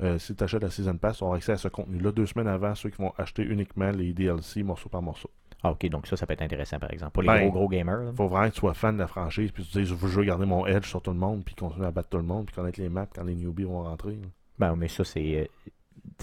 [0.00, 2.48] euh, si tu achètes la Season Pass, tu auras accès à ce contenu-là deux semaines
[2.48, 5.30] avant ceux qui vont acheter uniquement les DLC morceau par morceau.
[5.62, 7.12] Ah, ok, donc ça, ça peut être intéressant, par exemple.
[7.12, 7.98] Pour les Ben, gros, gros gamers.
[8.02, 8.12] là.
[8.16, 10.24] faut vraiment que tu sois fan de la franchise, puis tu te dises, je veux
[10.24, 12.54] garder mon edge sur tout le monde, puis continuer à battre tout le monde, puis
[12.56, 14.12] connaître les maps quand les newbies vont rentrer.
[14.16, 14.26] là.
[14.58, 15.48] Ben, mais ça, c'est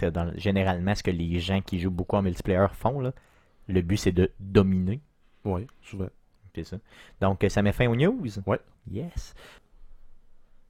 [0.04, 3.00] euh, dans- généralement ce que les gens qui jouent beaucoup en multiplayer font.
[3.00, 3.14] Là.
[3.70, 5.00] Le but, c'est de dominer.
[5.46, 6.10] Oui, souvent.
[6.54, 6.78] C'est ça.
[7.22, 8.22] Donc, ça met fin aux news?
[8.46, 8.60] Ouais.
[8.92, 9.34] Yes.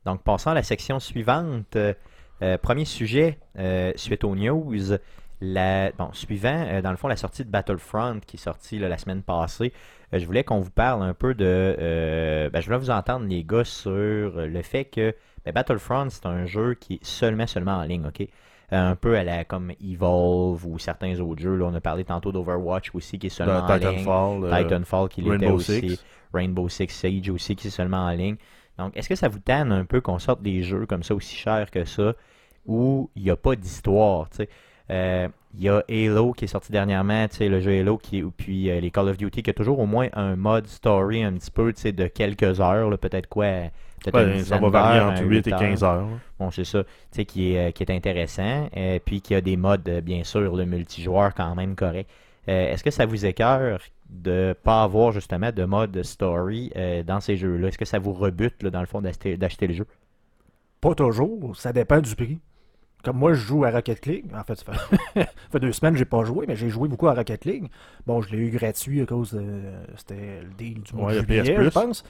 [0.06, 1.76] Donc, passons à la section suivante.
[1.76, 1.94] Euh,
[2.42, 4.98] euh, premier sujet, euh, suite aux news.
[5.42, 8.90] La, bon, suivant, euh, dans le fond, la sortie de Battlefront qui est sortie là,
[8.90, 9.72] la semaine passée.
[10.12, 12.50] Je voulais qu'on vous parle un peu de.
[12.52, 15.16] ben, je voulais vous entendre, les gars, sur le fait que
[15.46, 18.28] ben, Battlefront, c'est un jeu qui est seulement, seulement en ligne, ok?
[18.72, 21.56] Un peu à la comme Evolve ou certains autres jeux.
[21.56, 23.98] Là, on a parlé tantôt d'Overwatch aussi, qui est seulement en ligne.
[23.98, 25.90] Titanfall, Titanfall qui l'était Rainbow aussi.
[25.90, 26.06] Six.
[26.34, 28.36] Rainbow Six Siege aussi qui est seulement en ligne.
[28.80, 31.36] Donc, est-ce que ça vous tanne un peu qu'on sorte des jeux comme ça aussi
[31.36, 32.14] chers que ça
[32.66, 34.50] où il n'y a pas d'histoire, tu sais?
[34.92, 38.24] Euh, Il y a Halo qui est sorti dernièrement, tu sais, le jeu Halo, qui,
[38.24, 41.34] puis euh, les Call of Duty, qui a toujours au moins un mode story un
[41.34, 43.46] petit peu, de quelques heures, peut-être quoi,
[44.14, 46.08] Ouais, ça va varier entre un 8 et huit 15 heures.
[46.40, 49.42] Bon, c'est ça, tu sais, qui est, euh, qui est intéressant, euh, puis qui a
[49.42, 52.10] des modes, bien sûr, le multijoueur quand même correct.
[52.48, 53.80] Est-ce que ça vous écœure
[54.10, 57.68] de pas avoir justement de mode story euh, dans ces jeux-là?
[57.70, 59.86] Est-ce que ça vous rebute, là, dans le fond, d'acheter d'acheter le jeu?
[60.82, 62.40] Pas toujours, ça dépend du prix.
[63.04, 64.26] Comme moi, je joue à Rocket League.
[64.36, 66.90] En fait, ça fait, ça fait deux semaines que j'ai pas joué, mais j'ai joué
[66.90, 67.70] beaucoup à Rocket League.
[68.06, 69.44] Bon, je l'ai eu gratuit à cause de.
[69.96, 72.04] C'était le deal du mois Ouais, de juillet, je pense.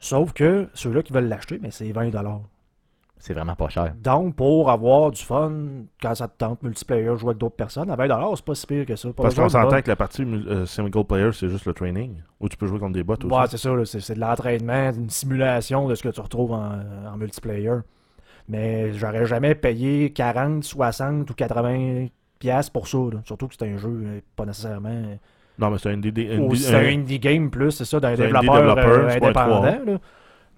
[0.00, 2.10] Sauf que ceux-là qui veulent l'acheter, mais c'est 20
[3.26, 3.94] C'est vraiment pas cher.
[4.02, 5.50] Donc, pour avoir du fun,
[6.02, 8.06] quand ça te tente, multiplayer, jouer avec d'autres personnes, à 20
[8.36, 9.08] c'est pas si pire que ça.
[9.14, 12.16] Pas Parce qu'on s'entend que la partie euh, single player, c'est juste le training.
[12.38, 13.24] Où tu peux jouer contre des bots aussi.
[13.34, 16.72] Ouais, c'est ça, c'est c'est de l'entraînement, une simulation de ce que tu retrouves en,
[17.10, 17.70] en multiplayer.
[18.46, 22.08] Mais j'aurais jamais payé 40, 60 ou 80
[22.38, 22.98] pièces pour ça.
[23.10, 23.22] là.
[23.24, 25.18] Surtout que c'est un jeu euh, pas nécessairement.
[25.58, 28.12] Non, mais c'est un indie, indie- Ou c'est un indie game plus, c'est ça, d'un
[28.12, 29.62] un développeur euh, un indépendant.
[29.62, 29.98] là.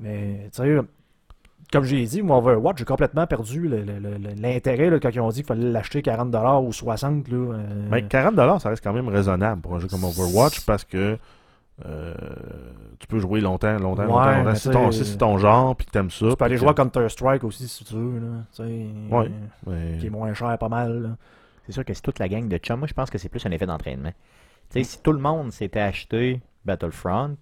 [0.01, 0.79] Mais tu sais,
[1.73, 3.69] comme j'ai dit, moi, Overwatch, j'ai complètement perdu
[4.39, 7.31] l'intérêt quand ils ont dit qu'il fallait l'acheter 40$ ou 60$.
[7.31, 10.85] Là, euh, Mais 40$, ça reste quand même raisonnable pour un jeu comme Overwatch parce
[10.85, 11.19] que
[11.85, 12.15] Euh,
[12.99, 14.55] tu peux jouer longtemps, longtemps, Ouais, longtemps, longtemps.
[14.55, 16.31] Si, ton, t'sais, si c'est ton genre, puis que t'aimes ça.
[16.31, 18.19] Tu peux aller jouer à Counter-Strike aussi si tu veux.
[18.19, 18.71] Là, Ouais.
[19.13, 19.29] euh,
[19.67, 21.19] mais- Qui est moins cher, pas mal.
[21.67, 22.79] C'est sûr que c'est toute la gang de chums.
[22.79, 24.13] Moi, je pense que c'est plus un effet d'entraînement.
[24.71, 27.37] Tu sais, si tout le monde s'était acheté Battlefront,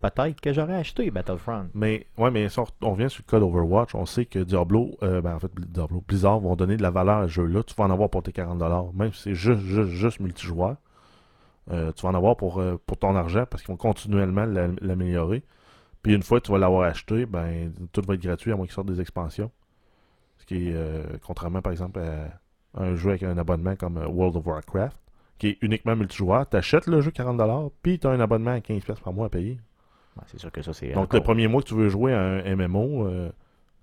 [0.00, 1.68] peut-être que j'aurais acheté Battlefront.
[1.74, 5.20] Mais ouais, mais on, on revient sur le code Overwatch, on sait que Diablo, euh,
[5.20, 7.62] ben en fait Diablo, Blizzard vont donner de la valeur à ce jeu-là.
[7.62, 8.92] Tu vas en avoir pour tes 40$.
[8.94, 10.76] Même si c'est juste, juste, juste multijoueur.
[11.70, 14.68] euh, tu vas en avoir pour, euh, pour ton argent parce qu'ils vont continuellement l'a-
[14.80, 15.44] l'améliorer.
[16.02, 18.66] Puis une fois que tu vas l'avoir acheté, ben tout va être gratuit à moins
[18.66, 19.50] qu'ils sortent des expansions.
[20.38, 20.74] Ce qui est
[21.22, 24.96] contrairement par exemple à un jeu avec un abonnement comme World of Warcraft,
[25.38, 26.48] qui est uniquement multijoueur.
[26.48, 29.28] Tu achètes le jeu 40$, puis tu as un abonnement à 15$ par mois à
[29.28, 29.60] payer.
[30.20, 30.88] Ouais, c'est sûr que ça, c'est.
[30.92, 33.30] Donc, encore- le premier mois que tu veux jouer à un MMO, euh,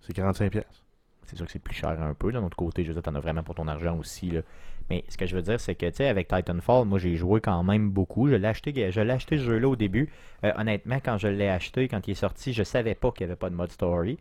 [0.02, 0.50] c'est 45$.
[0.50, 0.84] pièces.
[1.26, 2.32] C'est sûr que c'est plus cher un peu.
[2.32, 4.30] D'un autre côté, je veux dire, t'en as vraiment pour ton argent aussi.
[4.30, 4.42] Là.
[4.90, 7.42] Mais ce que je veux dire, c'est que, tu sais, avec Titanfall, moi, j'ai joué
[7.42, 8.30] quand même beaucoup.
[8.30, 10.10] Je l'ai acheté, je l'ai acheté ce jeu-là au début.
[10.46, 13.32] Euh, honnêtement, quand je l'ai acheté, quand il est sorti, je savais pas qu'il n'y
[13.32, 14.18] avait pas de mode story.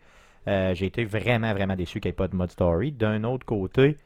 [0.48, 2.90] Euh, j'ai été vraiment, vraiment déçu qu'il n'y ait pas de mode story.
[2.90, 3.98] D'un autre côté,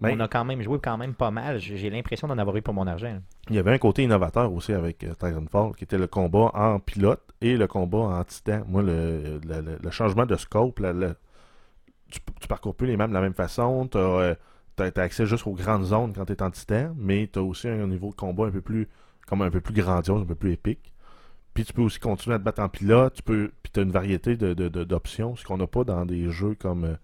[0.00, 1.58] Ben, on a quand même joué quand même pas mal.
[1.60, 3.18] J'ai l'impression d'en avoir eu pour mon argent.
[3.50, 7.22] Il y avait un côté innovateur aussi avec Titanfall, qui était le combat en pilote
[7.40, 8.62] et le combat en titan.
[8.68, 11.14] Moi, le, le- le- changement de scope, la-
[12.10, 13.88] tu, tu parcours plus les maps de la même façon.
[13.88, 14.36] Tu as,
[14.96, 17.86] accès juste aux grandes zones quand tu es en titan, mais tu as aussi un
[17.86, 18.88] niveau de combat un peu plus
[19.26, 20.92] comme un peu plus grandiose, un peu plus épique.
[21.54, 23.82] Puis tu peux aussi continuer à te battre en pilote, tu peux, puis tu as
[23.82, 26.94] une variété de- de- d'options, ce qu'on n'a pas dans des jeux comme euh,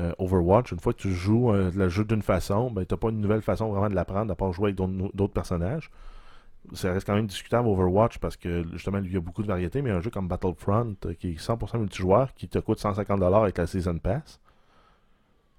[0.00, 0.72] euh, Overwatch.
[0.72, 3.20] Une fois que tu joues euh, le jeu d'une façon, ben, tu n'as pas une
[3.20, 5.90] nouvelle façon vraiment de l'apprendre à part jouer avec d'autres personnages.
[6.74, 9.82] Ça reste quand même discutable Overwatch parce que justement il y a beaucoup de variétés,
[9.82, 13.58] mais un jeu comme Battlefront euh, qui est 100% multijoueur, qui te coûte 150$ avec
[13.58, 14.40] la Season Pass,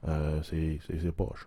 [0.07, 1.45] euh, c'est poche.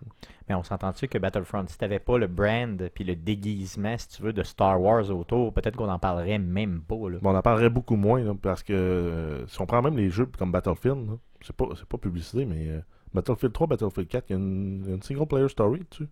[0.49, 4.21] Mais on s'entend-tu que Battlefront, si t'avais pas le brand puis le déguisement, si tu
[4.23, 7.09] veux, de Star Wars autour, peut-être qu'on en parlerait même pas.
[7.09, 7.19] Là.
[7.21, 10.09] Bon, on en parlerait beaucoup moins là, parce que euh, si on prend même les
[10.09, 12.81] jeux comme Battlefield, c'est pas, pas publicité, mais euh,
[13.13, 16.07] Battlefield 3, Battlefield 4, il y y a une single player story dessus.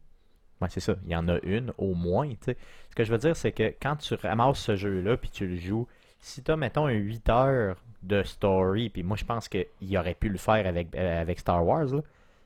[0.62, 0.96] Ouais, c'est ça.
[1.06, 2.28] Il y en a une au moins.
[2.30, 2.58] tu sais.
[2.90, 5.58] Ce que je veux dire, c'est que quand tu ramasses ce jeu-là puis tu le
[5.58, 5.88] joues,
[6.20, 10.14] si tu as, mettons, un 8 heures de story, puis moi je pense qu'il aurait
[10.16, 12.02] pu le faire avec, euh, avec Star Wars, là.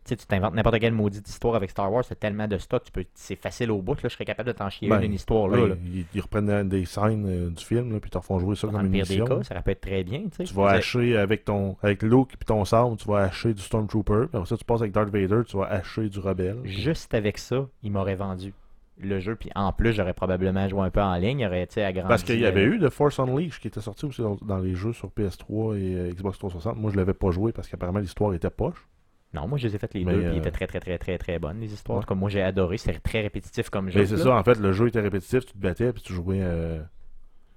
[0.10, 2.92] Sais, tu t'inventes n'importe quelle maudite histoire avec Star Wars, t'as tellement de stock, tu
[2.92, 5.14] peux, c'est facile au bout, là, je serais capable de t'en chier Ben, une, une
[5.14, 5.76] histoire là.
[5.86, 8.56] Ils, ils reprennent euh, des scènes euh, du film, là, puis ils te refont jouer
[8.56, 10.24] ça Dans comme le une pire des cas, ça pu être très bien.
[10.36, 14.28] Tu vas hacher avec ton avec Luke puis ton sabre, tu vas hacher du Stormtrooper.
[14.30, 16.62] Puis après ça, tu passes avec Darth Vader, tu vas hacher du rebelle.
[16.64, 18.54] Juste avec ça, il m'aurait vendu
[19.02, 22.10] le jeu, puis en plus, j'aurais probablement joué un peu en ligne, aurait été agrandi.
[22.10, 24.58] Parce qu'il y avait euh, eu The Force Unleashed qui était sorti aussi dans, dans
[24.58, 26.78] les jeux sur PS3 et euh, Xbox 360.
[26.78, 28.88] Moi, je l'avais pas joué parce qu'apparemment l'histoire était poche.
[29.34, 30.80] Non, moi je les ai fait les Mais, deux, puis ils euh, étaient très très
[30.80, 32.00] très très très bonnes les histoires.
[32.00, 32.06] Ouais.
[32.06, 34.00] Comme moi j'ai adoré, c'était très répétitif comme jeu.
[34.00, 36.40] Mais c'est ça, en fait, le jeu était répétitif, tu te battais puis tu jouais.
[36.42, 36.82] euh,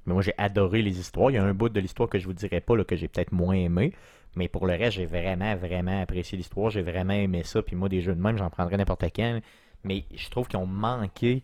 [0.06, 1.30] Mais moi j'ai adoré les histoires.
[1.30, 3.08] Il y a un bout de l'histoire que je vous dirais pas là, que j'ai
[3.08, 3.92] peut-être moins aimé.
[4.36, 6.70] Mais pour le reste, j'ai vraiment, vraiment apprécié l'histoire.
[6.70, 7.62] J'ai vraiment aimé ça.
[7.62, 9.40] Puis moi, des jeux de même, j'en prendrais n'importe quand.
[9.84, 11.42] Mais je trouve qu'ils ont manqué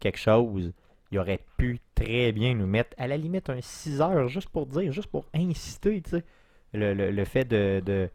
[0.00, 0.72] quelque chose.
[1.10, 4.64] Ils auraient pu très bien nous mettre, à la limite, un 6 heures, juste pour
[4.66, 6.24] dire, juste pour inciter, tu sais.
[6.72, 7.82] Le, le- le fait de.
[7.84, 8.08] de-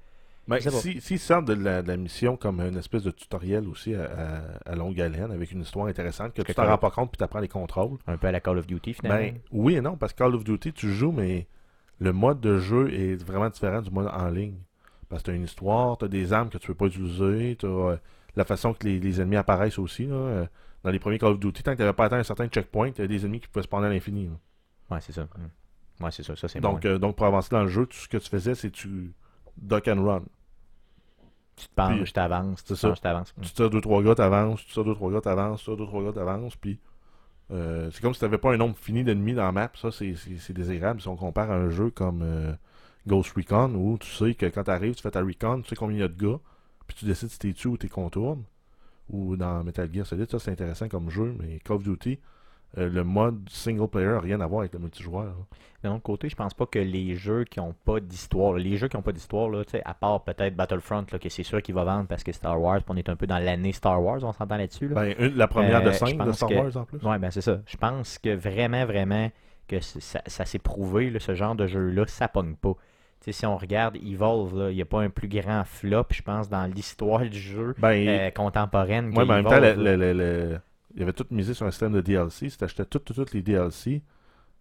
[0.47, 0.77] Ben, Je sais pas.
[0.77, 4.05] si, s'ils sortent de la, de la mission comme une espèce de tutoriel aussi à,
[4.05, 7.11] à- à longue haleine avec une histoire intéressante que tu Quelque t'en rends pas compte
[7.11, 7.97] puis tu apprends les contrôles.
[8.07, 9.19] un peu à la Call of Duty, finalement.
[9.19, 11.47] Ben oui et non, parce que Call of Duty, tu joues, mais
[11.99, 14.55] le mode de jeu est vraiment différent du mode en ligne.
[15.09, 17.55] Parce que tu as une histoire, tu as des armes que tu peux pas utiliser,
[17.57, 17.97] tu as
[18.35, 20.05] la façon que les, les ennemis apparaissent aussi.
[20.05, 20.15] là.
[20.15, 20.45] Euh,
[20.83, 22.91] Dans les premiers Call of Duty, tant que tu n'avais pas atteint un certain checkpoint,
[22.99, 24.29] a des ennemis qui pouvaient spawner à l'infini.
[24.91, 25.23] Ouais, c'est ça.
[25.23, 26.03] Mm.
[26.05, 26.35] Ouais, c'est ça.
[26.35, 26.89] Ça, c'est Donc, bon.
[26.89, 29.11] euh, donc, pour avancer dans le jeu, tout ce que tu faisais, c'est tu
[29.57, 30.23] duck and run.
[31.57, 32.93] Tu te penches, puis- je t'avance, tu ça.
[32.93, 33.33] je t'avance.
[33.41, 35.85] Tu tires deux, trois gars, t'avances, tu tires deux, trois gars, t'avances, tu tires deux,
[35.87, 36.79] trois gars, t'avances, puis
[37.51, 40.13] euh, c'est comme si t'avais pas un nombre fini d'ennemis dans la map, ça c'est-
[40.53, 42.53] désagréable si on compare à un jeu comme euh,
[43.07, 45.97] Ghost Recon où tu sais que quand t'arrives, tu fais ta recon, tu sais combien
[45.97, 46.39] il y a de gars,
[46.87, 48.43] puis tu décides si t'es dessus ou t'es contournes.
[49.09, 52.19] Ou dans Metal Gear Solid, ça c'est intéressant comme jeu, mais Call of Duty,
[52.77, 55.33] euh, le mode single player n'a rien à voir avec le multijoueur.
[55.83, 58.87] D'un autre côté, je pense pas que les jeux qui ont pas d'histoire, les jeux
[58.87, 59.49] qui ont pas d'histoire,
[59.85, 62.81] à part peut-être Battlefront, là, que c'est sûr qu'il va vendre parce que Star Wars,
[62.89, 64.87] on est un peu dans l'année Star Wars, on s'entend là-dessus.
[64.89, 64.95] Là.
[64.95, 66.97] Ben, la première de Euh, je cinq de Star que- Wars en plus.
[67.03, 67.59] Ouais, ben c'est ça.
[67.65, 69.29] Je pense que vraiment, vraiment,
[69.67, 72.73] que ça, ça s'est prouvé, là, ce genre de jeu-là, ça pogne pas.
[73.29, 76.65] Si on regarde Evolve, il n'y a pas un plus grand flop, je pense, dans
[76.65, 79.07] l'histoire du jeu Ben, euh, contemporaine.
[79.09, 80.59] Ouais, mais en même temps, le- le-
[80.97, 82.49] il avait tout misé sur un système de DLC.
[82.49, 84.01] Si tu achetais toutes toutes les DLC,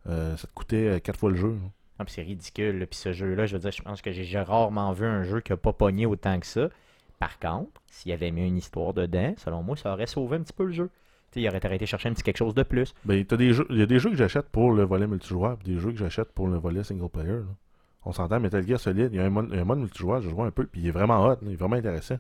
[0.09, 1.57] euh, ça te coûtait 4 fois le jeu.
[1.65, 1.71] hein.
[1.99, 2.87] Ah, c'est ridicule.
[2.89, 5.51] Puis ce jeu-là, je veux dire, je pense que j'ai rarement vu un jeu qui
[5.53, 6.69] n'a pas pogné autant que ça.
[7.19, 10.43] Par contre, s'il y avait mis une histoire dedans, selon moi, ça aurait sauvé un
[10.43, 10.91] petit peu le jeu.
[11.33, 12.95] Tu sais, il aurait été chercher un petit quelque chose de plus.
[13.07, 15.73] Ben, des jeux, il y a des jeux que j'achète pour le volet multijoueur, puis
[15.73, 17.33] des jeux que j'achète pour le volet single player.
[17.39, 17.47] là.
[18.05, 20.43] On s'entend, Metal Gear Solid, il y a un mode, un mode multijoueur, je joue
[20.43, 22.19] un peu, puis il est vraiment hot, là, il est vraiment intéressant.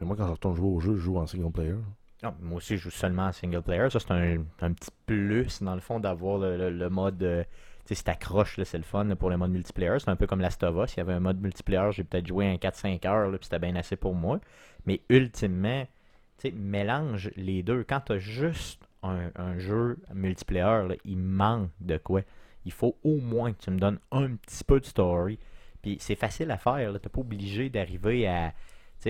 [0.00, 1.70] Mais moi, quand je retourne jouer au jeu, je joue en single player.
[1.70, 1.78] là.
[2.24, 3.90] Non, moi aussi, je joue seulement en single player.
[3.90, 7.22] Ça, c'est un, un petit plus, dans le fond, d'avoir le, le- mode.
[7.22, 7.44] euh,
[7.84, 9.98] tu sais, si t'accroches, là, c'est le fun pour le mode multiplayer.
[9.98, 10.90] C'est un peu comme Last of Us.
[10.90, 13.58] S'il y avait un mode multiplayer, j'ai peut-être joué un 4-5 heures, là, puis c'était
[13.58, 14.40] bien assez pour moi.
[14.86, 15.84] Mais ultimement,
[16.38, 17.84] tu sais, mélange les deux.
[17.84, 22.22] Quand t'as juste un, un jeu multiplayer, il manque de quoi.
[22.64, 25.38] Il faut au moins que tu me donnes un petit peu de story.
[25.82, 26.90] Puis c'est facile à faire.
[26.90, 26.98] là.
[26.98, 28.56] T'es pas obligé d'arriver à tu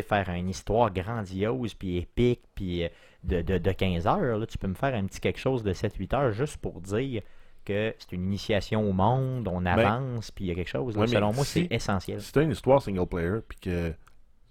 [0.03, 2.89] faire une histoire grandiose, puis épique, puis euh,
[3.23, 4.39] de, de, de 15 heures.
[4.39, 4.47] Là.
[4.47, 7.23] Tu peux me faire un petit quelque chose de 7-8 heures juste pour dire
[7.65, 10.95] que c'est une initiation au monde, on avance, puis il y a quelque chose.
[10.97, 11.03] là.
[11.03, 12.21] Ouais, mais Selon moi, si- c'est essentiel.
[12.21, 13.95] Si t'as une histoire single player, puis que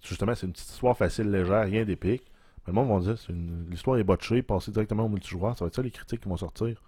[0.02, 2.24] justement c'est une petite histoire facile, légère, rien d'épique,
[2.66, 5.68] ben, le monde va dire une- l'histoire est botchée, passer directement au multijoueur, ça va
[5.68, 6.82] être ça les critiques qui vont sortir.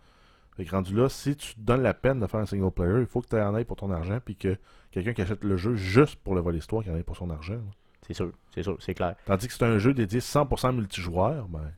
[0.57, 3.01] Fait que rendu là, si tu te donnes la peine de faire un single player,
[3.01, 4.57] il faut que tu en ailles pour ton argent, puis que
[4.91, 7.29] quelqu'un qui achète le jeu juste pour le volet histoire, qui en aille pour son
[7.31, 7.55] argent.
[7.55, 7.61] là.
[8.07, 9.15] C'est sûr, c'est sûr, c'est clair.
[9.27, 11.73] Tandis que c'est un jeu dédié 100% multijoueur, ben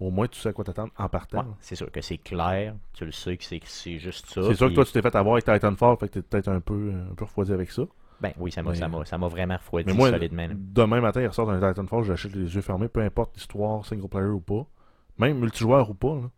[0.00, 1.38] au moins tu sais à quoi t'attendre en partant.
[1.38, 4.42] Ouais, c'est sûr que c'est clair, tu le sais que c'est juste ça.
[4.42, 6.60] C'est sûr que toi tu t'es fait avoir avec Titanfall, fait que t'es peut-être un
[6.60, 7.82] peu, un peu refroidi avec ça.
[8.20, 10.48] Ben oui, ça m'a Mais- ça m'a- ça m'a vraiment refroidi Mais moi, solidement.
[10.52, 14.28] demain matin, il ressort un Titanfall, j'achète les yeux fermés, peu importe l'histoire, single player
[14.28, 14.66] ou pas.
[15.18, 16.14] Même multijoueur ou pas.
[16.14, 16.30] là.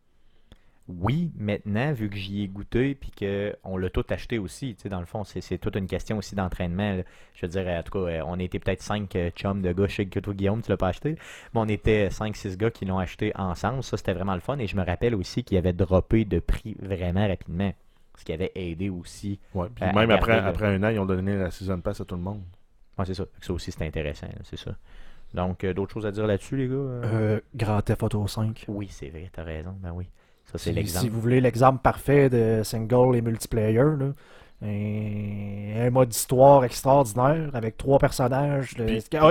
[0.89, 4.89] Oui, maintenant, vu que j'y ai goûté puis qu'on l'a tout acheté aussi, tu sais,
[4.89, 6.99] dans le fond, c'est c'est toute une question aussi d'entraînement.
[7.34, 10.07] Je veux dire, en tout cas, euh, on était peut-être 5 chums de gars chez
[10.07, 11.16] que toi, Guillaume, tu l'as pas acheté,
[11.55, 13.82] mais on était 5-6 gars qui l'ont acheté ensemble.
[13.82, 14.59] Ça, c'était vraiment le fun.
[14.59, 17.72] Et je me rappelle aussi qu'il avait droppé de prix vraiment rapidement.
[18.16, 19.39] Ce qui avait aidé aussi.
[19.55, 19.66] Ouais.
[19.74, 22.05] Puis à même après, le- après un an, ils ont donné la Season Pass à
[22.05, 22.43] tout le monde.
[22.97, 23.24] Ouais, c'est ça.
[23.43, 24.70] Ça aussi, c'était intéressant, c'est ça.
[25.34, 26.74] Donc, euh, d'autres choses à dire là-dessus, les gars?
[26.74, 27.03] Euh?
[27.05, 28.64] Euh, Grand Theft Auto 5.
[28.68, 29.74] Oui, c'est vrai, t'as raison.
[29.82, 30.07] Ben oui.
[30.47, 31.05] Ça, c'est Si, l'exemple.
[31.05, 34.12] si vous voulez l'exemple parfait de single et multiplayer, là,
[34.64, 38.74] un, un mode d'histoire extraordinaire avec trois personnages,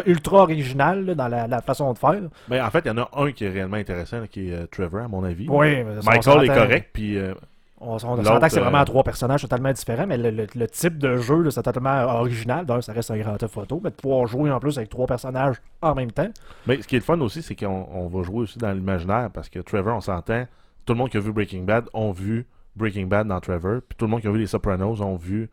[0.05, 2.21] ultra original là, dans la, la façon de faire.
[2.47, 4.53] Ben, en fait, il y en a un qui est réellement intéressant, là, qui est
[4.53, 5.47] euh, Trevor, à mon avis.
[5.49, 7.33] Oui, mais Michael est correct, puis euh,
[7.81, 10.67] On, on s'entend que c'est vraiment euh, trois personnages totalement différents, mais le, le- le
[10.67, 12.65] type de jeu, là, c'est totalement original.
[12.65, 15.55] D'un, ça reste un grand photo, mais de pouvoir jouer en plus avec trois personnages
[15.81, 16.29] en même temps.
[16.67, 19.29] Mais ce qui est le fun aussi, c'est qu'on on va jouer aussi dans l'imaginaire
[19.33, 20.45] parce que Trevor, on s'entend,
[20.85, 23.97] tout le monde qui a vu Breaking Bad ont vu Breaking Bad dans Trevor, puis
[23.97, 25.49] tout le monde qui a vu Les Sopranos ont vu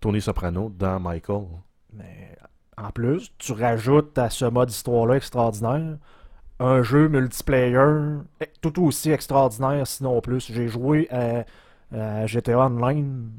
[0.00, 1.46] Tony Soprano dans Michael.
[1.92, 2.36] Mais
[2.76, 5.96] en plus, tu rajoutes à ce mode histoire-là extraordinaire
[6.62, 10.52] un jeu multiplayer eh, tout aussi extraordinaire, sinon plus.
[10.52, 11.44] J'ai joué à,
[11.92, 13.30] à GTA Online.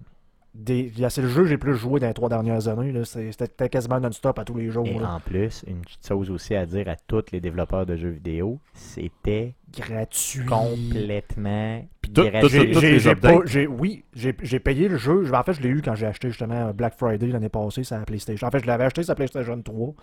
[0.54, 2.94] Des, c'est le jeu que j'ai plus joué dans les trois dernières années.
[3.06, 4.86] C'était quasiment non-stop à tous les jours.
[4.86, 5.16] Et là.
[5.16, 8.60] en plus, une petite chose aussi à dire à tous les développeurs de jeux vidéo,
[8.74, 10.46] c'était Gratuit.
[10.46, 11.84] complètement
[12.14, 13.68] gratuit.
[13.68, 15.34] oui, j'ai j'ai payé le jeu.
[15.34, 18.06] En fait, je l'ai eu quand j'ai acheté justement Black Friday l'année passée sur la
[18.06, 18.48] PlayStation.
[18.48, 19.94] En fait, je l'avais acheté sur la PlayStation 3.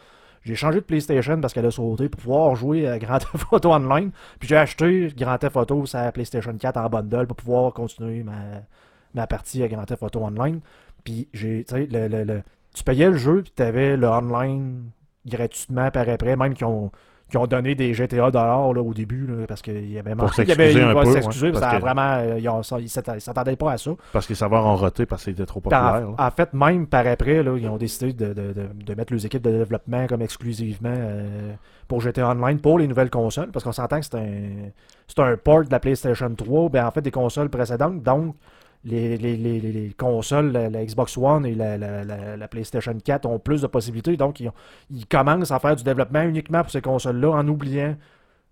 [0.43, 3.73] J'ai changé de PlayStation parce qu'elle a sauté pour pouvoir jouer à Grand Theft Auto
[3.73, 4.11] Online.
[4.39, 8.23] Puis j'ai acheté Grand Theft Auto sur la PlayStation 4 en bundle pour pouvoir continuer
[8.23, 8.63] ma,
[9.15, 10.61] ma partie à Grand Theft Auto Online.
[11.05, 12.43] Puis j'ai, tu sais, le, le- le-
[12.75, 14.91] tu payais le jeu puis tu avais le online
[15.27, 16.91] gratuitement par après, même qui ont
[17.31, 20.35] qui ont donné des GTA dollars là, au début là, parce qu'il y avait Pour
[20.35, 22.89] s'excuser un peu, s'excuser, ouais, parce que vraiment euh, ils ils
[23.21, 23.93] s'attendaient pas à ça.
[24.13, 26.09] Parce que ça va en roter parce que c'était trop en, populaire.
[26.19, 29.25] en fait, même par après, là, ils ont décidé de, de- de- de mettre les
[29.27, 31.53] équipes de développement comme exclusivement euh,
[31.87, 35.63] pour GTA Online pour les nouvelles consoles, parce qu'on s'entend que c'est un, un port
[35.65, 38.35] de la PlayStation 3, ben, en fait des consoles précédentes, donc
[38.85, 42.49] les, les- les- les- les consoles, la, la Xbox One et la, la- la- la
[42.49, 44.55] PlayStation 4 ont plus de possibilités, donc ils, ont-
[44.91, 47.95] ils commencent à faire du développement uniquement pour ces consoles-là en oubliant.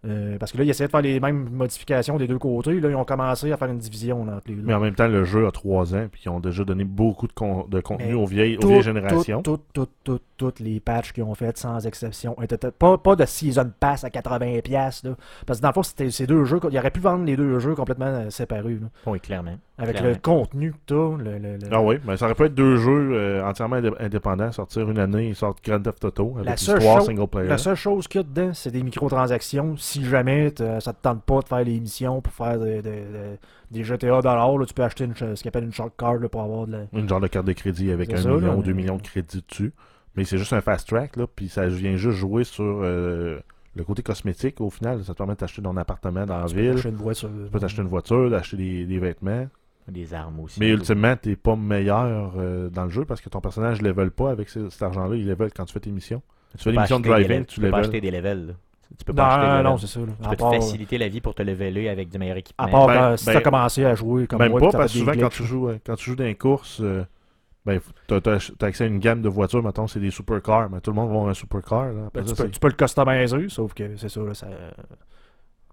[0.06, 2.78] euh, parce que là, ils essayaient de faire les mêmes modifications des deux côtés.
[2.78, 4.62] Là, ils ont commencé à faire une division là, entre les deux.
[4.62, 7.26] Mais en même temps, le jeu a 3 ans, puis ils ont déjà donné beaucoup
[7.26, 9.42] de, con- de contenu aux vieilles, aux Tout- vieilles générations.
[9.42, 13.16] Toutes, toutes, toutes, toutes, toutes les patchs qu'ils ont faites, sans exception, étaient pas, pas
[13.16, 14.62] de Season Pass à 80$.
[14.62, 16.60] piastres, Là, parce que dans le fond, c'était ces deux jeux.
[16.70, 18.74] Ils auraient pu vendre les deux jeux complètement euh, séparés.
[18.80, 18.86] là.
[19.06, 19.56] Oui, clairement.
[19.78, 20.10] Avec Clairement.
[20.14, 21.16] le contenu que t'as.
[21.16, 23.92] Le, le- le- Ah oui, mais ça aurait pu être deux jeux euh, entièrement indé-
[24.00, 27.48] indépendants, sortir une année, ils sortent Grand Theft Auto avec l'histoire single player.
[27.48, 29.76] La seule chose qu'il y a dedans, c'est des microtransactions.
[29.76, 33.38] Si jamais ça te tente pas de faire les missions pour faire de- de- de-
[33.70, 36.28] des GTA dollars, là, tu peux acheter une, ce qu'on appelle une short card là,
[36.28, 36.78] pour avoir de la...
[36.92, 39.44] Une genre de carte de crédit avec un ça, million ou deux millions de crédits
[39.48, 39.72] dessus.
[40.16, 43.38] Mais c'est juste un fast track, là, puis ça vient juste jouer sur euh,
[43.76, 45.04] le côté cosmétique au final.
[45.04, 46.70] Ça te permet d'acheter ton appartement dans la tu peux ville.
[46.72, 47.28] acheter une voiture.
[47.44, 49.46] Tu peux t'acheter une voiture, d'acheter des, des vêtements.
[49.88, 50.60] Des armes aussi.
[50.60, 54.30] Mais ultimement, t'es pas meilleur euh, dans le jeu parce que ton personnage level pas
[54.30, 55.16] avec ce- cet argent-là.
[55.16, 56.20] Il level quand tu fais tes missions.
[56.52, 57.46] Tu fais peux des pas missions de acheter des driving, levels.
[57.46, 58.46] tu tu peux pas acheter des levels.
[58.48, 58.52] là.
[58.98, 60.00] Tu peux pas acheter Non, de non, c'est ça.
[60.00, 60.06] là.
[60.20, 62.66] Tu À peux te faciliter la vie pour te leveler avec du meilleur équipement.
[62.66, 64.78] à part Ben, quand- si ben, t'as commencé à jouer comme Même moi, pas, t'as
[64.78, 67.04] parce que souvent, des quand tu joues, euh, quand tu joues dans les courses, euh,
[67.66, 70.90] ben, tu as, accès à une gamme de voitures, mettons, c'est des supercars, mais tout
[70.90, 71.92] le monde va avoir un supercar.
[71.92, 72.06] Là.
[72.08, 74.46] Après Ben, ça, tu, peux, tu le customiser, sauf que c'est ça, là, ça-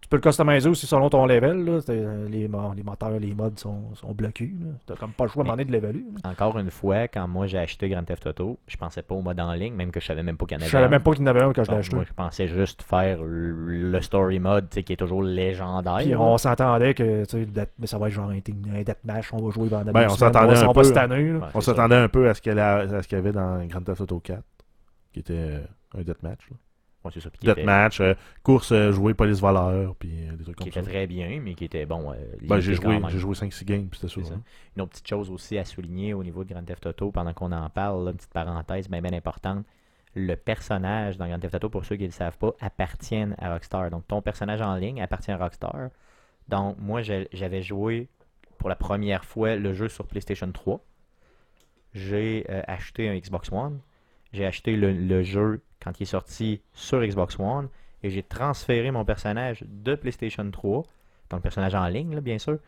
[0.05, 1.65] Tu peux le customiser aussi selon ton level.
[1.65, 1.79] Là.
[1.89, 4.51] Euh, Les, les moteurs, les mods sont, sont bloqués.
[4.61, 4.67] là.
[4.85, 6.05] T'as comme pas le choix à un de l'évaluer.
[6.23, 9.39] Encore une fois, quand moi j'ai acheté Grand Theft Auto, je pensais pas au mode
[9.39, 10.71] en ligne, même que je savais même pas qu'il y en Je avait.
[10.73, 10.89] savais un.
[10.89, 11.95] même pas qu'il y en avait un quand je l'ai acheté.
[11.95, 15.95] moi, je pensais juste faire le story mode, tu sais, qui est toujours légendaire.
[15.97, 17.47] Puis on s'entendait que tu
[17.79, 18.37] mais ça va être genre un,
[18.83, 21.41] deathmatch, on va jouer pendant Ben, deux on s'attendait un peu.
[21.55, 22.59] On s'attendait un peu à ce qu'il y
[23.15, 24.39] avait dans Grand Theft Auto 4,
[25.13, 25.61] qui était
[25.97, 26.47] un deathmatch.
[26.51, 26.57] là.
[27.05, 27.29] Ouais, c'est ça.
[27.29, 30.67] Puis qui était, Deathmatch, euh, course euh, jouée police-voleur, puis euh, des trucs qui comme
[30.69, 30.89] était ça.
[30.89, 32.13] très bien, mais qui était bon.
[32.41, 34.23] Ben, j'ai joué, j'ai joué 5-6 games, puis c'était sûr.
[34.33, 34.41] hein.
[34.75, 37.51] Une autre petite chose aussi à souligner au niveau de Grand Theft Auto, pendant qu'on
[37.51, 39.65] en parle, là, une petite parenthèse bien, bien importante.
[40.15, 43.53] Le personnage dans Grand Theft Auto, pour ceux qui ne le savent pas, appartient à
[43.53, 43.91] Rockstar.
[43.91, 45.89] Donc ton personnage en ligne appartient à Rockstar.
[46.47, 48.07] Donc moi, j'avais joué
[48.57, 50.79] pour la première fois le jeu sur PlayStation 3.
[51.93, 53.79] J'ai acheté un Xbox One.
[54.35, 57.69] J'ai acheté le, le jeu quand il est sorti sur Xbox One.
[58.03, 60.85] Et j'ai transféré mon personnage de PlayStation 3, donc
[61.31, 62.59] le personnage en ligne, là, bien sûr,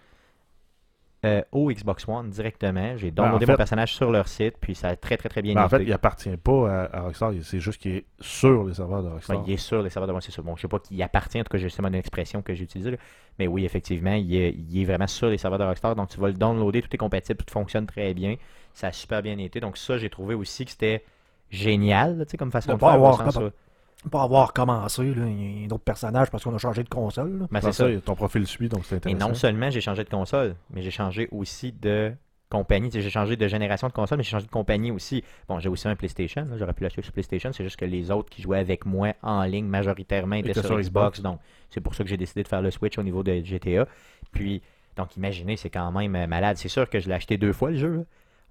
[1.26, 2.95] euh, au Xbox One directement.
[2.95, 5.30] J'ai Ben, en downloadé fait- mon personnage sur leur site, puis ça a très très
[5.30, 5.85] très bien Mais en fait, été.
[5.89, 9.44] il appartient pas à, à Rockstar, c'est juste qu'il est sur les serveurs de Rockstar.
[9.45, 10.41] il est sur les serveurs de moi, c'est ça.
[10.44, 12.64] Bon, je sais pas qu'il appartient, en tout cas, j'ai justement une expression que j'ai
[12.64, 12.91] utilisée.
[12.91, 12.98] là.
[13.39, 15.95] Mais oui, effectivement, il est, il est vraiment sur les serveurs de Rockstar.
[15.95, 18.35] Donc, tu vas le downloader, tout est compatible, tout fonctionne très bien.
[18.73, 19.60] Ça a super bien été.
[19.60, 21.03] Donc, ça, j'ai trouvé aussi que c'était
[21.49, 22.95] génial, tu sais, comme façon De de, pas faire.
[22.95, 26.53] avoir sens, comme- euh, Pas avoir commencé, là, il y a d'autres personnages parce qu'on
[26.56, 27.40] a changé de console.
[27.40, 27.48] là.
[27.49, 27.91] ben, c'est ça.
[27.94, 29.28] ça, ton profil suit, donc c'est Et intéressant.
[29.30, 32.14] non seulement j'ai changé de console, mais j'ai changé aussi de
[32.49, 32.90] compagnie.
[32.94, 35.24] J'ai changé de génération de console, mais j'ai changé de compagnie aussi.
[35.49, 36.45] Bon, j'ai aussi un PlayStation.
[36.49, 37.52] là, J'aurais pu l'acheter sur PlayStation.
[37.52, 40.76] C'est juste que les autres qui jouaient avec moi en ligne majoritairement étaient sur, sur
[40.80, 41.19] Xbox.
[41.19, 41.22] Xbox.
[41.22, 43.86] Donc, c'est pour ça que j'ai décidé de faire le switch au niveau de GTA.
[44.32, 44.61] Puis,
[44.95, 46.56] donc, imaginez, c'est quand même euh, malade.
[46.57, 47.95] C'est sûr que je l'ai acheté deux fois le jeu.
[47.98, 48.03] là.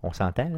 [0.06, 0.50] On s'entend.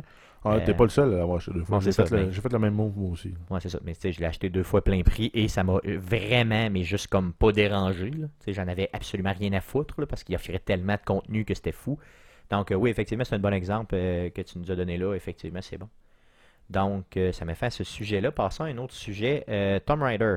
[0.45, 1.81] Ah, t'es Euh, pas le seul à l'avoir acheté deux fois.
[1.81, 3.35] J'ai fait, le- fait le même move moi aussi.
[3.51, 3.81] Ouais, c'est ça.
[3.85, 6.71] Mais tu sais, je l'ai acheté deux fois plein prix et ça m'a euh, vraiment,
[6.71, 8.11] mais juste comme pas dérangé.
[8.11, 8.27] là.
[8.39, 11.45] Tu sais, J'en avais absolument rien à foutre là, parce qu'il offrait tellement de contenu
[11.45, 11.99] que c'était fou.
[12.51, 15.15] Donc, euh, oui, effectivement, c'est un bon exemple euh, que tu nous as donné là.
[15.15, 15.89] Effectivement, c'est bon.
[16.71, 18.31] Donc, ça m'a fait à ce sujet-là.
[18.31, 19.45] Passons à un autre sujet.
[19.87, 20.37] Tomb Raider.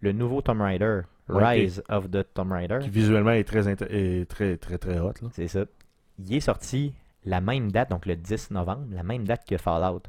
[0.00, 1.02] Le nouveau Tomb Raider.
[1.28, 2.78] Ouais, Rise of the Tomb Raider.
[2.82, 5.12] Qui visuellement est très, est très, très, très hot.
[5.32, 5.64] C'est ça.
[6.18, 6.92] Il est sorti
[7.24, 10.02] la même date, donc le 10 novembre, la même date que Fallout.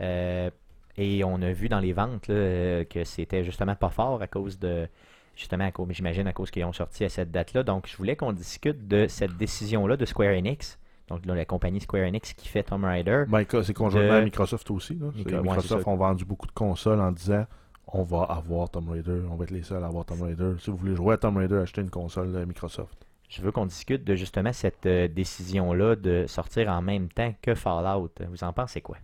[0.00, 0.50] Euh,
[0.96, 4.26] et on a vu dans les ventes là, euh, que c'était justement pas fort à
[4.26, 4.88] cause de.
[5.36, 7.64] Justement, à cause, j'imagine à cause qu'ils ont sorti à cette date-là.
[7.64, 10.78] Donc, je voulais qu'on discute de cette décision-là de Square Enix.
[11.08, 13.24] Donc, là, la compagnie Square Enix qui fait Tomb Raider.
[13.26, 14.94] Ben, c'est conjointement De- à Microsoft aussi.
[14.94, 15.08] Là.
[15.42, 15.90] Microsoft ça.
[15.90, 17.46] ont vendu beaucoup de consoles en disant
[17.88, 20.52] on va avoir Tomb Raider, on va être les seuls à avoir Tomb Raider.
[20.60, 23.03] Si vous voulez jouer à Tomb Raider, achetez une console de Microsoft.
[23.28, 27.54] Je veux qu'on discute de justement cette euh, décision-là de sortir en même temps que
[27.54, 28.10] Fallout.
[28.28, 28.96] Vous en pensez quoi?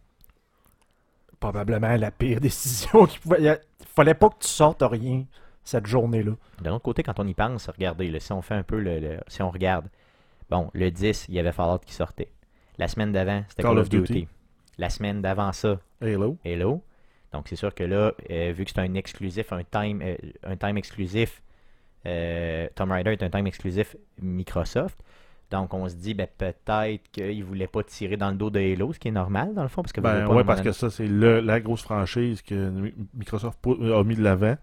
[1.40, 3.40] Probablement la pire décision qu'il pouvait.
[3.42, 5.24] Il fallait pas que tu sortes rien
[5.64, 6.32] cette journée-là.
[6.60, 8.98] D'un autre côté, quand on y pense, regardez, là, si on fait un peu le,
[9.00, 9.88] le- si on regarde,
[10.50, 12.28] bon, le 10, il y avait Fallout qui sortait.
[12.78, 14.28] La semaine d'avant, c'était Call, of Duty.
[14.78, 16.36] La semaine d'avant ça, Halo.
[16.44, 16.82] Halo.
[17.32, 20.56] Donc c'est sûr que là, euh, vu que c'est un exclusif, un time, euh, un
[20.56, 21.42] time exclusif,
[22.06, 24.98] euh, Tomb Raider est un time exclusif Microsoft.
[25.50, 28.60] Donc on se dit ben, peut-être qu'ils ne voulaient pas tirer dans le dos de
[28.60, 30.90] Halo, ce qui est normal dans le fond, parce que Ben, un parce que ça,
[30.90, 34.56] c'est la grosse franchise que Mi- Microsoft a mis de l'avant.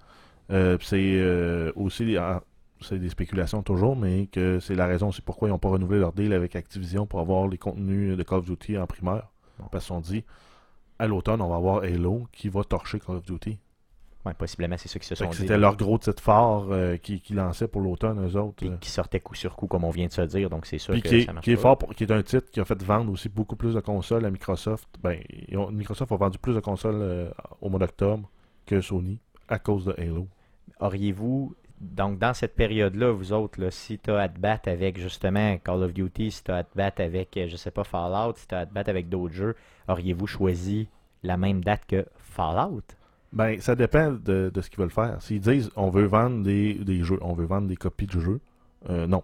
[0.50, 2.42] Euh, c'est euh, aussi, ah,
[2.80, 6.00] c'est des spéculations toujours, mais que c'est la raison aussi pourquoi ils n'ont pas renouvelé
[6.00, 9.30] leur deal avec Activision pour avoir les contenus de Call of Duty en primeur.
[9.72, 10.24] Parce qu'ils ont dit,
[11.00, 13.60] à l'automne, on va avoir Halo qui va torcher Call of Duty.
[14.28, 15.38] Ouais, possiblement, c'est ça qui se sont dit.
[15.38, 18.56] C'était leur gros titre fort euh, qui, qui lançait pour l'automne, eux autres.
[18.58, 18.78] Puis euh.
[18.82, 20.50] qui sortait coup sur coup, comme on vient de se dire.
[20.50, 21.62] Donc c'est sûr Puis que qui ça est, marche qui est pas.
[21.62, 24.26] fort, pour- qui est un titre qui a fait vendre aussi beaucoup plus de consoles
[24.26, 24.88] à Microsoft.
[25.02, 25.20] Ben,
[25.54, 27.30] ont- Microsoft a vendu plus de consoles euh,
[27.62, 28.30] au mois d'octobre
[28.66, 30.28] que Sony à cause de Halo.
[30.82, 34.98] auriez-vous, donc dans cette période-là, vous autres, là, si tu as à te battre avec
[35.00, 38.34] justement Call of Duty, si tu as à te battre avec, je sais pas, Fallout,
[38.36, 39.56] si tu as à te battre avec d'autres jeux,
[39.88, 40.88] auriez-vous choisi
[41.24, 42.82] la même date que Fallout?
[43.38, 45.22] Ben, ça dépend de, de ce qu'ils veulent faire.
[45.22, 48.40] S'ils disent on veut vendre des, des jeux, on veut vendre des copies de jeux,
[48.90, 49.24] euh, non.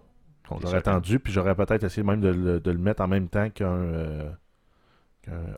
[0.50, 3.28] Donc, j'aurais attendu, puis j'aurais peut-être essayé même de le, de le mettre en même
[3.28, 4.30] temps qu'un euh,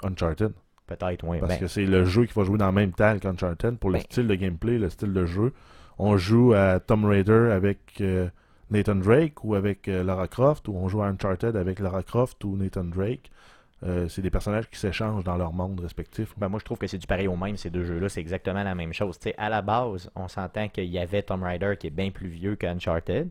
[0.02, 0.52] Uncharted.
[0.86, 1.38] Peut-être, oui.
[1.40, 3.90] Parce Ben, que c'est le jeu qui va jouer dans le même temps qu'Uncharted pour
[3.90, 4.04] le Ben.
[4.04, 5.52] style de gameplay, le style de jeu.
[5.98, 8.28] On joue à Tomb Raider avec euh,
[8.70, 12.44] Nathan Drake ou avec euh, Lara Croft, ou on joue à Uncharted avec Lara Croft
[12.44, 13.30] ou Nathan Drake.
[13.82, 16.32] Euh, c'est des personnages qui s'échangent dans leur monde respectif.
[16.38, 18.08] Ben, moi, je trouve que c'est du pareil au même, ces deux jeux-là.
[18.08, 19.18] C'est exactement la même chose.
[19.36, 22.56] À la base, on s'entend qu'il y avait Tomb Raider qui est bien plus vieux
[22.56, 23.28] qu'Uncharted.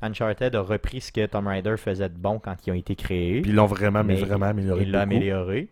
[0.00, 3.42] Uncharted a repris ce que Tomb Raider faisait de bon quand ils ont été créés.
[3.42, 4.82] Puis ils l'ont vraiment, mais vraiment amélioré.
[4.82, 5.16] il l'a beaucoup.
[5.16, 5.68] amélioré.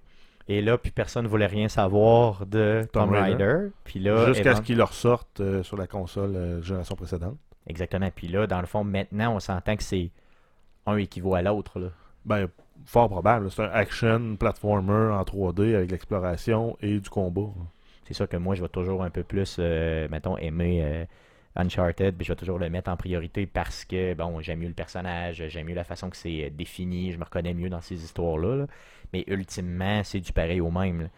[0.48, 2.86] Et là, puis personne ne voulait rien savoir de.
[3.84, 7.38] Puis là, Jusqu'à ce qu'ils le ressortent euh, sur la console euh, génération précédente.
[7.66, 8.10] Exactement.
[8.14, 10.10] Puis là, dans le fond, maintenant, on s'entend que c'est
[10.86, 11.92] un équivaut à l'autre.
[12.24, 12.48] Ben,
[12.86, 13.50] fort probable.
[13.50, 17.50] C'est un action platformer en 3D avec l'exploration et du combat.
[18.04, 21.04] C'est sûr que moi, je vais toujours un peu plus, euh, mettons, aimer euh,
[21.56, 24.74] Uncharted, puis je vais toujours le mettre en priorité parce que, bon, j'aime mieux le
[24.74, 28.02] personnage, j'aime mieux la façon que c'est euh, défini, je me reconnais mieux dans ces
[28.02, 28.56] histoires-là.
[28.56, 28.66] là.
[29.12, 31.08] Mais ultimement, c'est du pareil au même.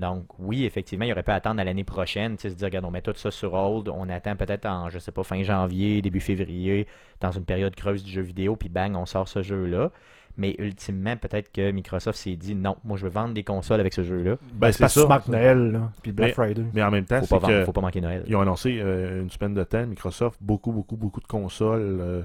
[0.00, 3.02] Donc, oui, effectivement, il aurait pu attendre à l'année prochaine, se dire, regarde, on met
[3.02, 6.88] tout ça sur hold, on attend peut-être en, je sais pas, fin janvier, début février,
[7.20, 9.92] dans une période creuse du jeu vidéo, puis bang, on sort ce jeu-là.
[10.36, 13.94] Mais ultimement, peut-être que Microsoft s'est dit, non, moi, je veux vendre des consoles avec
[13.94, 14.36] ce jeu-là.
[14.54, 16.64] Ben, c'est parce que Noël, là, puis Black Mais- Friday.
[16.74, 18.24] Mais en même temps, Faut c'est pas, que faut pas manquer Noël.
[18.26, 22.22] ils ont annoncé euh, une semaine de temps, Microsoft, beaucoup, beaucoup, beaucoup de consoles, euh,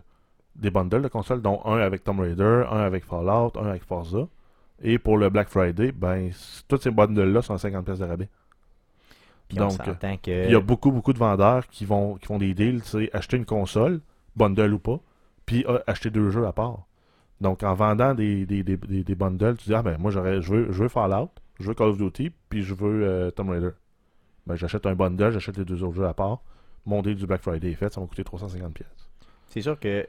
[0.56, 4.28] des bundles de consoles, dont un avec Tomb Raider, un avec Fallout, un avec Forza.
[4.82, 6.32] Et pour le Black Friday, ben,
[6.68, 8.30] tous ces bundles-là sont à 50$ pièces de rabais.
[9.50, 10.46] Puis on Donc, que...
[10.46, 13.36] Il y a beaucoup, beaucoup de vendeurs qui vont qui font des deals, c'est acheter
[13.38, 14.00] une console,
[14.36, 15.00] bundle ou pas,
[15.46, 16.86] puis euh, acheter deux jeux à part.
[17.42, 20.42] Donc en vendant des, des, des, des, des bundles, tu dis Ah ben moi j'aurais
[20.42, 21.30] je veux, je veux Fallout,
[21.60, 23.72] je veux Call of Duty, puis je veux euh, Tomb Raider.
[24.46, 26.42] Ben j'achète un bundle, j'achète les deux autres jeux à part.
[26.86, 28.72] Mon deal du Black Friday est fait, ça va coûter 350$.
[28.72, 29.10] pièces.
[29.48, 30.08] C'est sûr que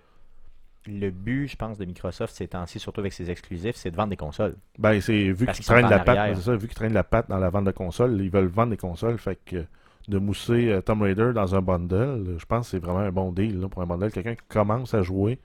[0.86, 4.10] le but, je pense, de Microsoft ces temps-ci, surtout avec ses exclusifs, c'est de vendre
[4.10, 4.56] des consoles.
[4.78, 7.28] Ben c'est vu qu'ils traînent en la patte, c'est ça, vu qu'ils traînent la patte
[7.28, 9.64] dans la vente de consoles, ils veulent vendre des consoles, fait que
[10.08, 13.30] de mousser euh, Tomb Raider dans un bundle, je pense que c'est vraiment un bon
[13.30, 14.10] deal là, pour un bundle.
[14.10, 15.38] Quelqu'un qui commence à jouer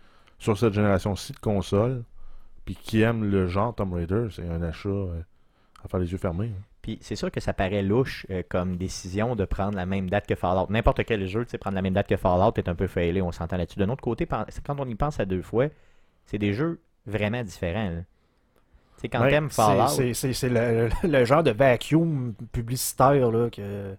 [0.45, 2.03] sur cette génération-ci de consoles,
[2.65, 5.19] puis qui aime le genre Tomb Raider, c'est un achat euh,
[5.83, 6.51] à faire les yeux fermés.
[6.55, 6.61] hein.
[6.81, 10.27] Puis c'est sûr que ça paraît louche euh, comme décision de prendre la même date
[10.27, 10.67] que Fallout.
[10.69, 13.21] N'importe quel jeu, tu sais, prendre la même date que Fallout est un peu failé,
[13.23, 13.79] on s'entend là-dessus.
[13.79, 15.65] D'un autre côté, c'est quand on y pense à deux fois,
[16.27, 17.89] c'est des jeux vraiment différents.
[17.89, 18.01] là.
[18.97, 23.31] Sais, quand Ouais, t'aimes C'est- Fallout, C'est c'est- c'est le, le genre de vacuum publicitaire
[23.31, 23.95] là, que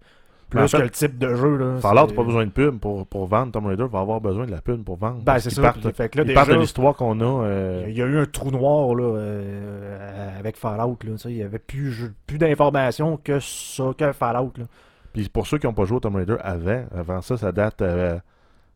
[0.48, 1.56] plus Mais en fait, que le type de jeu.
[1.56, 3.52] Là, Fallout, pas besoin de pub pour, pour vendre.
[3.52, 5.20] Tomb Raider va avoir besoin de la pub pour vendre.
[5.22, 5.62] Ben, c'est ça.
[5.62, 7.44] partent- fait que là, ils déjà, partent de l'histoire qu'on a.
[7.44, 10.98] euh, il y a eu un trou noir là, euh, avec Fallout.
[11.04, 14.52] Là, tu sais, il n'y avait plus, plus d'informations que ça, que Fallout.
[14.58, 14.64] Là.
[15.12, 17.80] Puis pour ceux qui n'ont pas joué au Tomb Raider avant, avant ça, ça date
[17.82, 18.18] euh,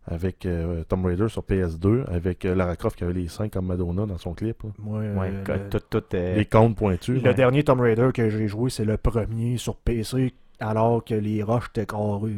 [0.07, 3.67] avec euh, Tomb Raider sur PS2, avec euh, Lara Croft qui avait les seins comme
[3.67, 4.63] Madonna dans son clip.
[4.63, 4.71] là.
[4.79, 7.23] Moi, ouais, euh, que- le- tout, tout, Les comptes pointus.
[7.23, 11.43] Le dernier Tomb Raider que j'ai joué, c'est le premier sur PC, alors que les
[11.43, 12.37] roches étaient carrées.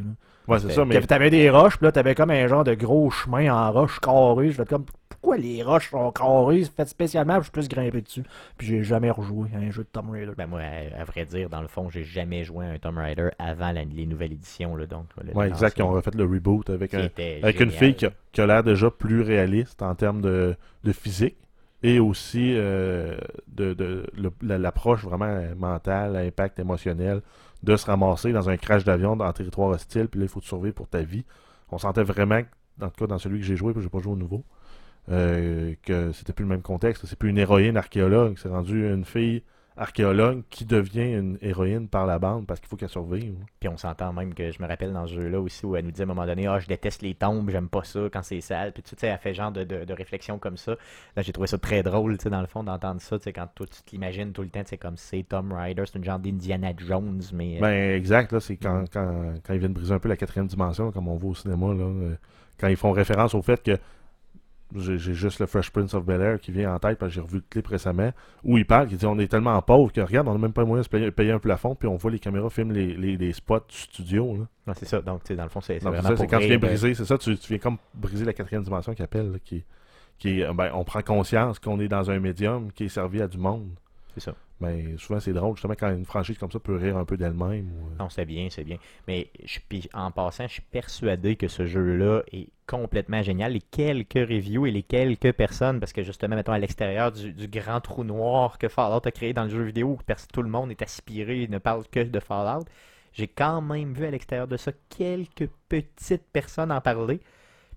[0.49, 3.11] Ouais, c'est ça, mais T'avais- des roches, puis là, t'avais comme un genre de gros
[3.11, 4.51] chemin en roche carré.
[4.51, 6.65] Je fais comme, pourquoi les roches sont carrées?
[6.65, 8.24] C'est fait spécialement, pour que je puisse grimper dessus.
[8.59, 10.32] Puis j'ai jamais rejoué à un jeu de Tomb Raider.
[10.36, 12.99] ben moi, à, à vrai dire, dans le fond, j'ai jamais joué à un Tomb
[12.99, 14.74] Raider avant la- les nouvelles éditions.
[14.74, 17.09] Là, donc, ouais, exact, ils ont refait le reboot avec, un,
[17.61, 21.36] une fille qui a, qui a l'air déjà plus réaliste en termes de, de physique
[21.85, 23.16] et aussi euh,
[23.49, 24.05] de, de
[24.43, 27.23] l'approche vraiment mentale, impact émotionnel
[27.62, 30.40] de se ramasser dans un crash d'avion dans un territoire hostile, puis là, il faut
[30.40, 31.24] te survivre pour ta vie.
[31.70, 32.40] On sentait vraiment,
[32.80, 34.44] en tout cas dans celui que j'ai joué, puis j'ai pas joué au nouveau,
[35.10, 37.06] euh, que c'était plus le même contexte.
[37.06, 39.43] C'est plus une héroïne archéologue, c'est rendu une fille
[39.77, 43.35] archéologue qui devient une héroïne par la bande parce qu'il faut qu'elle survive.
[43.61, 45.90] Puis on s'entend même que je me rappelle dans ce jeu-là aussi où elle nous
[45.90, 48.40] dit à un moment donné Ah, je déteste les tombes, j'aime pas ça quand c'est
[48.40, 48.73] sale.
[48.73, 50.73] Puis tu sais, elle fait genre de, de, de réflexion comme ça.
[51.16, 53.19] Là, j'ai trouvé ça très drôle, tu sais, dans le fond, d'entendre ça.
[53.19, 55.99] Tu sais, quand toi, tu t'imagines tout le temps, c'est comme c'est Tom Rider, c'est
[55.99, 57.57] une genre d'Indiana Jones, mais.
[57.57, 60.47] euh, Ben, exact, là, c'est quand, quand, quand ils viennent briser un peu la quatrième
[60.47, 62.15] dimension, comme on voit au cinéma, là, euh,
[62.59, 63.78] quand ils font référence au fait que
[64.77, 67.20] j'ai juste le Fresh Prince of Bel Air qui vient en tête, parce que j'ai
[67.20, 68.11] revu le clip récemment,
[68.44, 70.65] où il parle, il dit on est tellement pauvre que regarde, on n'a même pas
[70.65, 73.16] moyen de se payer, payer un plafond, puis on voit les caméras filment les, les,
[73.16, 74.36] les spots du studio.
[74.36, 74.47] Là.
[74.66, 75.01] non, c'est ça.
[75.01, 77.05] Donc, tu sais, dans le fond, c'est vraiment c'est quand tu viens de- briser, c'est
[77.05, 79.65] ça, tu, tu viens comme briser la quatrième dimension qui appelle, là, qui,
[80.19, 83.28] qui est, ben, on prend conscience qu'on est dans un médium qui est servi à
[83.28, 83.69] du monde.
[84.14, 84.34] C'est ça.
[84.60, 87.70] Mais souvent, c'est drôle, justement, quand une franchise comme ça peut rire un peu d'elle-même.
[87.72, 88.76] ou, euh, Non, c'est bien, c'est bien.
[89.09, 93.55] Mais je, puis en passant, je suis persuadé que ce jeu-là est complètement génial.
[93.55, 97.48] Les quelques reviews et les quelques personnes, parce que justement, mettons, à l'extérieur du, du
[97.48, 100.70] grand trou noir que Fallout a créé dans le jeu vidéo, où tout le monde
[100.70, 102.66] est aspiré et ne parle que de Fallout,
[103.12, 107.20] j'ai quand même vu à l'extérieur de ça quelques petites personnes en parler.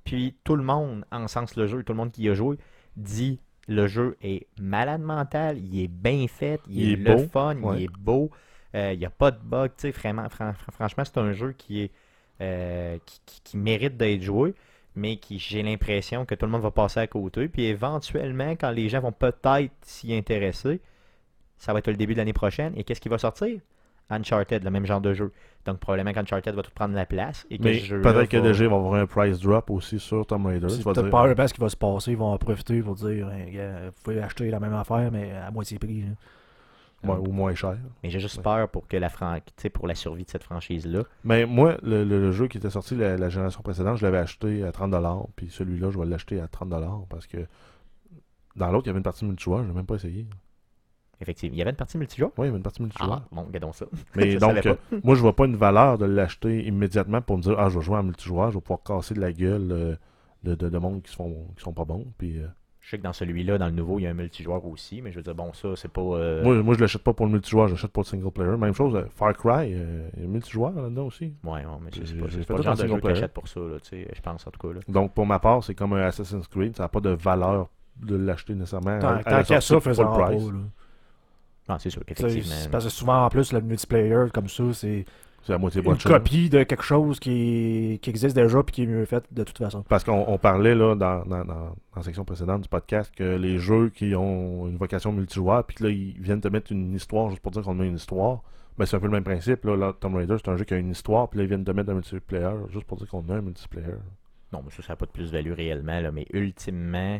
[0.03, 2.57] Puis tout le monde encense le jeu, tout le monde qui y a joué
[2.95, 7.17] dit le jeu est malade mental, il est bien fait, il, Il est, le beau,
[7.17, 7.77] fun, ouais.
[7.77, 8.31] il est beau,
[8.75, 11.31] euh, il n'y a pas de bug, tu sais, vraiment, fran- fran- franchement, c'est un
[11.33, 11.91] jeu qui est
[12.41, 14.53] euh, qui, qui- qui mérite d'être joué,
[14.95, 18.71] mais qui j'ai l'impression que tout le monde va passer à côté, puis éventuellement, quand
[18.71, 20.81] les gens vont peut-être s'y intéresser,
[21.57, 22.73] ça va être le début de l'année prochaine.
[22.77, 23.59] Et qu'est-ce qui va sortir?
[24.09, 25.31] Uncharted, le même genre de jeu.
[25.65, 27.45] Donc probablement qu'Uncharted va tout prendre la place.
[27.49, 30.69] Et que Mais peut-être que il va avoir un price drop aussi sur Tomb Raider.
[30.69, 32.11] C'est peut-être dire, pas le ce qui va se passer.
[32.11, 35.31] Ils vont en profiter pour dire Hey, gars, vous pouvez acheter la même affaire, mais
[35.31, 36.03] à moitié prix.
[37.03, 37.77] ouais, ou moins cher.
[38.03, 38.43] Mais j'ai juste Ouais.
[38.43, 39.37] peur pour que la fran...
[39.37, 41.01] tu sais, pour la survie de cette franchise-là.
[41.23, 44.17] Mais moi, le, le- le jeu qui était sorti la, la génération précédente, je l'avais
[44.19, 45.27] acheté à 30$.
[45.35, 47.37] Puis celui-là, je vais l'acheter à 30$ parce que
[48.55, 49.63] dans l'autre, il y avait une partie multijoueur.
[49.63, 50.25] Je l'ai même pas essayé.
[51.21, 51.55] Effectivement.
[51.55, 52.31] Il y avait une partie multijoueur.
[52.37, 53.21] Oui, il y avait une partie multijoueur.
[53.23, 53.85] Ah, bon, regardons ça.
[54.15, 54.69] Mais Je donc, pas.
[54.69, 57.79] euh, moi, je vois pas une valeur de l'acheter immédiatement pour me dire, ah, je
[57.79, 59.95] vais jouer en multijoueur, je vais pouvoir casser de la gueule euh,
[60.43, 62.05] de, de, de monde qui sont, qui sont pas bons.
[62.17, 62.47] Puis, euh,
[62.81, 65.11] Je sais que dans celui-là, dans le nouveau, il y a un multijoueur aussi, mais
[65.11, 66.01] je veux dire, bon, ça, c'est pas.
[66.01, 68.57] euh, moi, moi, je l'achète pas pour le multijoueur, j'achète pour le single player.
[68.57, 71.33] Même chose, euh, Far Cry, euh, il y a un multijoueur là-dedans aussi.
[71.43, 73.47] Ouais, ouais, mais c'est pas, fait pas le tout genre en de jeu que pour
[73.47, 74.73] ça, là, tu sais, je pense en tout cas.
[74.73, 74.81] Là.
[74.87, 78.15] Donc, pour ma part, c'est comme un Assassin's Creed, ça n'a pas de valeur de
[78.17, 78.99] l'acheter nécessairement.
[78.99, 80.25] Tant, qu'à ça, faisant le pas.
[80.27, 80.43] price.
[80.51, 80.59] là.
[81.69, 82.43] Non, c'est sûr qu'effectivement.
[82.55, 85.03] c'est Parce que souvent, en plus, le multiplayer, comme ça, c'est
[85.41, 88.83] C'est à moitié une boîte copie de quelque chose qui, qui existe déjà puis qui
[88.83, 89.83] est mieux fait de toute façon.
[89.89, 93.23] Parce qu'on on parlait là dans, dans, dans- dans la section précédente du podcast que
[93.35, 96.93] les jeux qui ont une vocation multijoueur, puis que là, ils viennent te mettre une
[96.93, 98.41] histoire juste pour dire qu'on met une histoire,
[98.77, 99.63] ben c'est un peu le même principe.
[99.65, 101.63] Là, Là, Tomb Raider, c'est un jeu qui a une histoire, puis là, ils viennent
[101.63, 103.93] te mettre un multiplayer juste pour dire qu'on a un multiplayer.
[104.53, 107.19] Non, mais ça, ça n'a pas de plus-value réellement, là, mais ultimement,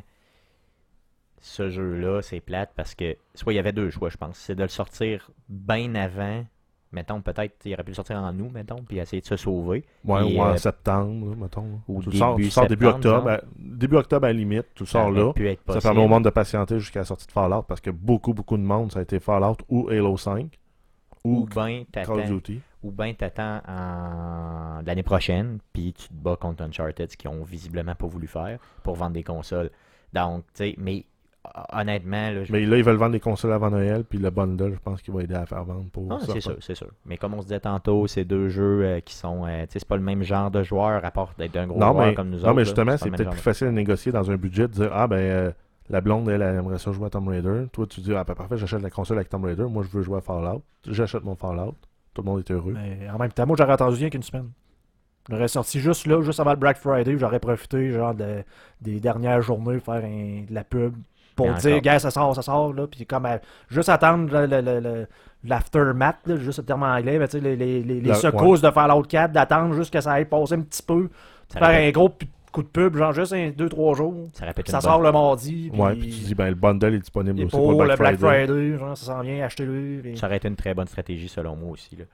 [1.45, 4.37] ce jeu-là, c'est plate parce que soit il y avait deux choix, je pense.
[4.37, 6.43] C'est de le sortir bien avant,
[6.91, 9.85] mettons, peut-être, il aurait pu le sortir en août, mettons, puis essayer de se sauver.
[10.03, 11.81] Ouais, ou en euh, septembre, mettons.
[11.87, 13.29] ou tu le sors, tu début sors début octobre.
[13.29, 15.31] à- début octobre à la limite, tu le Ça sors là.
[15.69, 18.57] Ça permet au monde de patienter jusqu'à la sortie de Fallout parce que beaucoup, beaucoup
[18.57, 20.57] de monde, ça a été Fallout ou Halo 5
[21.23, 22.39] Ou ou bien t'attends,
[22.81, 24.81] ou ben t'attends en...
[24.83, 28.57] l'année prochaine, puis tu te bats contre Uncharted, ce qu'ils ont visiblement pas voulu faire,
[28.81, 29.69] pour vendre des consoles.
[30.11, 31.05] Donc, tu sais, mais
[31.73, 34.73] honnêtement, là, je- Mais là, ils veulent vendre des consoles avant Noël, puis le bundle,
[34.73, 36.87] je pense qu'il va aider à faire vendre pour Ah, c'est sûr, c'est sûr.
[37.05, 39.45] Mais comme on se disait tantôt, c'est deux jeux euh, qui sont.
[39.45, 41.79] euh, tu sais, c'est pas le même genre de joueur, à part d'être un gros
[41.79, 42.53] Non, joueur mais, comme nous non, autres.
[42.53, 42.63] mais là.
[42.65, 45.17] justement, c'est peut-être plus de- facile à négocier dans un budget de dire Ah, ben,
[45.17, 45.51] euh,
[45.89, 47.65] la blonde, elle, elle aimerait ça jouer à Tomb Raider.
[47.71, 49.65] Toi, tu dis Ah, ben, parfait, j'achète la console avec Tomb Raider.
[49.69, 50.63] Moi, je veux jouer à Fallout.
[50.87, 51.75] J'achète mon Fallout.
[52.13, 52.73] Tout le monde est heureux.
[52.73, 54.49] Mais en même temps, moi, j'aurais attendu rien qu'une semaine.
[55.29, 58.43] J'aurais sorti juste là, juste avant le Black Friday, j'aurais profité genre de-
[58.79, 60.93] des dernières journées faire un- de la pub
[61.35, 63.39] pour dire, gars, ça sort, ça sort, là, puis comme à-
[63.69, 65.07] juste attendre le- le- le- le-
[65.43, 69.03] l'aftermath, juste le terme anglais, mais tu sais, les, les, les, La- secousses de Fallout
[69.03, 71.09] 4, d'attendre jusqu'à ce que ça aille passer un petit peu,
[71.49, 72.09] Ça faire répète- un gros
[72.51, 75.81] coup de pub, genre juste un 2-3 jours, Ça répète bonne- sort le mardi, puis,
[75.81, 78.17] Ouais, puis tu dis Ben, le bundle est disponible aussi pour, pour le le Black,
[78.17, 78.45] Friday.
[78.47, 79.99] Friday, genre, ça s'en vient, achetez-le.
[80.01, 81.95] puis- Ça aurait été une très bonne stratégie selon moi aussi.
[81.97, 82.05] Là.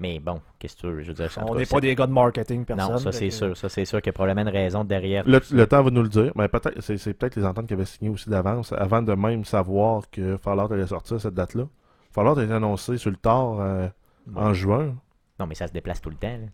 [0.00, 1.02] Mais bon, qu'est-ce que tu veux?
[1.02, 2.92] Je veux dire, On n'est pas des gars de marketing, personne.
[2.92, 3.56] Non, ça c'est que- sûr.
[3.56, 5.24] Ça c'est sûr qu'il y a probablement une raison derrière.
[5.28, 6.32] Le, temps va nous le dire.
[6.36, 9.44] Mais peut-être, c'est, c'est peut-être les ententes qu'ils avaient signées aussi d'avance, avant de même
[9.44, 11.64] savoir que Fallout allait sortir cette date-là.
[12.12, 13.88] Fallout a été annoncé sur le tard euh,
[14.34, 14.94] en juin.
[15.38, 16.28] Non, mais ça se déplace tout le temps.
[16.28, 16.46] là.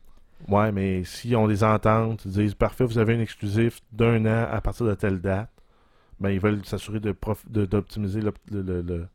[0.48, 4.48] Ouais, mais si on des ententes, ils disent parfait, vous avez un exclusif d'un an
[4.52, 5.48] à partir de telle date,
[6.20, 9.06] ben ils veulent s'assurer de prof- de- d'optimiser le- le- le- le-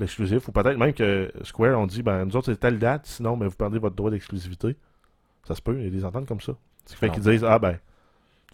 [0.00, 0.48] l'exclusif.
[0.48, 3.48] Ou peut-être même que Square ont dit ben nous autres c'est telle date, sinon ben,
[3.48, 4.76] vous perdez votre droit d'exclusivité.
[5.44, 6.52] Ça se peut, il y a des ententes comme ça.
[6.86, 7.78] Ce qui fait qu'ils disent Ah ben,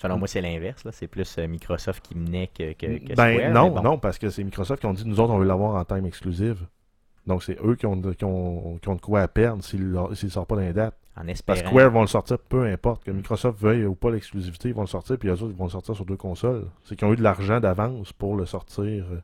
[0.01, 0.85] Selon moi, c'est l'inverse.
[0.85, 0.93] là.
[0.93, 3.83] C'est plus euh, Microsoft qui menait que, que, que ben Square, non, bon.
[3.83, 6.07] non, parce que c'est Microsoft qui ont dit nous autres on veut l'avoir en time
[6.07, 6.67] exclusive.
[7.27, 9.93] Donc c'est eux qui ont, de, qui, ont, qui ont de quoi à perdre s'ils
[9.93, 10.97] ne sortent pas dans les dates.
[11.17, 13.05] En Parce que Square vont le sortir peu importe.
[13.05, 15.65] Que Microsoft veuille ou pas l'exclusivité, ils vont le sortir, puis eux autres, ils vont
[15.65, 16.67] le sortir sur deux consoles.
[16.83, 19.21] C'est qu'ils ont eu de l'argent d'avance pour le sortir euh,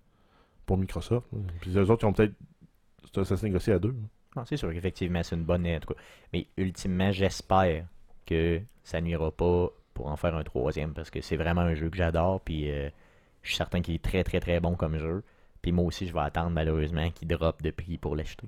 [0.71, 1.27] pour Microsoft.
[1.61, 2.35] Puis eux autres, ils ont peut-être.
[3.13, 3.93] Ça, ça se négocie à deux.
[4.37, 5.67] Non, c'est sûr qu'effectivement, c'est une bonne.
[5.81, 6.01] Tout cas.
[6.33, 7.87] Mais ultimement, j'espère
[8.25, 11.91] que ça nuira pas pour en faire un troisième parce que c'est vraiment un jeu
[11.91, 12.41] que j'adore.
[12.43, 12.89] Puis euh,
[13.43, 15.25] je suis certain qu'il est très, très, très bon comme jeu.
[15.61, 18.47] Puis moi aussi, je vais attendre malheureusement qu'il drop de prix pour l'acheter.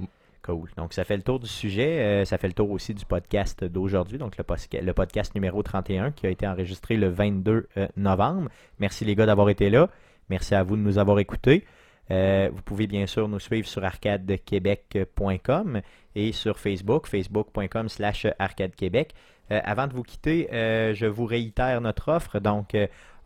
[0.00, 0.06] Mm.
[0.42, 0.68] Cool.
[0.76, 2.00] Donc, ça fait le tour du sujet.
[2.00, 4.18] euh, ça fait le tour aussi du podcast d'aujourd'hui.
[4.18, 8.50] Donc, le podcast numéro 31 qui a été enregistré le 22 euh, novembre.
[8.80, 9.88] Merci les gars d'avoir été là.
[10.32, 11.66] Merci à vous de nous avoir écoutés.
[12.10, 15.82] Euh, vous pouvez bien sûr nous suivre sur arcadequebec.com
[16.14, 19.12] et sur Facebook, facebook.com slash arcadequebec.
[19.50, 22.40] Euh, avant de vous quitter, euh, je vous réitère notre offre.
[22.40, 22.74] Donc,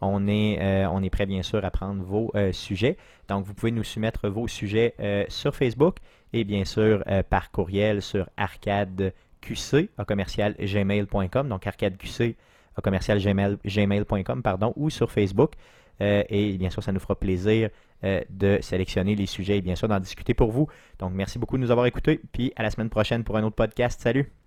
[0.01, 2.97] on, est, on est prêt bien sûr à prendre vos sujets.
[3.29, 4.97] Donc, vous pouvez nous soumettre vos sujets
[5.29, 5.99] sur Facebook
[6.33, 11.49] et bien sûr par courriel sur arcadeqc à.
[11.49, 12.37] Donc, arcadeqc
[12.77, 15.53] à commercial gmail- gmail.com, pardon, ou sur Facebook.
[16.01, 17.71] Euh, et bien sûr, ça nous fera plaisir
[18.05, 20.69] euh, de sélectionner les sujets et bien sûr d'en discuter pour vous.
[20.99, 22.21] Donc, merci beaucoup de nous avoir écoutés.
[22.33, 24.01] Puis à la semaine prochaine pour un autre podcast.
[24.01, 24.46] Salut!